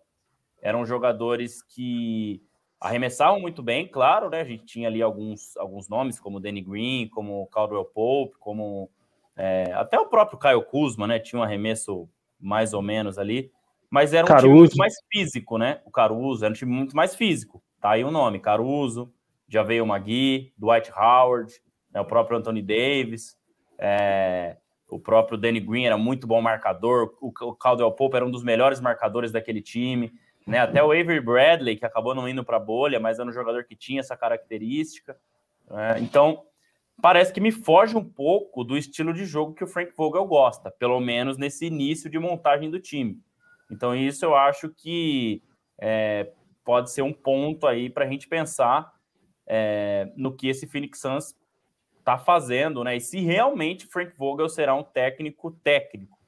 eram 0.61 0.85
jogadores 0.85 1.63
que 1.63 2.41
arremessavam 2.79 3.39
muito 3.39 3.63
bem, 3.63 3.87
claro, 3.87 4.29
né? 4.29 4.41
A 4.41 4.45
gente 4.45 4.65
tinha 4.65 4.87
ali 4.87 5.01
alguns, 5.01 5.57
alguns 5.57 5.89
nomes, 5.89 6.19
como 6.19 6.39
Danny 6.39 6.61
Green, 6.61 7.07
como 7.09 7.47
Caldwell 7.47 7.85
Pope, 7.85 8.37
como 8.37 8.89
é, 9.35 9.71
até 9.73 9.99
o 9.99 10.07
próprio 10.07 10.37
Caio 10.37 10.63
Kuzma, 10.63 11.07
né? 11.07 11.17
Tinha 11.17 11.39
um 11.39 11.43
arremesso 11.43 12.07
mais 12.39 12.73
ou 12.73 12.83
menos 12.83 13.17
ali, 13.17 13.51
mas 13.89 14.13
era 14.13 14.25
um 14.25 14.27
Caruso. 14.27 14.47
time 14.47 14.59
muito 14.59 14.77
mais 14.77 14.93
físico, 15.11 15.57
né? 15.57 15.81
O 15.85 15.91
Caruso 15.91 16.45
era 16.45 16.51
um 16.51 16.55
time 16.55 16.71
muito 16.71 16.95
mais 16.95 17.15
físico. 17.15 17.63
Tá 17.81 17.91
aí 17.91 18.03
o 18.03 18.11
nome, 18.11 18.39
Caruso, 18.39 19.11
já 19.47 19.63
veio 19.63 19.83
o 19.83 19.87
Magui, 19.87 20.53
Dwight 20.55 20.91
Howard, 20.91 21.51
né? 21.91 21.99
o 21.99 22.05
próprio 22.05 22.37
Anthony 22.37 22.61
Davis, 22.61 23.35
é, 23.79 24.57
o 24.95 24.99
próprio 24.99 25.37
Danny 25.37 25.59
Green 25.59 25.85
era 25.85 25.97
muito 25.97 26.25
bom 26.25 26.41
marcador, 26.41 27.13
o, 27.19 27.31
Caldwell 27.53 27.91
Pope 27.91 28.15
era 28.15 28.25
um 28.25 28.31
dos 28.31 28.43
melhores 28.43 28.79
marcadores 28.79 29.29
daquele 29.29 29.61
time. 29.61 30.13
Né? 30.47 30.59
Até 30.59 30.81
o 30.81 30.91
Avery 30.91 31.19
Bradley, 31.19 31.75
que 31.75 31.85
acabou 31.85 32.15
não 32.15 32.29
indo 32.29 32.45
para 32.45 32.55
a 32.55 32.59
bolha, 32.59 32.97
mas 32.97 33.19
era 33.19 33.27
um 33.27 33.33
jogador 33.33 33.65
que 33.65 33.75
tinha 33.75 33.99
essa 33.99 34.15
característica. 34.15 35.17
Né? 35.69 35.99
Então, 35.99 36.43
parece 37.01 37.33
que 37.33 37.41
me 37.41 37.51
foge 37.51 37.97
um 37.97 38.03
pouco 38.03 38.63
do 38.63 38.77
estilo 38.77 39.13
de 39.13 39.25
jogo 39.25 39.53
que 39.53 39.65
o 39.65 39.67
Frank 39.67 39.91
Vogel 39.97 40.25
gosta, 40.25 40.71
pelo 40.71 40.99
menos 41.01 41.37
nesse 41.37 41.65
início 41.65 42.09
de 42.09 42.17
montagem 42.17 42.71
do 42.71 42.79
time. 42.79 43.19
Então, 43.69 43.93
isso 43.93 44.23
eu 44.23 44.33
acho 44.33 44.69
que 44.69 45.43
é, 45.77 46.31
pode 46.63 46.89
ser 46.89 47.01
um 47.01 47.11
ponto 47.11 47.67
aí 47.67 47.89
para 47.89 48.05
a 48.05 48.07
gente 48.07 48.29
pensar 48.29 48.93
é, 49.45 50.09
no 50.15 50.33
que 50.33 50.47
esse 50.47 50.65
Phoenix 50.65 51.01
Suns 51.01 51.35
está 52.05 52.19
fazendo, 52.19 52.83
né? 52.83 52.95
E 52.95 53.01
se 53.01 53.19
realmente 53.19 53.87
Frank 53.87 54.15
Vogel 54.15 54.47
será 54.47 54.75
um 54.75 54.83
técnico 54.83 55.49
técnico, 55.49 56.19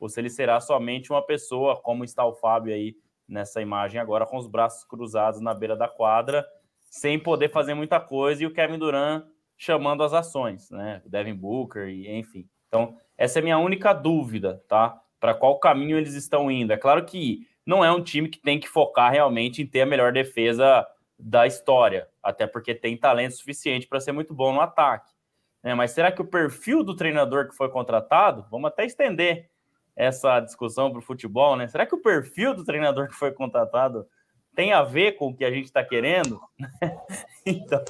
ou 0.00 0.08
se 0.08 0.20
ele 0.20 0.28
será 0.28 0.60
somente 0.60 1.12
uma 1.12 1.24
pessoa, 1.24 1.80
como 1.80 2.02
está 2.02 2.24
o 2.24 2.34
Fábio 2.34 2.74
aí 2.74 2.96
nessa 3.28 3.62
imagem 3.62 4.00
agora, 4.00 4.26
com 4.26 4.36
os 4.36 4.48
braços 4.48 4.82
cruzados 4.82 5.40
na 5.40 5.54
beira 5.54 5.76
da 5.76 5.86
quadra, 5.86 6.44
sem 6.80 7.16
poder 7.16 7.48
fazer 7.48 7.74
muita 7.74 8.00
coisa, 8.00 8.42
e 8.42 8.46
o 8.46 8.52
Kevin 8.52 8.78
Durant 8.78 9.24
chamando 9.56 10.02
as 10.02 10.12
ações, 10.12 10.68
né? 10.70 11.00
O 11.06 11.08
Devin 11.08 11.34
Booker, 11.34 11.86
e 11.88 12.10
enfim. 12.10 12.48
Então, 12.66 12.96
essa 13.16 13.38
é 13.38 13.40
a 13.40 13.42
minha 13.42 13.58
única 13.58 13.92
dúvida, 13.92 14.64
tá? 14.66 15.00
Para 15.20 15.34
qual 15.34 15.60
caminho 15.60 15.96
eles 15.96 16.14
estão 16.14 16.50
indo. 16.50 16.72
É 16.72 16.76
claro 16.76 17.04
que 17.04 17.46
não 17.64 17.84
é 17.84 17.92
um 17.92 18.02
time 18.02 18.28
que 18.28 18.40
tem 18.40 18.58
que 18.58 18.68
focar 18.68 19.12
realmente 19.12 19.62
em 19.62 19.66
ter 19.66 19.82
a 19.82 19.86
melhor 19.86 20.12
defesa 20.12 20.84
da 21.16 21.46
história, 21.46 22.08
até 22.20 22.46
porque 22.46 22.74
tem 22.74 22.96
talento 22.96 23.36
suficiente 23.36 23.86
para 23.86 24.00
ser 24.00 24.10
muito 24.10 24.34
bom 24.34 24.52
no 24.52 24.60
ataque. 24.60 25.19
Né? 25.62 25.74
Mas 25.74 25.92
será 25.92 26.10
que 26.10 26.22
o 26.22 26.26
perfil 26.26 26.82
do 26.82 26.96
treinador 26.96 27.48
que 27.48 27.56
foi 27.56 27.68
contratado, 27.68 28.46
vamos 28.50 28.68
até 28.68 28.84
estender 28.84 29.50
essa 29.94 30.40
discussão 30.40 30.90
para 30.90 30.98
o 30.98 31.02
futebol, 31.02 31.56
né? 31.56 31.68
Será 31.68 31.84
que 31.84 31.94
o 31.94 32.00
perfil 32.00 32.54
do 32.54 32.64
treinador 32.64 33.08
que 33.08 33.14
foi 33.14 33.32
contratado 33.32 34.06
tem 34.54 34.72
a 34.72 34.82
ver 34.82 35.12
com 35.12 35.28
o 35.28 35.36
que 35.36 35.44
a 35.44 35.50
gente 35.50 35.66
está 35.66 35.84
querendo? 35.84 36.40
então, 37.44 37.84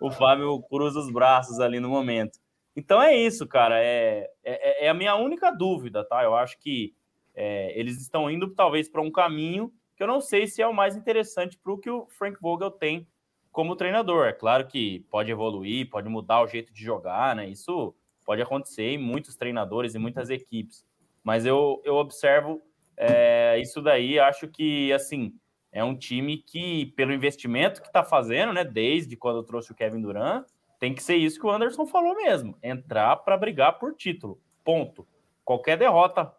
o 0.00 0.10
Fábio 0.10 0.62
cruza 0.62 0.98
os 0.98 1.10
braços 1.10 1.58
ali 1.58 1.80
no 1.80 1.88
momento. 1.88 2.38
Então 2.76 3.02
é 3.02 3.16
isso, 3.16 3.46
cara. 3.46 3.82
É, 3.82 4.28
é, 4.44 4.86
é 4.86 4.88
a 4.88 4.94
minha 4.94 5.14
única 5.16 5.50
dúvida, 5.50 6.04
tá? 6.04 6.22
Eu 6.22 6.34
acho 6.34 6.58
que 6.58 6.94
é, 7.34 7.78
eles 7.78 8.00
estão 8.00 8.30
indo 8.30 8.54
talvez 8.54 8.88
para 8.88 9.00
um 9.00 9.10
caminho 9.10 9.72
que 9.96 10.02
eu 10.02 10.06
não 10.06 10.20
sei 10.20 10.46
se 10.46 10.60
é 10.60 10.66
o 10.66 10.74
mais 10.74 10.94
interessante 10.94 11.58
para 11.58 11.72
o 11.72 11.78
que 11.78 11.88
o 11.88 12.06
Frank 12.10 12.38
Vogel 12.40 12.70
tem 12.70 13.08
como 13.56 13.74
treinador. 13.74 14.26
É 14.26 14.34
claro 14.34 14.66
que 14.66 15.00
pode 15.10 15.30
evoluir, 15.32 15.88
pode 15.88 16.10
mudar 16.10 16.42
o 16.42 16.46
jeito 16.46 16.74
de 16.74 16.84
jogar, 16.84 17.34
né? 17.34 17.48
Isso 17.48 17.94
pode 18.22 18.42
acontecer 18.42 18.82
em 18.82 18.98
muitos 18.98 19.34
treinadores 19.34 19.94
e 19.94 19.98
muitas 19.98 20.28
equipes. 20.28 20.84
Mas 21.24 21.46
eu, 21.46 21.80
eu 21.82 21.94
observo 21.94 22.60
é, 22.98 23.58
isso 23.58 23.80
daí, 23.80 24.18
acho 24.18 24.46
que, 24.46 24.92
assim, 24.92 25.32
é 25.72 25.82
um 25.82 25.96
time 25.96 26.36
que, 26.36 26.92
pelo 26.96 27.14
investimento 27.14 27.80
que 27.80 27.86
está 27.86 28.04
fazendo, 28.04 28.52
né, 28.52 28.62
desde 28.62 29.16
quando 29.16 29.38
eu 29.38 29.42
trouxe 29.42 29.72
o 29.72 29.74
Kevin 29.74 30.02
Durant, 30.02 30.44
tem 30.78 30.94
que 30.94 31.02
ser 31.02 31.16
isso 31.16 31.40
que 31.40 31.46
o 31.46 31.50
Anderson 31.50 31.86
falou 31.86 32.14
mesmo, 32.14 32.58
entrar 32.62 33.16
para 33.16 33.38
brigar 33.38 33.78
por 33.78 33.94
título, 33.94 34.38
ponto. 34.62 35.08
Qualquer 35.42 35.78
derrota, 35.78 36.30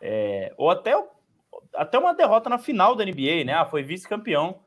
é, 0.00 0.54
ou 0.56 0.70
até, 0.70 0.94
até 1.74 1.98
uma 1.98 2.14
derrota 2.14 2.48
na 2.48 2.58
final 2.58 2.96
da 2.96 3.04
NBA, 3.04 3.44
né, 3.44 3.52
ah, 3.52 3.66
foi 3.66 3.82
vice-campeão, 3.82 4.60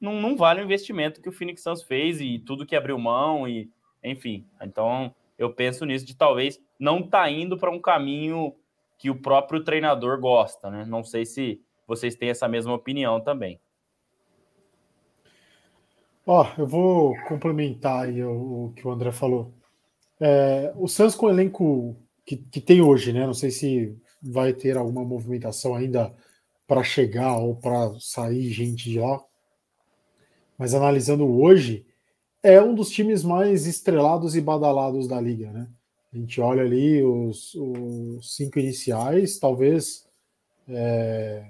não, 0.00 0.20
não 0.20 0.36
vale 0.36 0.60
o 0.60 0.64
investimento 0.64 1.20
que 1.20 1.28
o 1.28 1.32
Phoenix 1.32 1.62
Suns 1.62 1.82
fez 1.82 2.20
e 2.20 2.38
tudo 2.38 2.66
que 2.66 2.76
abriu 2.76 2.98
mão, 2.98 3.48
e 3.48 3.70
enfim. 4.02 4.46
Então, 4.62 5.14
eu 5.38 5.52
penso 5.52 5.84
nisso 5.84 6.06
de 6.06 6.16
talvez 6.16 6.60
não 6.78 7.02
tá 7.02 7.28
indo 7.30 7.56
para 7.56 7.70
um 7.70 7.80
caminho 7.80 8.54
que 8.98 9.10
o 9.10 9.20
próprio 9.20 9.62
treinador 9.62 10.20
gosta, 10.20 10.70
né? 10.70 10.84
Não 10.84 11.04
sei 11.04 11.24
se 11.24 11.60
vocês 11.86 12.14
têm 12.16 12.30
essa 12.30 12.48
mesma 12.48 12.74
opinião 12.74 13.20
também. 13.20 13.60
Ó, 16.26 16.42
oh, 16.42 16.60
eu 16.60 16.66
vou 16.66 17.16
complementar 17.26 18.04
aí 18.04 18.22
o, 18.22 18.66
o, 18.66 18.72
que 18.76 18.86
o 18.86 18.90
André 18.90 19.10
falou. 19.12 19.54
É, 20.20 20.72
o 20.76 20.86
Santos 20.86 21.14
com 21.14 21.26
o 21.26 21.30
elenco 21.30 21.96
que, 22.26 22.36
que 22.36 22.60
tem 22.60 22.82
hoje, 22.82 23.12
né? 23.12 23.24
Não 23.24 23.32
sei 23.32 23.50
se 23.50 23.96
vai 24.22 24.52
ter 24.52 24.76
alguma 24.76 25.04
movimentação 25.04 25.74
ainda 25.74 26.14
para 26.66 26.82
chegar 26.82 27.38
ou 27.38 27.56
para 27.56 27.98
sair 27.98 28.50
gente 28.50 28.90
de 28.90 29.00
lá. 29.00 29.24
Mas 30.58 30.74
analisando 30.74 31.24
hoje, 31.26 31.86
é 32.42 32.60
um 32.60 32.74
dos 32.74 32.90
times 32.90 33.22
mais 33.22 33.66
estrelados 33.66 34.34
e 34.34 34.40
badalados 34.40 35.06
da 35.06 35.20
liga, 35.20 35.50
né? 35.52 35.68
A 36.12 36.16
gente 36.16 36.40
olha 36.40 36.62
ali 36.62 37.02
os, 37.02 37.54
os 37.54 38.34
cinco 38.34 38.58
iniciais, 38.58 39.38
talvez 39.38 40.06
é, 40.66 41.44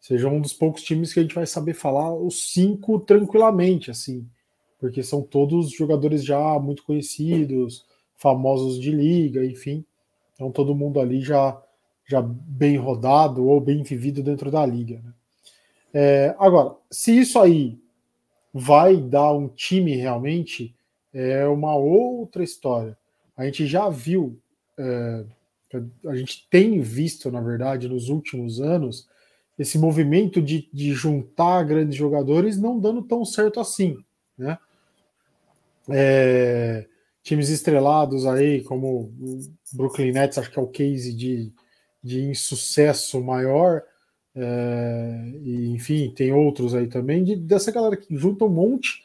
seja 0.00 0.28
um 0.28 0.40
dos 0.40 0.52
poucos 0.52 0.82
times 0.82 1.12
que 1.12 1.20
a 1.20 1.22
gente 1.22 1.34
vai 1.34 1.46
saber 1.46 1.74
falar 1.74 2.14
os 2.14 2.52
cinco 2.52 2.98
tranquilamente, 2.98 3.90
assim, 3.90 4.26
porque 4.78 5.02
são 5.02 5.22
todos 5.22 5.70
jogadores 5.70 6.24
já 6.24 6.58
muito 6.58 6.82
conhecidos, 6.84 7.84
famosos 8.16 8.80
de 8.80 8.90
liga, 8.90 9.44
enfim. 9.44 9.84
Então 10.34 10.50
todo 10.50 10.74
mundo 10.74 11.00
ali 11.00 11.20
já, 11.20 11.60
já 12.06 12.22
bem 12.22 12.76
rodado 12.76 13.46
ou 13.46 13.60
bem 13.60 13.82
vivido 13.82 14.22
dentro 14.22 14.50
da 14.50 14.64
liga. 14.64 15.00
Né? 15.04 15.12
É, 15.92 16.36
agora, 16.38 16.74
se 16.90 17.18
isso 17.18 17.38
aí 17.38 17.78
vai 18.58 18.96
dar 18.96 19.32
um 19.32 19.48
time 19.48 19.94
realmente, 19.96 20.74
é 21.12 21.46
uma 21.46 21.74
outra 21.76 22.42
história 22.42 22.96
a 23.38 23.44
gente 23.44 23.68
já 23.68 23.88
viu, 23.88 24.36
é, 24.76 25.24
a 26.06 26.16
gente 26.16 26.48
tem 26.50 26.80
visto, 26.80 27.30
na 27.30 27.40
verdade, 27.40 27.88
nos 27.88 28.08
últimos 28.08 28.60
anos, 28.60 29.08
esse 29.56 29.78
movimento 29.78 30.42
de, 30.42 30.68
de 30.72 30.92
juntar 30.92 31.62
grandes 31.62 31.96
jogadores 31.96 32.58
não 32.58 32.80
dando 32.80 33.00
tão 33.00 33.24
certo 33.24 33.60
assim, 33.60 33.96
né? 34.36 34.58
É, 35.88 36.86
times 37.22 37.48
estrelados 37.48 38.26
aí, 38.26 38.62
como 38.64 39.12
o 39.20 39.40
Brooklyn 39.72 40.10
Nets, 40.10 40.36
acho 40.36 40.50
que 40.50 40.58
é 40.58 40.62
o 40.62 40.66
case 40.66 41.14
de, 41.14 41.52
de 42.02 42.22
insucesso 42.24 43.22
maior, 43.22 43.84
é, 44.34 45.32
e, 45.42 45.70
enfim, 45.70 46.12
tem 46.14 46.32
outros 46.32 46.74
aí 46.74 46.86
também, 46.86 47.24
de, 47.24 47.36
dessa 47.36 47.72
galera 47.72 47.96
que 47.96 48.16
junta 48.16 48.44
um 48.44 48.50
monte 48.50 49.02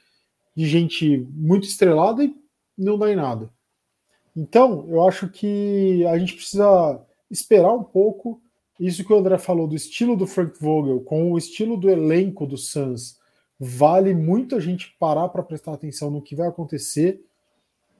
de 0.56 0.68
gente 0.68 1.28
muito 1.32 1.68
estrelada 1.68 2.24
e 2.24 2.36
não 2.78 2.98
dá 2.98 3.12
em 3.12 3.16
nada. 3.16 3.50
Então, 4.36 4.86
eu 4.90 5.08
acho 5.08 5.30
que 5.30 6.06
a 6.08 6.18
gente 6.18 6.36
precisa 6.36 7.02
esperar 7.30 7.74
um 7.74 7.84
pouco. 7.84 8.42
Isso 8.80 9.04
que 9.04 9.14
o 9.14 9.18
André 9.18 9.38
falou 9.38 9.68
do 9.68 9.76
estilo 9.76 10.16
do 10.16 10.26
Frank 10.26 10.60
Vogel 10.60 11.02
com 11.02 11.32
o 11.32 11.38
estilo 11.38 11.78
do 11.78 11.90
elenco 11.90 12.46
do 12.46 12.58
Suns, 12.58 13.20
vale 13.60 14.14
muito 14.14 14.56
a 14.56 14.60
gente 14.60 14.96
parar 15.00 15.30
para 15.30 15.44
prestar 15.44 15.74
atenção 15.74 16.10
no 16.10 16.22
que 16.22 16.36
vai 16.36 16.48
acontecer. 16.48 17.24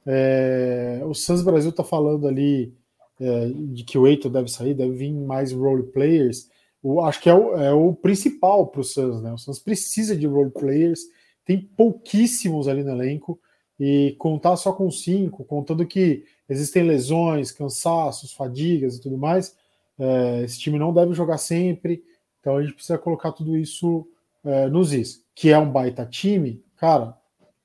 É, 0.06 1.00
o 1.04 1.14
Suns 1.14 1.42
Brasil 1.42 1.70
está 1.70 1.82
falando 1.82 2.28
ali 2.28 2.74
é, 3.20 3.48
de 3.48 3.84
que 3.84 3.96
o 3.96 4.06
Eiton 4.06 4.30
deve 4.30 4.50
sair, 4.50 4.74
deve 4.74 4.92
vir 4.92 5.12
mais 5.12 5.52
role 5.52 5.84
players. 5.84 6.50
O, 6.84 7.00
acho 7.00 7.18
que 7.18 7.30
é 7.30 7.34
o, 7.34 7.56
é 7.56 7.72
o 7.72 7.94
principal 7.94 8.66
para 8.66 8.82
o 8.82 8.84
Suns, 8.84 9.22
né? 9.22 9.32
O 9.32 9.38
Suns 9.38 9.58
precisa 9.58 10.14
de 10.14 10.26
role 10.26 10.50
players, 10.50 11.00
tem 11.42 11.58
pouquíssimos 11.58 12.68
ali 12.68 12.84
no 12.84 12.90
elenco 12.90 13.40
e 13.80 14.14
contar 14.18 14.54
só 14.56 14.70
com 14.70 14.90
cinco, 14.90 15.44
contando 15.44 15.86
que 15.86 16.24
existem 16.46 16.82
lesões, 16.82 17.50
cansaços, 17.50 18.34
fadigas 18.34 18.96
e 18.96 19.00
tudo 19.00 19.16
mais, 19.16 19.56
é, 19.98 20.42
esse 20.44 20.60
time 20.60 20.78
não 20.78 20.92
deve 20.92 21.14
jogar 21.14 21.38
sempre, 21.38 22.04
então 22.38 22.58
a 22.58 22.62
gente 22.62 22.74
precisa 22.74 22.98
colocar 22.98 23.32
tudo 23.32 23.56
isso 23.56 24.06
é, 24.44 24.68
nos 24.68 24.92
is. 24.92 25.24
Que 25.34 25.50
é 25.50 25.58
um 25.58 25.70
baita 25.70 26.04
time, 26.04 26.62
cara, 26.76 27.16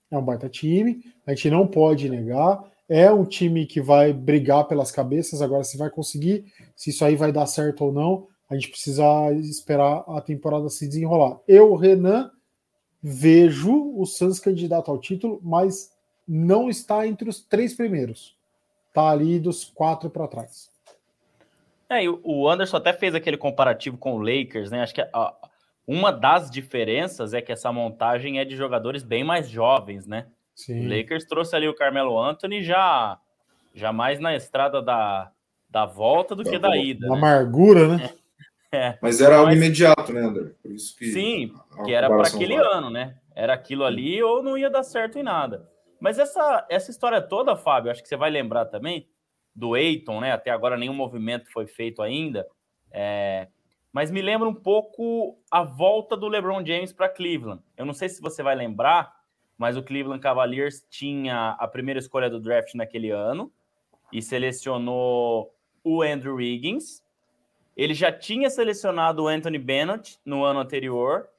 é 0.10 0.18
um 0.18 0.24
baita 0.24 0.48
time, 0.48 1.04
a 1.28 1.32
gente 1.36 1.50
não 1.50 1.68
pode 1.68 2.08
negar, 2.08 2.64
é 2.88 3.12
um 3.12 3.26
time 3.26 3.66
que 3.66 3.82
vai 3.82 4.14
brigar 4.14 4.66
pelas 4.66 4.94
cabeças, 4.94 5.42
agora 5.42 5.66
se 5.66 5.78
vai 5.78 5.90
conseguir, 5.90 6.46
se 6.74 6.92
isso 6.92 7.04
aí 7.04 7.18
vai 7.18 7.34
dar 7.34 7.46
certo 7.48 7.84
ou 7.84 7.92
não, 7.92 8.30
a 8.50 8.56
gente 8.56 8.70
precisa 8.70 9.32
esperar 9.34 10.04
a 10.08 10.20
temporada 10.20 10.68
se 10.70 10.88
desenrolar. 10.88 11.40
Eu, 11.48 11.76
Renan, 11.76 12.32
vejo 13.02 13.94
o 13.96 14.06
Suns 14.06 14.40
candidato 14.40 14.90
ao 14.90 14.98
título, 14.98 15.40
mas 15.44 15.96
não 16.28 16.70
está 16.70 17.06
entre 17.06 17.30
os 17.30 17.42
três 17.42 17.76
primeiros. 17.76 18.36
Está 18.88 19.10
ali 19.10 19.40
dos 19.40 19.66
quatro 19.66 20.10
para 20.10 20.28
trás. 20.28 20.70
É, 21.90 22.02
o 22.24 22.48
Anderson 22.50 22.78
até 22.78 22.94
fez 22.94 23.16
aquele 23.16 23.38
comparativo 23.38 23.98
com 23.98 24.16
o 24.16 24.22
Lakers, 24.22 24.70
né? 24.72 24.82
Acho 24.82 24.94
que 24.94 25.02
a, 25.02 25.34
uma 25.88 26.12
das 26.12 26.50
diferenças 26.50 27.34
é 27.34 27.42
que 27.42 27.52
essa 27.52 27.72
montagem 27.72 28.40
é 28.40 28.46
de 28.46 28.56
jogadores 28.56 29.04
bem 29.04 29.24
mais 29.24 29.50
jovens, 29.50 30.06
né? 30.06 30.28
Sim. 30.56 30.86
O 30.86 30.90
Lakers 30.96 31.26
trouxe 31.26 31.56
ali 31.56 31.68
o 31.68 31.74
Carmelo 31.74 32.20
Anthony 32.20 32.64
já, 32.64 33.20
já 33.74 33.94
mais 33.94 34.20
na 34.20 34.36
estrada 34.36 34.82
da, 34.82 35.32
da 35.70 35.86
volta 35.86 36.36
do 36.36 36.44
da, 36.44 36.52
que 36.52 36.60
da 36.60 36.78
ida. 36.78 37.08
Da 37.08 37.14
né? 37.14 37.18
amargura, 37.18 37.98
né? 37.98 38.10
É. 38.72 39.00
Mas 39.02 39.20
era 39.20 39.38
algo 39.38 39.48
Mas, 39.48 39.58
imediato, 39.58 40.14
né, 40.14 40.22
André? 40.22 40.52
Por 40.62 40.72
isso 40.72 40.96
que 40.96 41.12
sim, 41.12 41.52
que 41.84 41.92
era 41.92 42.08
para 42.08 42.28
aquele 42.28 42.56
vai. 42.56 42.78
ano, 42.78 42.92
né? 42.92 43.18
Era 43.36 43.54
aquilo 43.54 43.84
ali 43.84 44.22
ou 44.22 44.44
não 44.44 44.56
ia 44.56 44.70
dar 44.70 44.84
certo 44.84 45.18
em 45.18 45.24
nada. 45.24 45.68
Mas 46.00 46.20
essa, 46.20 46.68
essa 46.70 46.92
história 46.92 47.20
toda, 47.20 47.56
Fábio, 47.56 47.92
acho 47.92 48.04
que 48.04 48.08
você 48.08 48.16
vai 48.16 48.30
lembrar 48.30 48.66
também 48.66 49.10
do 49.56 49.76
Eiton, 49.76 50.22
né? 50.22 50.32
Até 50.34 50.52
agora 50.52 50.78
nenhum 50.78 50.94
movimento 50.94 51.52
foi 51.52 51.66
feito 51.66 52.04
ainda. 52.04 52.48
É, 52.92 53.48
mas 53.92 54.12
me 54.12 54.22
lembra 54.22 54.48
um 54.48 54.54
pouco 54.54 55.38
a 55.50 55.64
volta 55.64 56.16
do 56.16 56.28
LeBron 56.28 56.64
James 56.66 56.94
para 56.94 57.10
Cleveland. 57.10 57.62
Eu 57.76 57.86
não 57.86 57.94
sei 57.94 58.08
se 58.08 58.22
você 58.22 58.44
vai 58.44 58.56
lembrar, 58.56 59.14
mas 59.58 59.76
o 59.76 59.84
Cleveland 59.84 60.22
Cavaliers 60.22 60.86
tinha 60.90 61.52
a 61.60 61.68
primeira 61.68 62.00
escolha 62.00 62.30
do 62.30 62.40
draft 62.40 62.74
naquele 62.76 63.10
ano 63.10 63.52
e 64.14 64.22
selecionou 64.22 65.54
o 65.84 66.02
Andrew 66.02 66.36
Wiggins. 66.36 67.04
Ele 67.80 67.94
já 67.94 68.12
tinha 68.12 68.50
selecionado 68.50 69.24
o 69.24 69.28
Anthony 69.30 69.58
Bennett 69.58 70.20
no 70.26 70.44
ano 70.44 70.60
anterior, 70.60 71.30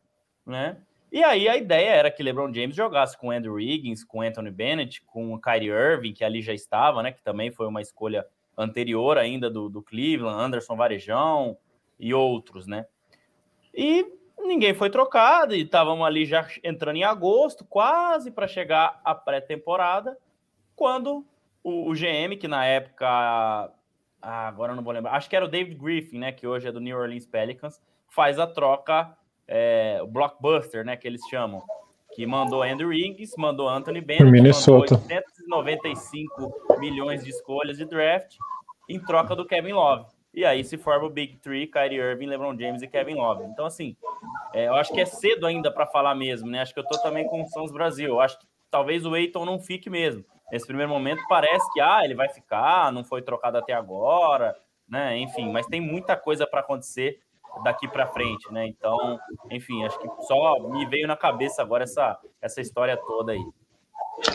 né? 0.46 0.78
E 1.12 1.22
aí 1.22 1.46
a 1.46 1.56
ideia 1.56 1.90
era 1.90 2.10
que 2.10 2.22
LeBron 2.22 2.54
James 2.54 2.74
jogasse 2.74 3.18
com 3.18 3.30
Andrew 3.30 3.54
Wiggins, 3.54 4.02
com 4.02 4.22
Anthony 4.22 4.50
Bennett, 4.50 5.02
com 5.02 5.34
o 5.34 5.38
Kyrie 5.38 5.68
Irving, 5.68 6.14
que 6.14 6.24
ali 6.24 6.40
já 6.40 6.54
estava, 6.54 7.02
né? 7.02 7.12
Que 7.12 7.22
também 7.22 7.50
foi 7.50 7.66
uma 7.66 7.82
escolha 7.82 8.24
anterior 8.56 9.18
ainda 9.18 9.50
do, 9.50 9.68
do 9.68 9.82
Cleveland, 9.82 10.42
Anderson 10.42 10.76
Varejão 10.76 11.58
e 11.98 12.14
outros, 12.14 12.66
né? 12.66 12.86
E 13.74 14.06
ninguém 14.38 14.72
foi 14.72 14.88
trocado 14.88 15.54
e 15.54 15.60
estávamos 15.60 16.06
ali 16.06 16.24
já 16.24 16.48
entrando 16.64 16.96
em 16.96 17.04
agosto, 17.04 17.66
quase 17.66 18.30
para 18.30 18.48
chegar 18.48 18.98
à 19.04 19.14
pré-temporada, 19.14 20.16
quando 20.74 21.22
o, 21.62 21.90
o, 21.90 21.92
GM, 21.92 22.34
que 22.38 22.48
na 22.48 22.64
época, 22.64 23.70
ah, 24.22 24.48
agora 24.48 24.72
eu 24.72 24.76
não 24.76 24.82
vou 24.82 24.92
lembrar, 24.92 25.12
acho 25.12 25.28
que 25.28 25.36
era 25.36 25.44
o 25.44 25.48
David 25.48 25.76
Griffin, 25.76 26.18
né? 26.18 26.32
Que 26.32 26.46
hoje 26.46 26.68
é 26.68 26.72
do 26.72 26.80
New 26.80 26.96
Orleans 26.96 27.26
Pelicans, 27.26 27.80
faz 28.08 28.38
a 28.38 28.46
troca 28.46 29.16
é, 29.50 29.98
o 30.00 30.06
blockbuster, 30.06 30.84
né, 30.84 30.96
que 30.96 31.08
eles 31.08 31.20
chamam, 31.28 31.60
que 32.12 32.24
mandou 32.24 32.62
Andrew 32.62 32.90
Wiggins, 32.90 33.32
mandou 33.36 33.68
Anthony 33.68 34.00
Bennett, 34.00 34.30
Minnesota. 34.30 34.94
mandou 34.94 35.08
895 35.08 36.78
milhões 36.78 37.24
de 37.24 37.30
escolhas 37.30 37.76
de 37.76 37.84
draft 37.84 38.36
em 38.88 39.00
troca 39.00 39.34
do 39.34 39.44
Kevin 39.44 39.72
Love. 39.72 40.06
E 40.32 40.44
aí 40.44 40.62
se 40.62 40.78
forma 40.78 41.06
o 41.06 41.10
Big 41.10 41.38
Three, 41.38 41.66
Kyrie 41.66 41.98
Irving, 41.98 42.26
LeBron 42.26 42.56
James 42.56 42.82
e 42.82 42.86
Kevin 42.86 43.16
Love. 43.16 43.44
Então, 43.44 43.66
assim, 43.66 43.96
é, 44.54 44.68
eu 44.68 44.74
acho 44.74 44.92
que 44.92 45.00
é 45.00 45.04
cedo 45.04 45.44
ainda 45.44 45.72
para 45.72 45.86
falar 45.86 46.14
mesmo, 46.14 46.48
né? 46.48 46.60
Acho 46.60 46.72
que 46.72 46.78
eu 46.78 46.86
tô 46.86 46.96
também 47.02 47.26
com 47.26 47.42
o 47.42 47.46
Sons 47.48 47.72
Brasil. 47.72 48.06
Eu 48.06 48.20
acho 48.20 48.38
que 48.38 48.46
talvez 48.70 49.04
o 49.04 49.16
Eiton 49.16 49.44
não 49.44 49.58
fique 49.58 49.90
mesmo. 49.90 50.24
Nesse 50.50 50.66
primeiro 50.66 50.90
momento 50.90 51.22
parece 51.28 51.70
que, 51.72 51.80
ah, 51.80 52.00
ele 52.04 52.14
vai 52.14 52.28
ficar, 52.28 52.92
não 52.92 53.04
foi 53.04 53.22
trocado 53.22 53.58
até 53.58 53.72
agora, 53.72 54.54
né? 54.88 55.16
Enfim, 55.18 55.50
mas 55.50 55.66
tem 55.66 55.80
muita 55.80 56.16
coisa 56.16 56.46
para 56.46 56.60
acontecer 56.60 57.20
daqui 57.62 57.86
para 57.88 58.06
frente, 58.06 58.52
né? 58.52 58.66
Então, 58.66 59.18
enfim, 59.50 59.84
acho 59.84 59.98
que 59.98 60.08
só 60.26 60.58
me 60.68 60.86
veio 60.86 61.06
na 61.06 61.16
cabeça 61.16 61.62
agora 61.62 61.84
essa, 61.84 62.18
essa 62.40 62.60
história 62.60 62.96
toda 62.96 63.32
aí. 63.32 63.44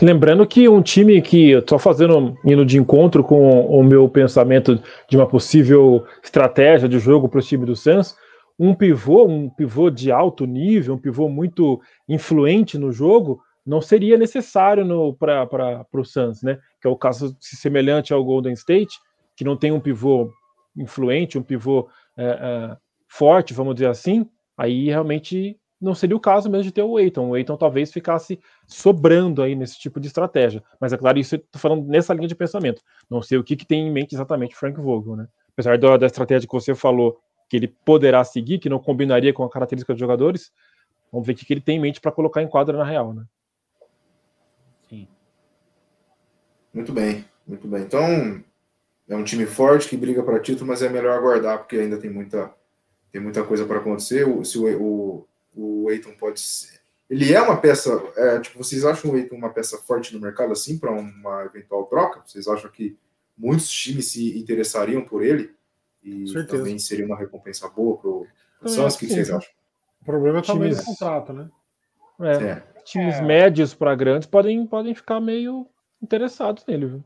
Lembrando 0.01 0.47
que 0.47 0.67
um 0.67 0.81
time 0.81 1.21
que 1.21 1.51
eu 1.51 1.61
tô 1.61 1.77
fazendo, 1.77 2.35
indo 2.43 2.65
de 2.65 2.77
encontro 2.77 3.23
com 3.23 3.65
o 3.67 3.83
meu 3.83 4.09
pensamento 4.09 4.81
de 5.07 5.15
uma 5.15 5.27
possível 5.27 6.05
estratégia 6.23 6.89
de 6.89 6.97
jogo 6.97 7.29
para 7.29 7.39
o 7.39 7.43
time 7.43 7.65
do 7.65 7.75
Suns, 7.75 8.15
um 8.57 8.73
pivô, 8.73 9.25
um 9.25 9.49
pivô 9.49 9.89
de 9.89 10.11
alto 10.11 10.45
nível, 10.45 10.95
um 10.95 10.97
pivô 10.97 11.29
muito 11.29 11.79
influente 12.07 12.77
no 12.77 12.91
jogo, 12.91 13.41
não 13.65 13.81
seria 13.81 14.17
necessário 14.17 14.85
para 15.17 15.87
o 15.93 16.05
Suns, 16.05 16.43
né? 16.43 16.59
Que 16.79 16.87
é 16.87 16.89
o 16.89 16.95
caso 16.95 17.35
semelhante 17.39 18.13
ao 18.13 18.23
Golden 18.23 18.53
State, 18.53 18.99
que 19.35 19.43
não 19.43 19.57
tem 19.57 19.71
um 19.71 19.79
pivô 19.79 20.31
influente, 20.77 21.37
um 21.37 21.43
pivô 21.43 21.89
é, 22.17 22.25
é, 22.25 22.77
forte, 23.07 23.53
vamos 23.53 23.75
dizer 23.75 23.87
assim, 23.87 24.29
aí 24.57 24.85
realmente 24.85 25.57
não 25.81 25.93
seria 25.93 26.15
o 26.15 26.19
caso 26.19 26.49
mesmo 26.49 26.63
de 26.63 26.71
ter 26.71 26.83
o 26.83 26.99
Eiton. 26.99 27.29
O 27.29 27.37
Eiton 27.37 27.57
talvez 27.57 27.91
ficasse 27.91 28.39
sobrando 28.67 29.41
aí 29.41 29.55
nesse 29.55 29.77
tipo 29.79 29.99
de 29.99 30.07
estratégia. 30.07 30.63
Mas 30.79 30.93
é 30.93 30.97
claro, 30.97 31.19
isso 31.19 31.35
eu 31.35 31.39
tô 31.51 31.59
falando 31.59 31.85
nessa 31.87 32.13
linha 32.13 32.27
de 32.27 32.35
pensamento. 32.35 32.81
Não 33.09 33.21
sei 33.21 33.37
o 33.37 33.43
que, 33.43 33.55
que 33.55 33.65
tem 33.65 33.87
em 33.87 33.91
mente 33.91 34.15
exatamente 34.15 34.55
Frank 34.55 34.79
Vogel, 34.79 35.15
né? 35.15 35.27
Apesar 35.51 35.77
da, 35.77 35.97
da 35.97 36.05
estratégia 36.05 36.47
que 36.47 36.53
você 36.53 36.73
falou 36.73 37.17
que 37.49 37.55
ele 37.55 37.67
poderá 37.67 38.23
seguir, 38.23 38.59
que 38.59 38.69
não 38.69 38.79
combinaria 38.79 39.33
com 39.33 39.43
a 39.43 39.49
característica 39.49 39.93
dos 39.93 39.99
jogadores, 39.99 40.51
vamos 41.11 41.27
ver 41.27 41.33
o 41.33 41.35
que, 41.35 41.45
que 41.45 41.53
ele 41.53 41.61
tem 41.61 41.77
em 41.77 41.81
mente 41.81 42.01
para 42.01 42.11
colocar 42.11 42.41
em 42.41 42.47
quadra 42.47 42.77
na 42.77 42.83
real, 42.83 43.13
né? 43.13 43.23
Sim. 44.89 45.07
Muito 46.75 46.91
bem, 46.91 47.23
muito 47.47 47.65
bem. 47.69 47.83
Então, 47.83 48.43
é 49.07 49.15
um 49.15 49.23
time 49.23 49.45
forte 49.45 49.87
que 49.87 49.95
briga 49.95 50.21
para 50.21 50.41
título, 50.41 50.67
mas 50.67 50.81
é 50.81 50.89
melhor 50.89 51.17
aguardar 51.17 51.59
porque 51.59 51.77
ainda 51.77 51.97
tem 51.97 52.09
muita 52.11 52.53
tem 53.13 53.21
muita 53.21 53.45
coisa 53.45 53.65
para 53.65 53.77
acontecer. 53.77 54.27
O, 54.27 54.43
se 54.43 54.57
o, 54.57 55.25
o, 55.55 55.85
o 55.85 55.89
Eiton 55.89 56.11
pode 56.19 56.41
ser. 56.41 56.81
Ele 57.09 57.33
é 57.33 57.41
uma 57.41 57.55
peça. 57.55 58.03
É, 58.17 58.39
tipo, 58.41 58.57
vocês 58.57 58.83
acham 58.83 59.11
o 59.11 59.17
Eiton 59.17 59.37
uma 59.37 59.53
peça 59.53 59.77
forte 59.77 60.13
no 60.13 60.19
mercado 60.19 60.51
assim 60.51 60.77
para 60.77 60.91
uma 60.91 61.45
eventual 61.45 61.85
troca? 61.85 62.21
Vocês 62.25 62.45
acham 62.45 62.69
que 62.69 62.97
muitos 63.37 63.69
times 63.69 64.11
se 64.11 64.37
interessariam 64.37 65.01
por 65.01 65.23
ele? 65.23 65.55
E 66.03 66.27
Certeza. 66.27 66.57
também 66.57 66.77
seria 66.77 67.05
uma 67.05 67.17
recompensa 67.17 67.69
boa 67.69 67.97
para 67.97 68.09
o 68.09 68.27
Suns? 68.65 68.95
O 68.95 68.99
que 68.99 69.07
vocês 69.07 69.31
acham? 69.31 69.49
O 70.01 70.05
problema 70.05 70.39
é 70.39 70.41
talvez 70.41 70.77
times... 70.77 70.83
o 70.83 70.91
contrato, 70.91 71.31
né? 71.31 71.49
É, 72.19 72.43
é. 72.43 72.63
Times 72.83 73.15
é. 73.15 73.21
médios 73.21 73.73
para 73.73 73.95
grandes 73.95 74.27
podem, 74.27 74.67
podem 74.67 74.93
ficar 74.93 75.21
meio 75.21 75.69
interessados 76.05 76.65
nele, 76.65 76.85
viu? 76.85 77.03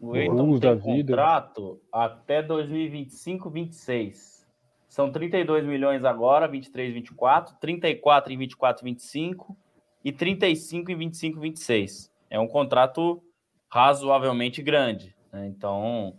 O 0.00 0.16
Eiton 0.16 0.58
tem 0.58 0.78
contrato 0.78 1.80
até 1.90 2.42
2025, 2.42 3.48
26. 3.48 4.46
São 4.88 5.10
32 5.10 5.64
milhões 5.64 6.04
agora, 6.04 6.46
23, 6.46 6.92
24, 6.92 7.56
34 7.58 8.32
em 8.32 8.36
24, 8.36 8.84
25 8.84 9.56
e 10.04 10.12
35 10.12 10.92
em 10.92 10.96
25, 10.96 11.40
26. 11.40 12.12
É 12.28 12.38
um 12.38 12.46
contrato 12.46 13.22
razoavelmente 13.68 14.62
grande. 14.62 15.16
Né? 15.32 15.46
Então, 15.46 16.18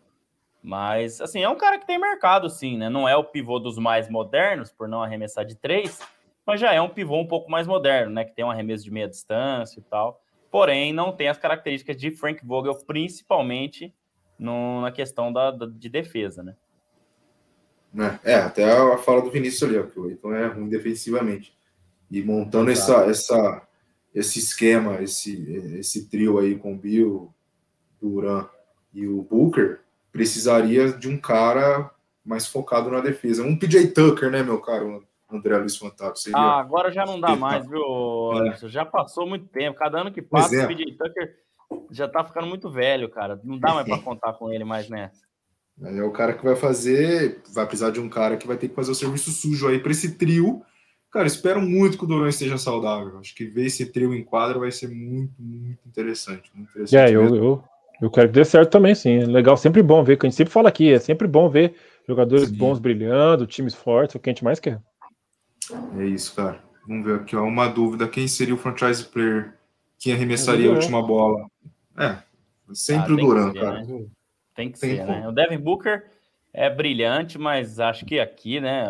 mas 0.62 1.22
assim, 1.22 1.42
é 1.42 1.48
um 1.48 1.56
cara 1.56 1.78
que 1.78 1.86
tem 1.86 2.00
mercado, 2.00 2.50
sim, 2.50 2.78
né? 2.78 2.90
Não 2.90 3.08
é 3.08 3.16
o 3.16 3.24
pivô 3.24 3.60
dos 3.60 3.78
mais 3.78 4.10
modernos, 4.10 4.72
por 4.72 4.88
não 4.88 5.04
arremessar 5.04 5.46
de 5.46 5.56
três, 5.56 6.02
mas 6.46 6.60
já 6.60 6.74
é 6.74 6.82
um 6.82 6.90
pivô 6.90 7.18
um 7.18 7.28
pouco 7.28 7.52
mais 7.52 7.68
moderno, 7.68 8.12
né? 8.12 8.26
Que 8.26 8.34
tem 8.34 8.44
um 8.44 8.50
arremesso 8.50 8.84
de 8.84 8.92
meia 8.92 9.08
distância 9.08 9.80
e 9.80 9.84
tal. 9.84 10.20
Porém, 10.56 10.94
não 10.94 11.12
tem 11.12 11.28
as 11.28 11.38
características 11.38 11.98
de 11.98 12.12
Frank 12.12 12.40
Vogel, 12.46 12.74
principalmente 12.88 13.94
no, 14.40 14.80
na 14.80 14.90
questão 14.90 15.30
da, 15.34 15.52
da, 15.52 15.66
de 15.66 15.90
defesa, 15.90 16.42
né? 16.42 16.56
Né? 17.94 18.18
É, 18.24 18.36
até 18.36 18.64
a 18.64 18.98
fala 18.98 19.22
do 19.22 19.30
Vinícius 19.30 19.64
ali, 19.64 19.78
ó, 19.78 19.84
que 19.84 20.00
o 20.00 20.10
Eiton 20.10 20.34
é 20.34 20.48
ruim 20.48 20.70
defensivamente. 20.70 21.54
E 22.10 22.24
montando 22.24 22.72
essa, 22.72 23.04
essa, 23.04 23.68
esse 24.14 24.40
esquema, 24.40 25.02
esse, 25.02 25.44
esse 25.78 26.08
trio 26.08 26.40
aí 26.40 26.58
com 26.58 26.72
o 26.72 26.78
Bill, 26.78 27.36
Duran 28.02 28.48
e 28.94 29.06
o 29.06 29.24
Booker, 29.24 29.82
precisaria 30.10 30.90
de 30.94 31.10
um 31.10 31.18
cara 31.18 31.92
mais 32.24 32.48
focado 32.48 32.90
na 32.90 33.02
defesa. 33.02 33.44
Um 33.44 33.60
PJ 33.60 33.88
Tucker, 33.88 34.32
né, 34.32 34.42
meu 34.42 34.62
caro 34.62 35.06
André 35.36 35.58
Luiz 35.58 35.78
Fantástico? 35.78 36.18
Seria... 36.18 36.38
Ah, 36.38 36.60
agora 36.60 36.92
já 36.92 37.06
não 37.06 37.20
dá 37.20 37.36
mais, 37.36 37.68
viu, 37.68 37.82
é. 38.46 38.58
Já 38.68 38.86
passou 38.86 39.28
muito 39.28 39.48
tempo. 39.48 39.78
Cada 39.78 40.02
ano 40.02 40.12
que 40.12 40.22
passa, 40.22 40.56
é. 40.56 40.66
o 40.66 40.68
PJ 40.68 40.94
Tucker 40.94 41.36
já 41.92 42.08
tá 42.08 42.24
ficando 42.24 42.48
muito 42.48 42.70
velho, 42.70 43.10
cara. 43.10 43.40
Não 43.44 43.58
dá 43.58 43.74
mais 43.74 43.88
para 43.88 43.98
contar 44.04 44.34
com 44.34 44.52
ele 44.52 44.64
mais 44.64 44.90
nessa. 44.90 45.26
É 45.84 46.02
o 46.04 46.12
cara 46.12 46.34
que 46.34 46.44
vai 46.44 46.56
fazer, 46.56 47.42
vai 47.54 47.66
precisar 47.66 47.92
de 47.92 48.00
um 48.00 48.08
cara 48.08 48.38
que 48.38 48.48
vai 48.48 48.56
ter 48.56 48.70
que 48.70 48.76
fazer 48.76 48.92
o 48.92 48.96
serviço 48.96 49.32
sujo 49.32 49.68
aí 49.68 49.80
para 49.80 49.92
esse 49.92 50.18
trio. 50.18 50.64
Cara, 51.12 51.28
espero 51.28 51.62
muito 51.62 51.98
que 51.98 52.04
o 52.04 52.08
Durão 52.08 52.28
esteja 52.28 52.58
saudável. 52.58 53.20
Acho 53.20 53.36
que 53.36 53.46
ver 53.46 53.66
esse 53.66 53.86
trio 53.92 54.14
em 54.14 54.24
quadra 54.24 54.60
vai 54.60 54.72
ser 54.72 54.90
muito, 54.90 55.34
muito 55.38 55.80
interessante. 55.86 56.50
Muito 56.54 56.70
interessante 56.70 56.96
é, 56.96 57.16
eu, 57.16 57.36
eu, 57.36 57.64
eu 58.02 58.10
quero 58.10 58.30
que 58.30 58.34
dê 58.34 58.46
certo 58.46 58.72
também, 58.72 58.96
sim. 58.96 59.20
É 59.20 59.26
legal, 59.26 59.58
sempre 59.58 59.82
bom 59.84 60.04
ver, 60.04 60.18
que 60.18 60.26
a 60.26 60.30
gente 60.30 60.38
sempre 60.38 60.54
fala 60.54 60.70
aqui, 60.70 60.92
é 60.92 61.00
sempre 61.00 61.28
bom 61.28 61.50
ver 61.50 61.74
jogadores 62.08 62.50
sim. 62.50 62.56
bons 62.56 62.80
brilhando, 62.80 63.48
times 63.48 63.74
fortes, 63.74 64.16
o 64.16 64.20
que 64.20 64.30
a 64.30 64.34
gente 64.34 64.44
mais 64.44 64.60
quer. 64.60 64.80
É 66.00 66.06
isso, 66.06 66.36
cara. 66.36 66.64
Vamos 66.88 67.06
ver 67.06 67.22
aqui, 67.22 67.36
ó, 67.36 67.44
uma 67.44 67.68
dúvida: 67.68 68.08
quem 68.08 68.28
seria 68.28 68.54
o 68.54 68.58
franchise 68.58 69.04
player 69.06 69.54
que 69.98 70.12
arremessaria 70.12 70.70
a 70.70 70.74
última 70.74 71.02
bola? 71.02 71.48
É, 71.98 72.18
sempre 72.74 73.14
ah, 73.14 73.16
o 73.16 73.18
Duran, 73.18 73.54
cara. 73.54 73.84
Né? 73.84 74.06
Tem 74.54 74.72
que 74.72 74.80
Tem 74.80 74.98
ser, 74.98 75.06
né? 75.06 75.28
O 75.28 75.32
Devin 75.32 75.58
Booker 75.58 76.06
é 76.54 76.70
brilhante, 76.70 77.38
mas 77.38 77.80
acho 77.80 78.06
que 78.06 78.20
aqui, 78.20 78.62
né, 78.62 78.86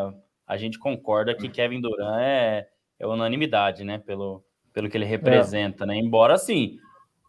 a 0.46 0.56
gente 0.56 0.78
concorda 0.78 1.34
que 1.34 1.50
Kevin 1.50 1.82
Durant 1.82 2.22
é, 2.22 2.68
é 3.00 3.08
unanimidade, 3.08 3.84
né, 3.84 3.98
pelo, 3.98 4.44
pelo 4.72 4.88
que 4.88 4.96
ele 4.96 5.06
representa, 5.06 5.84
é. 5.84 5.88
né? 5.88 5.96
Embora, 5.96 6.36
assim, 6.36 6.78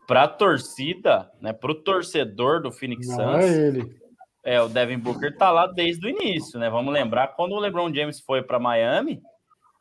para 0.07 0.25
a 0.25 0.29
torcida, 0.29 1.31
né, 1.41 1.53
para 1.55 1.73
o 1.73 1.75
torcedor 1.75 2.61
do 2.61 2.71
Phoenix 2.71 3.09
Não 3.09 3.17
Suns, 3.17 3.45
é 3.45 3.67
ele. 3.67 3.97
é, 4.45 4.61
o 4.61 4.69
Devin 4.69 4.99
Booker 4.99 5.35
tá 5.37 5.51
lá 5.51 5.67
desde 5.67 6.07
o 6.07 6.11
início, 6.11 6.61
né? 6.61 6.69
Vamos 6.69 6.93
lembrar, 6.93 7.29
quando 7.29 7.53
o 7.53 7.61
LeBron 7.61 7.93
James 7.93 8.21
foi 8.21 8.43
para 8.43 8.59
Miami, 8.59 9.23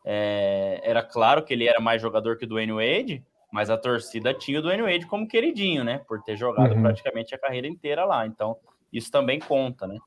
é, 0.06 0.80
era 0.84 1.02
claro 1.02 1.44
que 1.44 1.52
ele 1.52 1.68
era 1.68 1.80
mais 1.80 2.00
jogador 2.00 2.38
que 2.38 2.46
o 2.46 2.48
Dwayne 2.48 2.74
Wade, 2.74 3.24
mas 3.52 3.72
a 3.72 3.78
torcida 3.78 4.34
tinha 4.34 4.60
o 4.60 4.62
Dwayne 4.62 4.84
Wade 4.84 5.08
como 5.08 5.28
queridinho, 5.28 5.84
né? 5.84 6.00
Por 6.08 6.22
ter 6.22 6.38
jogado 6.38 6.76
Uhum. 6.76 6.82
praticamente 6.84 7.34
a 7.34 7.40
carreira 7.40 7.68
inteira 7.68 8.06
lá. 8.06 8.28
Então, 8.28 8.56
isso 8.94 9.10
também 9.10 9.40
conta, 9.40 9.88
né? 9.88 9.98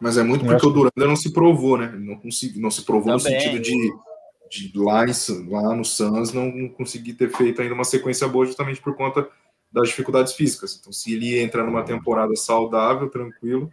Mas 0.00 0.16
é 0.16 0.22
muito 0.22 0.44
porque 0.44 0.66
o 0.66 0.70
Durant 0.70 0.92
ainda 0.96 1.08
não 1.08 1.16
se 1.16 1.32
provou, 1.32 1.78
né? 1.78 1.90
Ele 1.92 2.06
não, 2.06 2.16
consegui, 2.16 2.60
não 2.60 2.70
se 2.70 2.84
provou 2.84 3.16
Também. 3.16 3.34
no 3.34 3.40
sentido 3.40 3.60
de, 3.60 4.70
de 4.70 4.78
lá, 4.78 5.04
em, 5.04 5.50
lá 5.50 5.74
no 5.74 5.84
Suns 5.84 6.32
não 6.32 6.68
conseguir 6.68 7.14
ter 7.14 7.30
feito 7.30 7.60
ainda 7.62 7.74
uma 7.74 7.84
sequência 7.84 8.28
boa 8.28 8.44
justamente 8.46 8.80
por 8.80 8.94
conta 8.96 9.28
das 9.72 9.88
dificuldades 9.88 10.34
físicas. 10.34 10.78
Então, 10.80 10.92
se 10.92 11.14
ele 11.14 11.38
entra 11.40 11.64
numa 11.64 11.82
temporada 11.82 12.34
saudável, 12.36 13.08
tranquilo, 13.08 13.70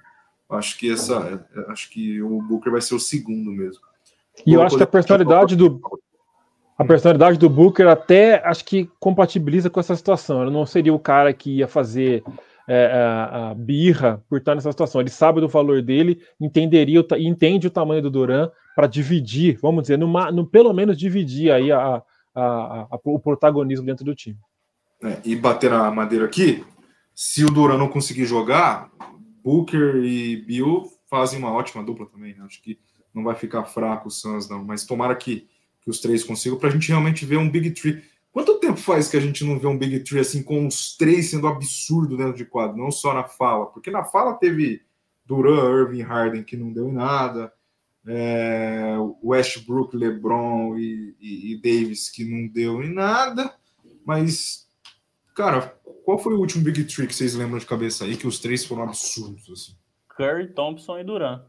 acho 0.50 0.78
que 0.78 0.92
essa, 0.92 1.48
acho 1.68 1.90
que 1.90 2.22
o 2.22 2.42
Booker 2.42 2.72
vai 2.72 2.82
ser 2.82 2.96
o 2.96 3.00
segundo 3.00 3.52
mesmo. 3.52 3.91
E 4.46 4.54
eu 4.54 4.62
acho 4.62 4.78
que 4.78 4.84
a 4.84 4.88
personalidade 4.88 5.56
do, 5.56 5.80
a 6.78 6.84
personalidade 6.86 7.38
do 7.38 7.50
Booker 7.50 7.88
até 7.88 8.42
acho 8.46 8.66
que 8.66 8.90
compatibiliza 9.00 9.70
com 9.70 9.80
essa 9.80 9.96
situação. 9.96 10.42
Ele 10.42 10.52
não 10.52 10.66
seria 10.66 10.94
o 10.94 11.00
cara 11.00 11.32
que 11.34 11.58
ia 11.58 11.68
fazer 11.68 12.24
é, 12.68 12.86
a, 12.94 13.50
a 13.52 13.54
birra 13.54 14.24
por 14.30 14.40
estar 14.40 14.56
nessa 14.56 14.72
situação. 14.72 15.02
Ele 15.02 15.10
sabe 15.10 15.42
do 15.42 15.48
valor 15.48 15.82
dele, 15.82 16.22
entenderia 16.40 17.00
o 17.00 17.04
ta- 17.04 17.20
entende 17.20 17.68
o 17.68 17.72
tamanho 17.72 18.02
do 18.02 18.10
Duran 18.10 18.50
para 18.76 18.88
dividir, 18.88 19.60
vamos 19.62 19.84
dizer, 19.84 19.98
numa, 19.98 20.32
no, 20.32 20.46
pelo 20.46 20.74
menos 20.74 20.98
dividir 20.98 21.52
aí 21.52 21.72
a, 21.72 22.02
a- 22.34 22.88
a- 22.92 23.00
o 23.04 23.20
protagonismo 23.20 23.86
dentro 23.86 24.06
do 24.06 24.16
time. 24.16 24.38
É, 25.04 25.18
e 25.26 25.36
bater 25.36 25.70
na 25.70 25.92
madeira 25.92 26.26
aqui, 26.26 26.64
se 27.14 27.44
o 27.44 27.52
Duran 27.52 27.78
não 27.78 27.88
conseguir 27.90 28.26
jogar, 28.26 28.90
Booker 29.44 29.96
e 29.98 30.38
Bill 30.38 30.84
fazem 31.10 31.38
uma 31.40 31.52
ótima 31.52 31.84
dupla 31.84 32.06
também. 32.06 32.34
né? 32.36 32.44
Acho 32.46 32.62
que 32.62 32.80
não 33.14 33.24
vai 33.24 33.36
ficar 33.36 33.64
fraco 33.66 34.08
o 34.08 34.12
Suns, 34.12 34.50
não. 34.50 34.64
Mas 34.64 34.86
tomara 34.86 35.16
que, 35.16 35.48
que 35.82 35.90
os 35.90 36.00
três 36.00 36.24
consigam 36.24 36.58
para 36.58 36.70
a 36.70 36.72
gente 36.72 36.88
realmente 36.90 37.26
ver 37.26 37.38
um 37.38 37.50
Big 37.50 37.72
Tree. 37.72 38.04
Quanto 38.32 38.60
tempo 38.60 38.78
faz 38.78 39.10
que 39.10 39.18
a 39.18 39.20
gente 39.20 39.44
não 39.44 39.60
vê 39.60 39.68
um 39.68 39.78
Big 39.78 40.00
Tree 40.02 40.20
assim, 40.22 40.42
com 40.42 40.66
os 40.66 40.96
três 40.96 41.30
sendo 41.30 41.48
absurdo 41.48 42.16
dentro 42.16 42.34
de 42.38 42.46
quadro, 42.46 42.78
não 42.78 42.90
só 42.92 43.14
na 43.14 43.24
fala? 43.26 43.66
Porque 43.66 43.92
na 43.92 44.04
fala 44.06 44.34
teve 44.36 44.82
Duran, 45.26 45.70
Irving, 45.82 46.02
Harden, 46.02 46.44
que 46.44 46.56
não 46.56 46.72
deu 46.72 46.88
em 46.90 46.94
nada. 46.94 47.52
É, 48.08 48.96
Westbrook, 49.24 49.96
LeBron 49.96 50.78
e, 50.78 51.16
e- 51.20 51.52
e 51.54 51.62
Davis, 51.62 52.10
que 52.10 52.24
não 52.24 52.48
deu 52.48 52.82
em 52.82 52.92
nada. 52.94 53.54
Mas, 54.06 54.68
cara, 55.36 55.78
qual 56.04 56.18
foi 56.18 56.34
o 56.34 56.40
último 56.40 56.64
Big 56.64 56.84
Tree 56.86 57.08
que 57.08 57.14
vocês 57.14 57.36
lembram 57.36 57.60
de 57.60 57.66
cabeça 57.66 58.06
aí? 58.06 58.18
Que 58.18 58.26
os 58.28 58.40
três 58.40 58.66
foram 58.66 58.84
absurdos, 58.84 59.48
assim. 59.52 59.76
Curry, 60.10 60.48
Thompson 60.54 60.98
e 61.00 61.04
Duran. 61.04 61.44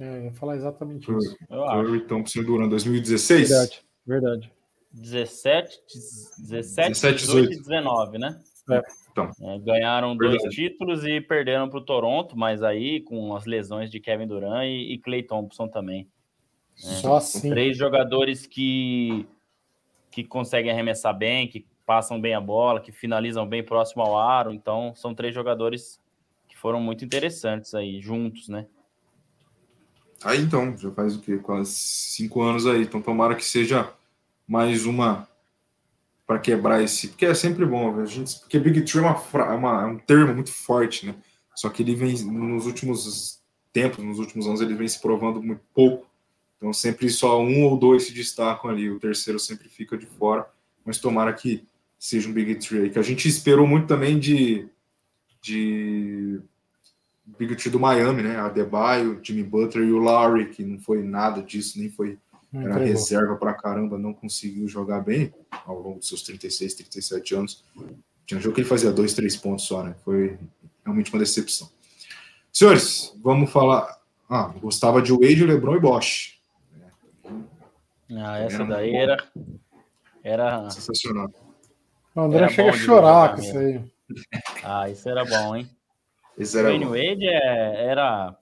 É, 0.00 0.18
eu 0.18 0.24
ia 0.24 0.32
falar 0.32 0.56
exatamente 0.56 1.06
Curry. 1.06 1.18
isso. 1.18 1.36
Eu 1.48 1.64
acho. 1.64 1.86
Curry, 1.86 2.00
Thompson 2.06 2.40
e 2.40 2.44
Duran, 2.44 2.68
2016? 2.68 3.48
Verdade, 3.48 3.82
verdade. 4.06 4.52
17, 4.92 5.80
17, 6.38 6.88
17, 6.90 7.26
18 7.26 7.52
e 7.52 7.56
19, 7.56 8.18
né? 8.18 8.40
É. 8.70 8.82
Então. 9.10 9.30
É, 9.42 9.58
ganharam 9.58 10.16
dois 10.16 10.32
Verdade. 10.32 10.54
títulos 10.54 11.04
e 11.04 11.20
perderam 11.20 11.68
para 11.68 11.78
o 11.78 11.84
Toronto, 11.84 12.36
mas 12.36 12.62
aí 12.62 13.00
com 13.00 13.34
as 13.36 13.44
lesões 13.44 13.90
de 13.90 14.00
Kevin 14.00 14.26
Durant 14.26 14.64
e, 14.64 14.94
e 14.94 14.98
Clay 14.98 15.22
Thompson 15.22 15.68
também. 15.68 16.08
Só 16.74 17.16
assim. 17.16 17.50
Três 17.50 17.76
jogadores 17.76 18.46
que, 18.46 19.26
que 20.10 20.24
conseguem 20.24 20.72
arremessar 20.72 21.16
bem, 21.16 21.46
que 21.46 21.64
passam 21.86 22.20
bem 22.20 22.34
a 22.34 22.40
bola, 22.40 22.80
que 22.80 22.90
finalizam 22.90 23.46
bem 23.46 23.62
próximo 23.62 24.02
ao 24.02 24.18
aro. 24.18 24.52
Então, 24.52 24.92
são 24.96 25.14
três 25.14 25.34
jogadores 25.34 26.00
que 26.48 26.56
foram 26.56 26.80
muito 26.80 27.04
interessantes 27.04 27.74
aí, 27.74 28.00
juntos, 28.00 28.48
né? 28.48 28.66
Aí 30.22 30.40
então, 30.40 30.76
já 30.76 30.90
faz 30.90 31.16
o 31.16 31.20
quê? 31.20 31.36
Quase 31.38 31.70
cinco 31.74 32.40
anos 32.42 32.66
aí. 32.66 32.82
Então 32.82 33.00
tomara 33.02 33.34
que 33.34 33.44
seja 33.44 33.92
mais 34.46 34.86
uma 34.86 35.28
para 36.26 36.38
quebrar 36.38 36.82
esse. 36.82 37.08
Porque 37.08 37.26
é 37.26 37.34
sempre 37.34 37.66
bom, 37.66 38.00
a 38.00 38.04
gente, 38.06 38.38
porque 38.40 38.58
Big 38.58 38.82
Tree 38.82 39.02
é, 39.04 39.06
uma, 39.06 39.22
é 39.44 39.54
uma- 39.54 39.82
é 39.82 39.86
um 39.86 39.98
termo 39.98 40.34
muito 40.34 40.50
forte, 40.52 41.06
né? 41.06 41.14
Só 41.54 41.68
que 41.68 41.82
ele 41.82 41.94
vem 41.94 42.14
nos 42.24 42.66
últimos 42.66 43.40
tempos, 43.72 44.02
nos 44.04 44.18
últimos 44.18 44.46
anos, 44.46 44.60
ele 44.60 44.74
vem 44.74 44.88
se 44.88 45.00
provando 45.00 45.42
muito 45.42 45.62
pouco. 45.74 46.06
Então 46.56 46.72
sempre 46.72 47.10
só 47.10 47.40
um 47.42 47.64
ou 47.64 47.76
dois 47.76 48.04
se 48.04 48.12
destacam 48.12 48.70
ali, 48.70 48.88
o 48.90 48.98
terceiro 48.98 49.38
sempre 49.38 49.68
fica 49.68 49.96
de 49.98 50.06
fora. 50.06 50.46
Mas 50.84 50.98
tomara 50.98 51.32
que 51.32 51.66
seja 51.98 52.28
um 52.28 52.32
Big 52.32 52.54
Tree 52.56 52.82
aí, 52.84 52.90
que 52.90 52.98
a 52.98 53.02
gente 53.02 53.28
esperou 53.28 53.66
muito 53.66 53.86
também 53.86 54.18
de. 54.18 54.68
de 55.42 56.40
Big 57.26 57.56
Tree 57.56 57.70
do 57.70 57.80
Miami, 57.80 58.22
né? 58.22 58.36
Adebayo, 58.38 59.18
Jimmy 59.22 59.42
Butler 59.42 59.88
e 59.88 59.92
o 59.92 59.98
Lowry, 59.98 60.50
que 60.50 60.62
não 60.64 60.78
foi 60.78 61.02
nada 61.02 61.42
disso, 61.42 61.78
nem 61.78 61.88
foi 61.88 62.18
Não 62.52 62.62
era 62.62 62.84
reserva 62.84 63.36
pra 63.36 63.54
caramba, 63.54 63.98
não 63.98 64.12
conseguiu 64.12 64.68
jogar 64.68 65.00
bem 65.00 65.32
ao 65.66 65.80
longo 65.80 65.98
dos 65.98 66.08
seus 66.08 66.22
36, 66.22 66.74
37 66.74 67.34
anos. 67.34 67.64
Tinha 68.26 68.38
um 68.38 68.40
jogo 68.40 68.54
que 68.54 68.60
ele 68.60 68.68
fazia 68.68 68.92
dois, 68.92 69.14
três 69.14 69.36
pontos 69.36 69.66
só, 69.66 69.82
né? 69.82 69.94
Foi 70.04 70.38
realmente 70.84 71.12
uma 71.12 71.18
decepção. 71.18 71.68
Senhores, 72.52 73.12
vamos 73.22 73.50
falar. 73.50 73.98
Ah, 74.28 74.52
gostava 74.60 75.02
de 75.02 75.12
Wade, 75.12 75.44
LeBron 75.44 75.76
e 75.76 75.80
Bosch. 75.80 76.38
Ah, 78.16 78.38
essa 78.38 78.56
Era 78.56 78.66
daí 78.66 78.94
era. 78.94 79.28
Era. 80.22 80.70
Sensacional. 80.70 81.30
O 82.14 82.20
André 82.20 82.38
Era 82.44 82.48
chega 82.48 82.70
a 82.70 82.72
chorar 82.74 83.34
com 83.34 83.42
isso 83.42 83.58
aí. 83.58 83.84
Ah, 84.62 84.88
isso 84.88 85.08
era 85.08 85.24
bom, 85.24 85.56
hein? 85.56 85.68
Esse 86.38 86.58
era 86.58 86.68
Dwayne. 86.68 86.84
Wade 86.84 87.28
é- 87.28 87.86
era. 87.86 88.36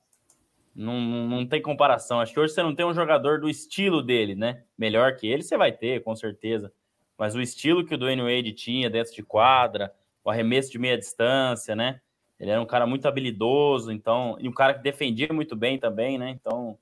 Não, 0.75 1.01
não 1.01 1.27
não 1.29 1.47
tem 1.47 1.61
comparação. 1.61 2.21
Acho 2.21 2.33
que 2.33 2.41
hoje 2.41 2.55
você 2.55 2.63
não 2.63 2.75
tem 2.75 2.87
um 2.87 2.95
jogador 2.95 3.41
do 3.41 3.49
estilo 3.49 4.03
dele, 4.03 4.35
né? 4.35 4.63
Melhor 4.77 5.17
que 5.17 5.27
ele, 5.27 5.43
você 5.43 5.57
vai 5.57 5.71
ter, 5.71 6.03
com 6.03 6.17
certeza. 6.17 6.73
Mas 7.19 7.35
o 7.35 7.41
estilo 7.41 7.85
que 7.85 7.95
o 7.95 7.99
Dwayne 7.99 8.23
Wade 8.23 8.53
tinha 8.53 8.89
dentro 8.89 9.15
de 9.15 9.23
quadra, 9.23 9.95
o 10.25 10.31
arremesso 10.31 10.73
de 10.73 10.79
meia 10.79 10.97
distância, 10.97 11.77
né? 11.77 12.01
Ele 12.41 12.51
era 12.51 12.61
um 12.61 12.67
cara 12.67 12.87
muito 12.87 13.07
habilidoso, 13.07 13.93
então, 13.93 14.37
e 14.41 14.49
um 14.49 14.53
cara 14.53 14.75
que 14.75 14.83
defendia 14.83 15.29
muito 15.33 15.55
bem 15.55 15.79
também, 15.79 16.19
né? 16.19 16.31
Então, 16.31 16.79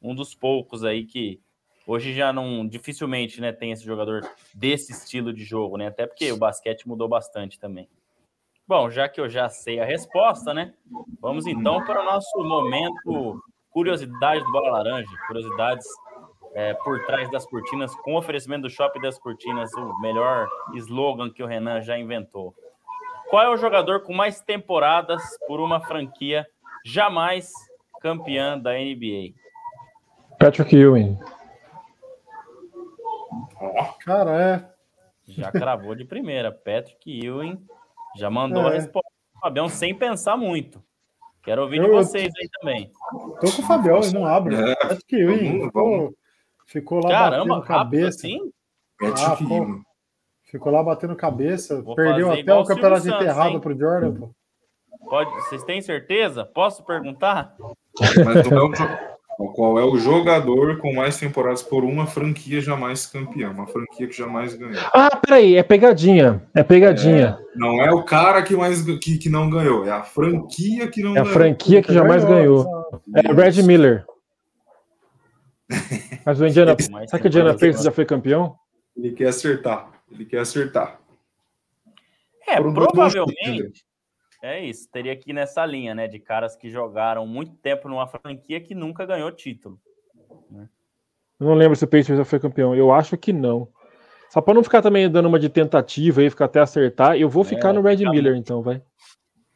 um 0.00 0.14
dos 0.14 0.34
poucos 0.34 0.84
aí 0.84 1.04
que 1.04 1.40
hoje 1.86 2.14
já 2.14 2.32
não 2.32 2.66
dificilmente, 2.66 3.40
né, 3.40 3.52
tem 3.52 3.72
esse 3.72 3.84
jogador 3.84 4.22
desse 4.54 4.92
estilo 4.92 5.32
de 5.32 5.44
jogo, 5.44 5.76
né? 5.76 5.88
Até 5.88 6.06
porque 6.06 6.30
o 6.32 6.36
basquete 6.36 6.86
mudou 6.88 7.08
bastante 7.08 7.58
também. 7.58 7.88
Bom, 8.72 8.88
já 8.88 9.06
que 9.06 9.20
eu 9.20 9.28
já 9.28 9.50
sei 9.50 9.80
a 9.80 9.84
resposta, 9.84 10.54
né? 10.54 10.72
Vamos 11.20 11.46
então 11.46 11.84
para 11.84 12.00
o 12.00 12.04
nosso 12.06 12.42
momento 12.42 13.38
curiosidade 13.68 14.42
do 14.42 14.50
Bola 14.50 14.78
Laranja, 14.78 15.10
curiosidades 15.26 15.86
é, 16.54 16.72
por 16.72 17.04
trás 17.04 17.30
das 17.30 17.44
cortinas, 17.44 17.94
com 17.96 18.16
oferecimento 18.16 18.62
do 18.62 18.70
Shopping 18.70 19.02
das 19.02 19.18
Cortinas, 19.18 19.70
o 19.74 20.00
melhor 20.00 20.48
slogan 20.74 21.28
que 21.30 21.42
o 21.42 21.46
Renan 21.46 21.82
já 21.82 21.98
inventou. 21.98 22.54
Qual 23.28 23.42
é 23.42 23.50
o 23.50 23.58
jogador 23.58 24.04
com 24.04 24.14
mais 24.14 24.40
temporadas 24.40 25.22
por 25.46 25.60
uma 25.60 25.78
franquia 25.78 26.46
jamais 26.82 27.52
campeã 28.00 28.58
da 28.58 28.72
NBA? 28.72 29.34
Patrick 30.38 30.74
Ewing. 30.74 31.18
Cara, 34.02 34.42
é. 34.42 34.72
Já 35.28 35.52
cravou 35.52 35.94
de 35.94 36.06
primeira. 36.06 36.50
Patrick 36.50 37.20
Ewing 37.22 37.62
já 38.16 38.30
mandou 38.30 38.66
a 38.66 38.72
É. 38.72 38.76
resposta 38.78 39.10
do 39.34 39.40
Fabião 39.40 39.68
sem 39.68 39.94
pensar 39.94 40.36
muito. 40.36 40.82
Quero 41.42 41.62
ouvir 41.62 41.80
de 41.80 41.86
Eu- 41.88 41.92
vocês 41.94 42.32
aí 42.40 42.48
também. 42.60 42.90
Tô 43.40 43.50
com 43.52 43.62
o 43.62 43.66
Fabião, 43.66 43.98
ele 43.98 44.12
não 44.12 44.24
abre. 44.26 44.54
É, 44.54 44.72
Acho 44.86 45.00
que 45.06 45.16
eu, 45.20 45.30
hein? 45.32 45.64
Ficou, 45.64 46.14
ficou 46.66 47.00
lá 47.02 47.10
Caramba, 47.10 47.54
batendo 47.56 47.66
cabeça. 47.66 48.08
assim? 48.18 48.52
Patrick 48.98 49.24
Ah, 49.24 49.36
pô. 49.36 49.80
Ficou 50.44 50.70
lá 50.72 50.82
batendo 50.82 51.16
cabeça. 51.16 51.82
Vou 51.82 51.96
Perdeu 51.96 52.30
até 52.30 52.54
o 52.54 52.64
campeonato 52.64 53.02
Santos, 53.02 53.20
enterrado 53.22 53.50
hein? 53.54 53.60
pro 53.60 53.76
Jordan, 53.76 54.14
pô. 54.14 54.30
Pode, 55.08 55.30
vocês 55.32 55.64
têm 55.64 55.80
certeza? 55.80 56.44
Posso 56.44 56.84
perguntar? 56.84 57.56
Mas 58.24 58.48
não 58.50 58.72
é 58.72 59.11
qual 59.36 59.78
é 59.78 59.84
o 59.84 59.96
jogador 59.96 60.78
com 60.78 60.92
mais 60.94 61.18
temporadas 61.18 61.62
por 61.62 61.84
uma 61.84 62.06
franquia 62.06 62.60
jamais 62.60 63.06
campeã? 63.06 63.50
Uma 63.50 63.66
franquia 63.66 64.06
que 64.06 64.16
jamais 64.16 64.54
ganhou. 64.54 64.80
Ah, 64.92 65.16
peraí, 65.16 65.56
é 65.56 65.62
pegadinha. 65.62 66.42
É 66.54 66.62
pegadinha. 66.62 67.38
Não 67.54 67.82
é 67.82 67.90
o 67.92 68.02
cara 68.04 68.42
que 68.42 68.54
mais 68.56 68.82
que, 68.82 69.18
que 69.18 69.28
não 69.28 69.50
ganhou, 69.50 69.84
é 69.86 69.90
a 69.90 70.02
franquia 70.02 70.88
que 70.88 71.02
não 71.02 71.16
É 71.16 71.20
a 71.20 71.22
ganhou. 71.22 71.34
franquia 71.34 71.82
que 71.82 71.92
jamais 71.92 72.24
ganhou. 72.24 72.66
É 73.14 73.32
Red 73.32 73.48
Isso. 73.50 73.66
Miller. 73.66 74.04
Mas 76.24 76.40
o 76.40 76.46
Indiana. 76.46 76.76
Será 76.78 77.18
que 77.18 77.26
o 77.26 77.28
Indiana 77.28 77.52
Pacers 77.54 77.82
já 77.82 77.90
foi 77.90 78.04
campeão? 78.04 78.56
Ele 78.96 79.12
quer 79.12 79.28
acertar. 79.28 79.90
Ele 80.10 80.24
quer 80.24 80.40
acertar. 80.40 80.98
É, 82.46 82.60
um 82.60 82.74
provavelmente. 82.74 83.82
É 84.42 84.60
isso, 84.64 84.88
teria 84.90 85.14
que 85.16 85.30
ir 85.30 85.32
nessa 85.32 85.64
linha, 85.64 85.94
né? 85.94 86.08
De 86.08 86.18
caras 86.18 86.56
que 86.56 86.68
jogaram 86.68 87.24
muito 87.26 87.52
tempo 87.52 87.88
numa 87.88 88.06
franquia 88.08 88.60
que 88.60 88.74
nunca 88.74 89.06
ganhou 89.06 89.30
título. 89.30 89.78
Né? 90.50 90.68
Eu 91.38 91.46
não 91.46 91.54
lembro 91.54 91.76
se 91.76 91.84
o 91.84 91.86
Patriots 91.88 92.16
já 92.18 92.24
foi 92.24 92.40
campeão. 92.40 92.74
Eu 92.74 92.92
acho 92.92 93.16
que 93.16 93.32
não. 93.32 93.68
Só 94.30 94.40
para 94.40 94.54
não 94.54 94.64
ficar 94.64 94.82
também 94.82 95.08
dando 95.08 95.26
uma 95.28 95.38
de 95.38 95.48
tentativa 95.48 96.22
e 96.22 96.30
ficar 96.30 96.46
até 96.46 96.58
acertar, 96.58 97.16
eu 97.16 97.28
vou 97.28 97.44
ficar 97.44 97.68
É, 97.68 97.72
no 97.72 97.82
Red 97.82 97.98
tá 98.02 98.10
Miller, 98.10 98.32
bom. 98.32 98.38
então, 98.40 98.62
vai. 98.62 98.82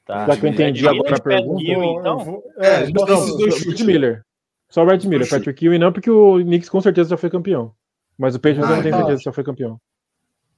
Tá. 0.04 0.26
Já 0.26 0.36
que 0.36 0.46
eu 0.46 0.50
entendi 0.50 0.82
Red 0.82 0.90
agora 0.90 1.16
a 1.16 1.18
Miller, 1.18 1.22
pergunta. 1.22 1.62
Então? 1.64 2.18
Eu 2.20 2.24
vou- 2.24 2.44
É, 2.58 2.66
é, 2.66 2.80
não, 2.82 2.88
então, 2.90 3.06
não, 3.26 3.36
dois 3.38 3.64
Red. 3.64 3.84
Miller. 3.84 4.22
Só 4.68 4.84
o 4.84 4.86
Red 4.86 5.06
Miller. 5.08 5.28
Patrick 5.28 5.64
Ewing 5.64 5.78
não, 5.78 5.92
porque 5.92 6.10
o 6.10 6.36
Knicks 6.44 6.68
com 6.68 6.80
certeza 6.80 7.10
já 7.10 7.16
foi 7.16 7.30
campeão. 7.30 7.72
Mas 8.18 8.34
o 8.36 8.38
Patriots 8.38 8.68
eu 8.68 8.72
Ah, 8.72 8.76
não 8.76 8.82
tenho 8.82 8.92
tá. 8.94 8.98
certeza 9.00 9.18
se 9.18 9.24
já 9.24 9.32
foi 9.32 9.42
campeão. 9.42 9.80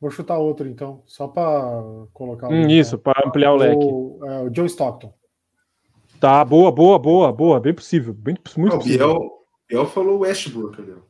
Vou 0.01 0.11
chutar 0.11 0.39
outro, 0.39 0.69
então, 0.69 1.03
só 1.07 1.29
para 1.29 1.83
colocar. 2.13 2.49
Hum, 2.49 2.69
isso, 2.69 2.99
para 2.99 3.27
ampliar 3.27 3.53
o 3.53 3.57
leque. 3.57 3.85
O, 3.85 4.21
é, 4.25 4.43
o 4.43 4.55
Joe 4.55 4.67
Stockton. 4.67 5.13
Tá, 6.21 6.45
boa, 6.45 6.73
boa, 6.73 6.99
boa, 6.99 7.33
boa. 7.33 7.61
Bem 7.61 7.75
possível. 7.75 8.13
Bem, 8.13 8.37
muito 8.57 8.75
o 8.75 8.79
possível. 8.79 9.07
Biel, 9.15 9.31
Biel 9.69 9.87
falou 9.87 10.19
Westbrook, 10.21 10.81
ó. 10.81 11.01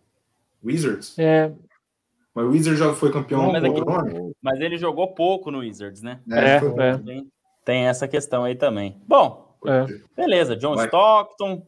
Wizards. 0.62 1.18
É, 1.18 1.52
Mas 2.34 2.44
o 2.44 2.50
Wizards 2.50 2.78
já 2.78 2.92
foi 2.92 3.10
campeão 3.12 3.50
mas 3.52 3.64
aqui- 3.64 3.68
outro 3.80 3.84
nome? 3.84 4.32
Mas 4.42 4.60
ele 4.60 4.76
jogou 4.76 5.14
pouco 5.14 5.50
no 5.50 5.58
Wizards, 5.60 6.02
né? 6.02 6.20
É, 6.30 6.56
é. 6.56 6.98
Tem, 6.98 7.26
tem 7.64 7.86
essa 7.86 8.06
questão 8.06 8.44
aí 8.44 8.54
também. 8.54 9.00
Bom, 9.06 9.56
é. 9.66 9.86
beleza. 10.16 10.56
John 10.56 10.74
Vai. 10.74 10.86
Stockton, 10.86 11.66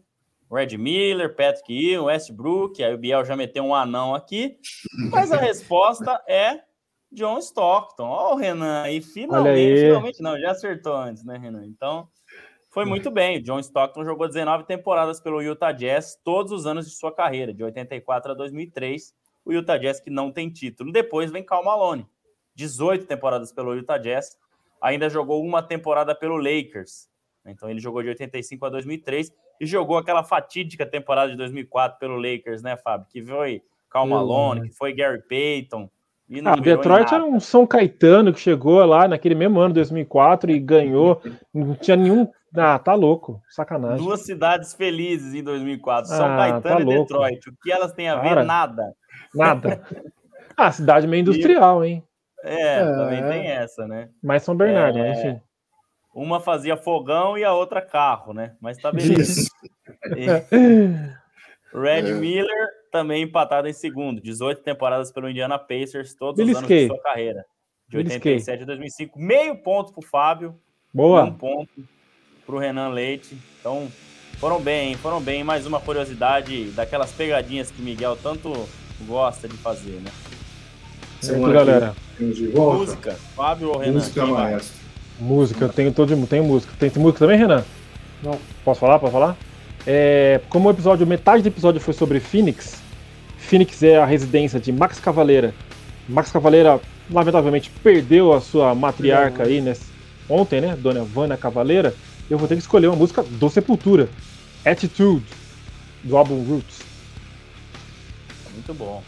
Red 0.52 0.76
Miller, 0.76 1.34
Patrick 1.34 1.72
Ewing, 1.72 2.04
Westbrook. 2.04 2.82
Aí 2.82 2.92
o 2.92 2.98
Biel 2.98 3.24
já 3.24 3.36
meteu 3.36 3.64
um 3.64 3.74
anão 3.74 4.14
aqui. 4.14 4.56
Mas 5.10 5.32
a 5.32 5.36
resposta 5.38 6.20
é 6.28 6.60
John 7.12 7.38
Stockton. 7.38 8.06
Ó, 8.06 8.34
o 8.34 8.36
Renan 8.36 8.82
aí, 8.82 9.00
finalmente, 9.00 9.80
finalmente 9.80 10.22
não, 10.22 10.38
já 10.38 10.52
acertou 10.52 10.94
antes, 10.94 11.24
né, 11.24 11.36
Renan? 11.36 11.66
Então, 11.66 12.08
foi 12.70 12.84
muito 12.84 13.10
bem. 13.10 13.38
O 13.38 13.42
John 13.42 13.58
Stockton 13.58 14.04
jogou 14.04 14.28
19 14.28 14.64
temporadas 14.64 15.20
pelo 15.20 15.42
Utah 15.42 15.72
Jazz, 15.72 16.16
todos 16.22 16.52
os 16.52 16.66
anos 16.66 16.86
de 16.88 16.94
sua 16.94 17.12
carreira, 17.12 17.52
de 17.52 17.64
84 17.64 18.30
a 18.30 18.34
2003. 18.34 19.12
O 19.44 19.52
Utah 19.52 19.76
Jazz 19.76 19.98
que 19.98 20.10
não 20.10 20.30
tem 20.30 20.48
título. 20.48 20.92
Depois 20.92 21.32
vem 21.32 21.42
Cal 21.42 21.64
Malone, 21.64 22.06
18 22.54 23.06
temporadas 23.06 23.52
pelo 23.52 23.74
Utah 23.74 23.98
Jazz. 23.98 24.38
Ainda 24.80 25.10
jogou 25.10 25.44
uma 25.44 25.62
temporada 25.62 26.14
pelo 26.14 26.36
Lakers. 26.36 27.08
Então 27.44 27.68
ele 27.68 27.80
jogou 27.80 28.02
de 28.02 28.10
85 28.10 28.66
a 28.66 28.70
2003 28.70 29.32
e 29.60 29.66
jogou 29.66 29.98
aquela 29.98 30.22
fatídica 30.22 30.86
temporada 30.86 31.32
de 31.32 31.36
2004 31.36 31.98
pelo 31.98 32.16
Lakers, 32.16 32.62
né, 32.62 32.76
Fábio? 32.76 33.06
Que 33.10 33.22
foi 33.22 33.62
Cal 33.90 34.06
Malone, 34.06 34.68
que 34.68 34.76
foi 34.76 34.92
Gary 34.92 35.22
Payton. 35.26 35.90
E 36.30 36.40
Ah, 36.46 36.54
Detroit 36.54 37.12
era 37.12 37.24
um 37.24 37.40
São 37.40 37.66
Caetano 37.66 38.32
que 38.32 38.38
chegou 38.38 38.84
lá 38.84 39.08
naquele 39.08 39.34
mesmo 39.34 39.58
ano, 39.58 39.74
2004, 39.74 40.50
e 40.52 40.60
ganhou. 40.60 41.20
Não 41.52 41.74
tinha 41.74 41.96
nenhum. 41.96 42.28
Ah, 42.56 42.78
tá 42.78 42.94
louco. 42.94 43.42
Sacanagem. 43.50 43.98
Duas 44.04 44.24
cidades 44.24 44.72
felizes 44.74 45.34
em 45.34 45.42
2004, 45.42 46.08
São 46.08 46.26
Ah, 46.32 46.36
Caetano 46.36 46.62
tá 46.62 46.80
e 46.80 46.84
louco. 46.84 47.00
Detroit. 47.02 47.48
O 47.50 47.52
que 47.62 47.72
elas 47.72 47.92
têm 47.92 48.08
a 48.08 48.16
ver? 48.16 48.28
Cara. 48.28 48.44
Nada. 48.44 48.92
Nada. 49.34 49.82
Ah, 50.56 50.70
cidade 50.70 51.06
meio 51.06 51.22
industrial, 51.22 51.82
hein? 51.82 52.04
É, 52.44 52.80
É. 52.80 52.84
também 52.84 53.22
tem 53.28 53.46
essa, 53.46 53.86
né? 53.88 54.10
Mais 54.22 54.42
São 54.42 54.54
Bernardo, 54.54 54.98
É. 54.98 55.08
mas 55.08 55.18
enfim. 55.18 55.40
Uma 56.14 56.38
fazia 56.38 56.76
fogão 56.76 57.38
e 57.38 57.44
a 57.44 57.54
outra 57.54 57.80
carro, 57.80 58.34
né? 58.34 58.52
Mas 58.60 58.76
tá 58.76 58.92
beleza. 58.92 59.40
Isso. 59.40 59.50
E 60.16 60.26
Red 61.72 62.10
É. 62.10 62.12
Miller 62.12 62.68
também 62.90 63.22
empatado 63.22 63.68
em 63.68 63.72
segundo, 63.72 64.20
18 64.20 64.62
temporadas 64.62 65.12
pelo 65.12 65.28
Indiana 65.28 65.58
Pacers, 65.58 66.14
todos 66.14 66.40
os 66.44 66.56
anos 66.56 66.68
de 66.68 66.86
sua 66.86 67.00
carreira. 67.00 67.44
De 67.88 67.96
Belisquei. 67.96 68.34
87 68.34 68.62
a 68.62 68.66
2005, 68.66 69.18
meio 69.18 69.56
ponto 69.56 69.92
pro 69.92 70.02
Fábio, 70.02 70.50
um 70.94 70.98
Boa. 70.98 71.30
ponto 71.30 71.70
pro 72.46 72.58
Renan 72.58 72.88
Leite. 72.88 73.36
Então, 73.58 73.88
foram 74.38 74.60
bem, 74.60 74.94
foram 74.96 75.20
bem. 75.20 75.42
Mais 75.44 75.66
uma 75.66 75.80
curiosidade 75.80 76.70
daquelas 76.70 77.12
pegadinhas 77.12 77.70
que 77.70 77.80
o 77.80 77.84
Miguel 77.84 78.16
tanto 78.22 78.52
gosta 79.06 79.48
de 79.48 79.56
fazer, 79.56 80.00
né? 80.00 80.10
Semana 81.20 81.46
Muito, 81.46 81.58
que 81.58 81.64
galera. 81.64 81.94
de 82.18 82.46
volta. 82.48 82.78
Música, 82.78 83.12
Fábio 83.34 83.68
ou 83.68 83.78
Renan? 83.78 83.92
Música 83.92 84.26
maestro. 84.26 84.80
Música, 85.18 85.64
eu 85.66 85.68
tenho 85.68 85.92
todo 85.92 86.14
de 86.14 86.26
tenho 86.26 86.44
música. 86.44 86.72
Tem, 86.78 86.88
tem 86.88 87.02
música 87.02 87.18
também, 87.18 87.38
Renan? 87.38 87.64
Não. 88.22 88.38
Posso 88.64 88.80
falar? 88.80 88.98
Posso 88.98 89.12
falar? 89.12 89.36
É, 89.86 90.40
como 90.48 90.68
o 90.68 90.70
episódio, 90.70 91.06
metade 91.06 91.42
do 91.42 91.48
episódio 91.48 91.80
foi 91.80 91.94
sobre 91.94 92.20
Phoenix, 92.20 92.80
Phoenix 93.50 93.82
é 93.82 93.96
a 93.96 94.06
residência 94.06 94.60
de 94.60 94.70
Max 94.70 95.00
Cavaleira. 95.00 95.52
Max 96.08 96.30
Cavaleira, 96.30 96.80
lamentavelmente, 97.10 97.70
perdeu 97.82 98.32
a 98.32 98.40
sua 98.40 98.74
matriarca 98.74 99.42
aí 99.42 99.60
nesse, 99.60 99.86
ontem, 100.28 100.60
né? 100.60 100.76
Dona 100.76 101.02
Vânia 101.02 101.36
Cavaleira. 101.36 101.94
Eu 102.30 102.38
vou 102.38 102.46
ter 102.46 102.54
que 102.54 102.60
escolher 102.60 102.86
uma 102.86 102.96
música 102.96 103.24
do 103.24 103.50
Sepultura. 103.50 104.08
Attitude, 104.64 105.24
do 106.04 106.16
álbum 106.16 106.44
Roots. 106.44 106.78
Muito 108.54 108.72
bom. 108.74 109.02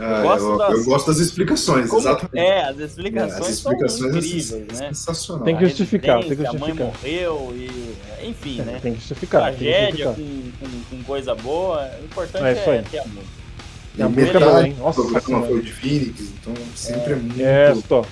Ah, 0.00 0.22
gosto 0.22 0.44
eu, 0.46 0.58
das- 0.58 0.72
eu 0.78 0.84
gosto 0.84 1.06
das 1.08 1.18
explicações, 1.18 1.88
Como- 1.88 2.00
exatamente. 2.02 2.38
é, 2.46 2.64
as 2.68 2.78
É, 2.80 2.84
explicações, 2.84 3.40
as 3.40 3.48
explicações 3.50 3.92
são 3.98 4.06
é 4.06 4.10
incríveis, 4.10 4.50
né? 4.50 4.88
sensacional. 4.88 5.44
Tem 5.44 5.56
que 5.56 5.64
A 5.64 5.68
justificar, 5.68 6.14
tem 6.20 6.22
que 6.22 6.28
residência, 6.30 6.56
A 6.56 6.60
mãe 6.60 6.68
justificar. 6.70 7.00
morreu 7.32 7.54
e. 7.56 8.26
Enfim, 8.28 8.62
né? 8.62 8.78
Tem 8.82 8.92
que 8.94 8.98
justificar. 9.00 9.52
que 9.52 9.58
Tragédia 9.58 10.04
justificar. 10.06 10.14
com, 10.60 10.66
com, 10.68 10.96
com 10.98 11.02
coisa 11.04 11.34
boa. 11.34 11.90
O 12.00 12.04
importante 12.04 12.44
É 12.44 12.48
é, 12.50 12.60
isso 12.60 12.70
aí. 12.70 12.82
ter 12.82 12.98
amor. 12.98 13.22
E 13.96 14.02
a 14.02 14.08
música 14.08 14.38
é 14.38 14.40
boa, 14.40 14.66
hein? 14.66 14.76
Nossa 14.78 15.00
programa 15.02 15.20
senhora. 15.26 15.46
foi 15.48 15.62
de 15.62 15.72
Phoenix, 15.72 16.20
então 16.40 16.54
sempre 16.76 17.12
é, 17.12 17.16
muito. 17.16 17.40
É, 17.42 17.74
tô. 17.88 18.00
O 18.00 18.06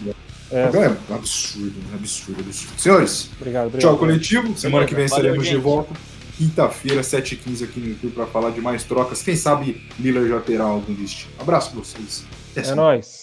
É, 0.51 0.63
programa 0.69 0.97
é 1.09 1.13
um 1.13 1.15
absurdo, 1.17 1.75
um 1.93 1.95
absurdo, 1.95 2.41
absurdo. 2.41 2.81
Senhores, 2.81 3.31
obrigado, 3.41 3.67
obrigado. 3.67 3.91
tchau, 3.91 3.99
coletivo. 3.99 4.57
Semana 4.59 4.85
que 4.87 4.95
vem 4.95 5.07
Valeu, 5.07 5.25
estaremos 5.27 5.47
de 5.49 5.57
volta. 5.57 5.93
Quinta-feira, 6.37 7.01
7h15 7.01 7.65
aqui 7.65 7.81
no 7.81 7.89
YouTube 7.89 8.13
para 8.13 8.27
falar 8.27 8.51
de 8.51 8.61
mais 8.61 8.85
trocas. 8.85 9.23
Quem 9.23 9.35
sabe 9.37 9.81
Miller 9.99 10.29
já 10.29 10.41
terá 10.41 10.65
algum 10.65 10.93
destino. 10.93 11.33
Abraço 11.39 11.71
pra 11.71 11.81
vocês. 11.81 12.25
Até 12.55 12.69
É 12.69 12.75
nóis. 12.75 13.16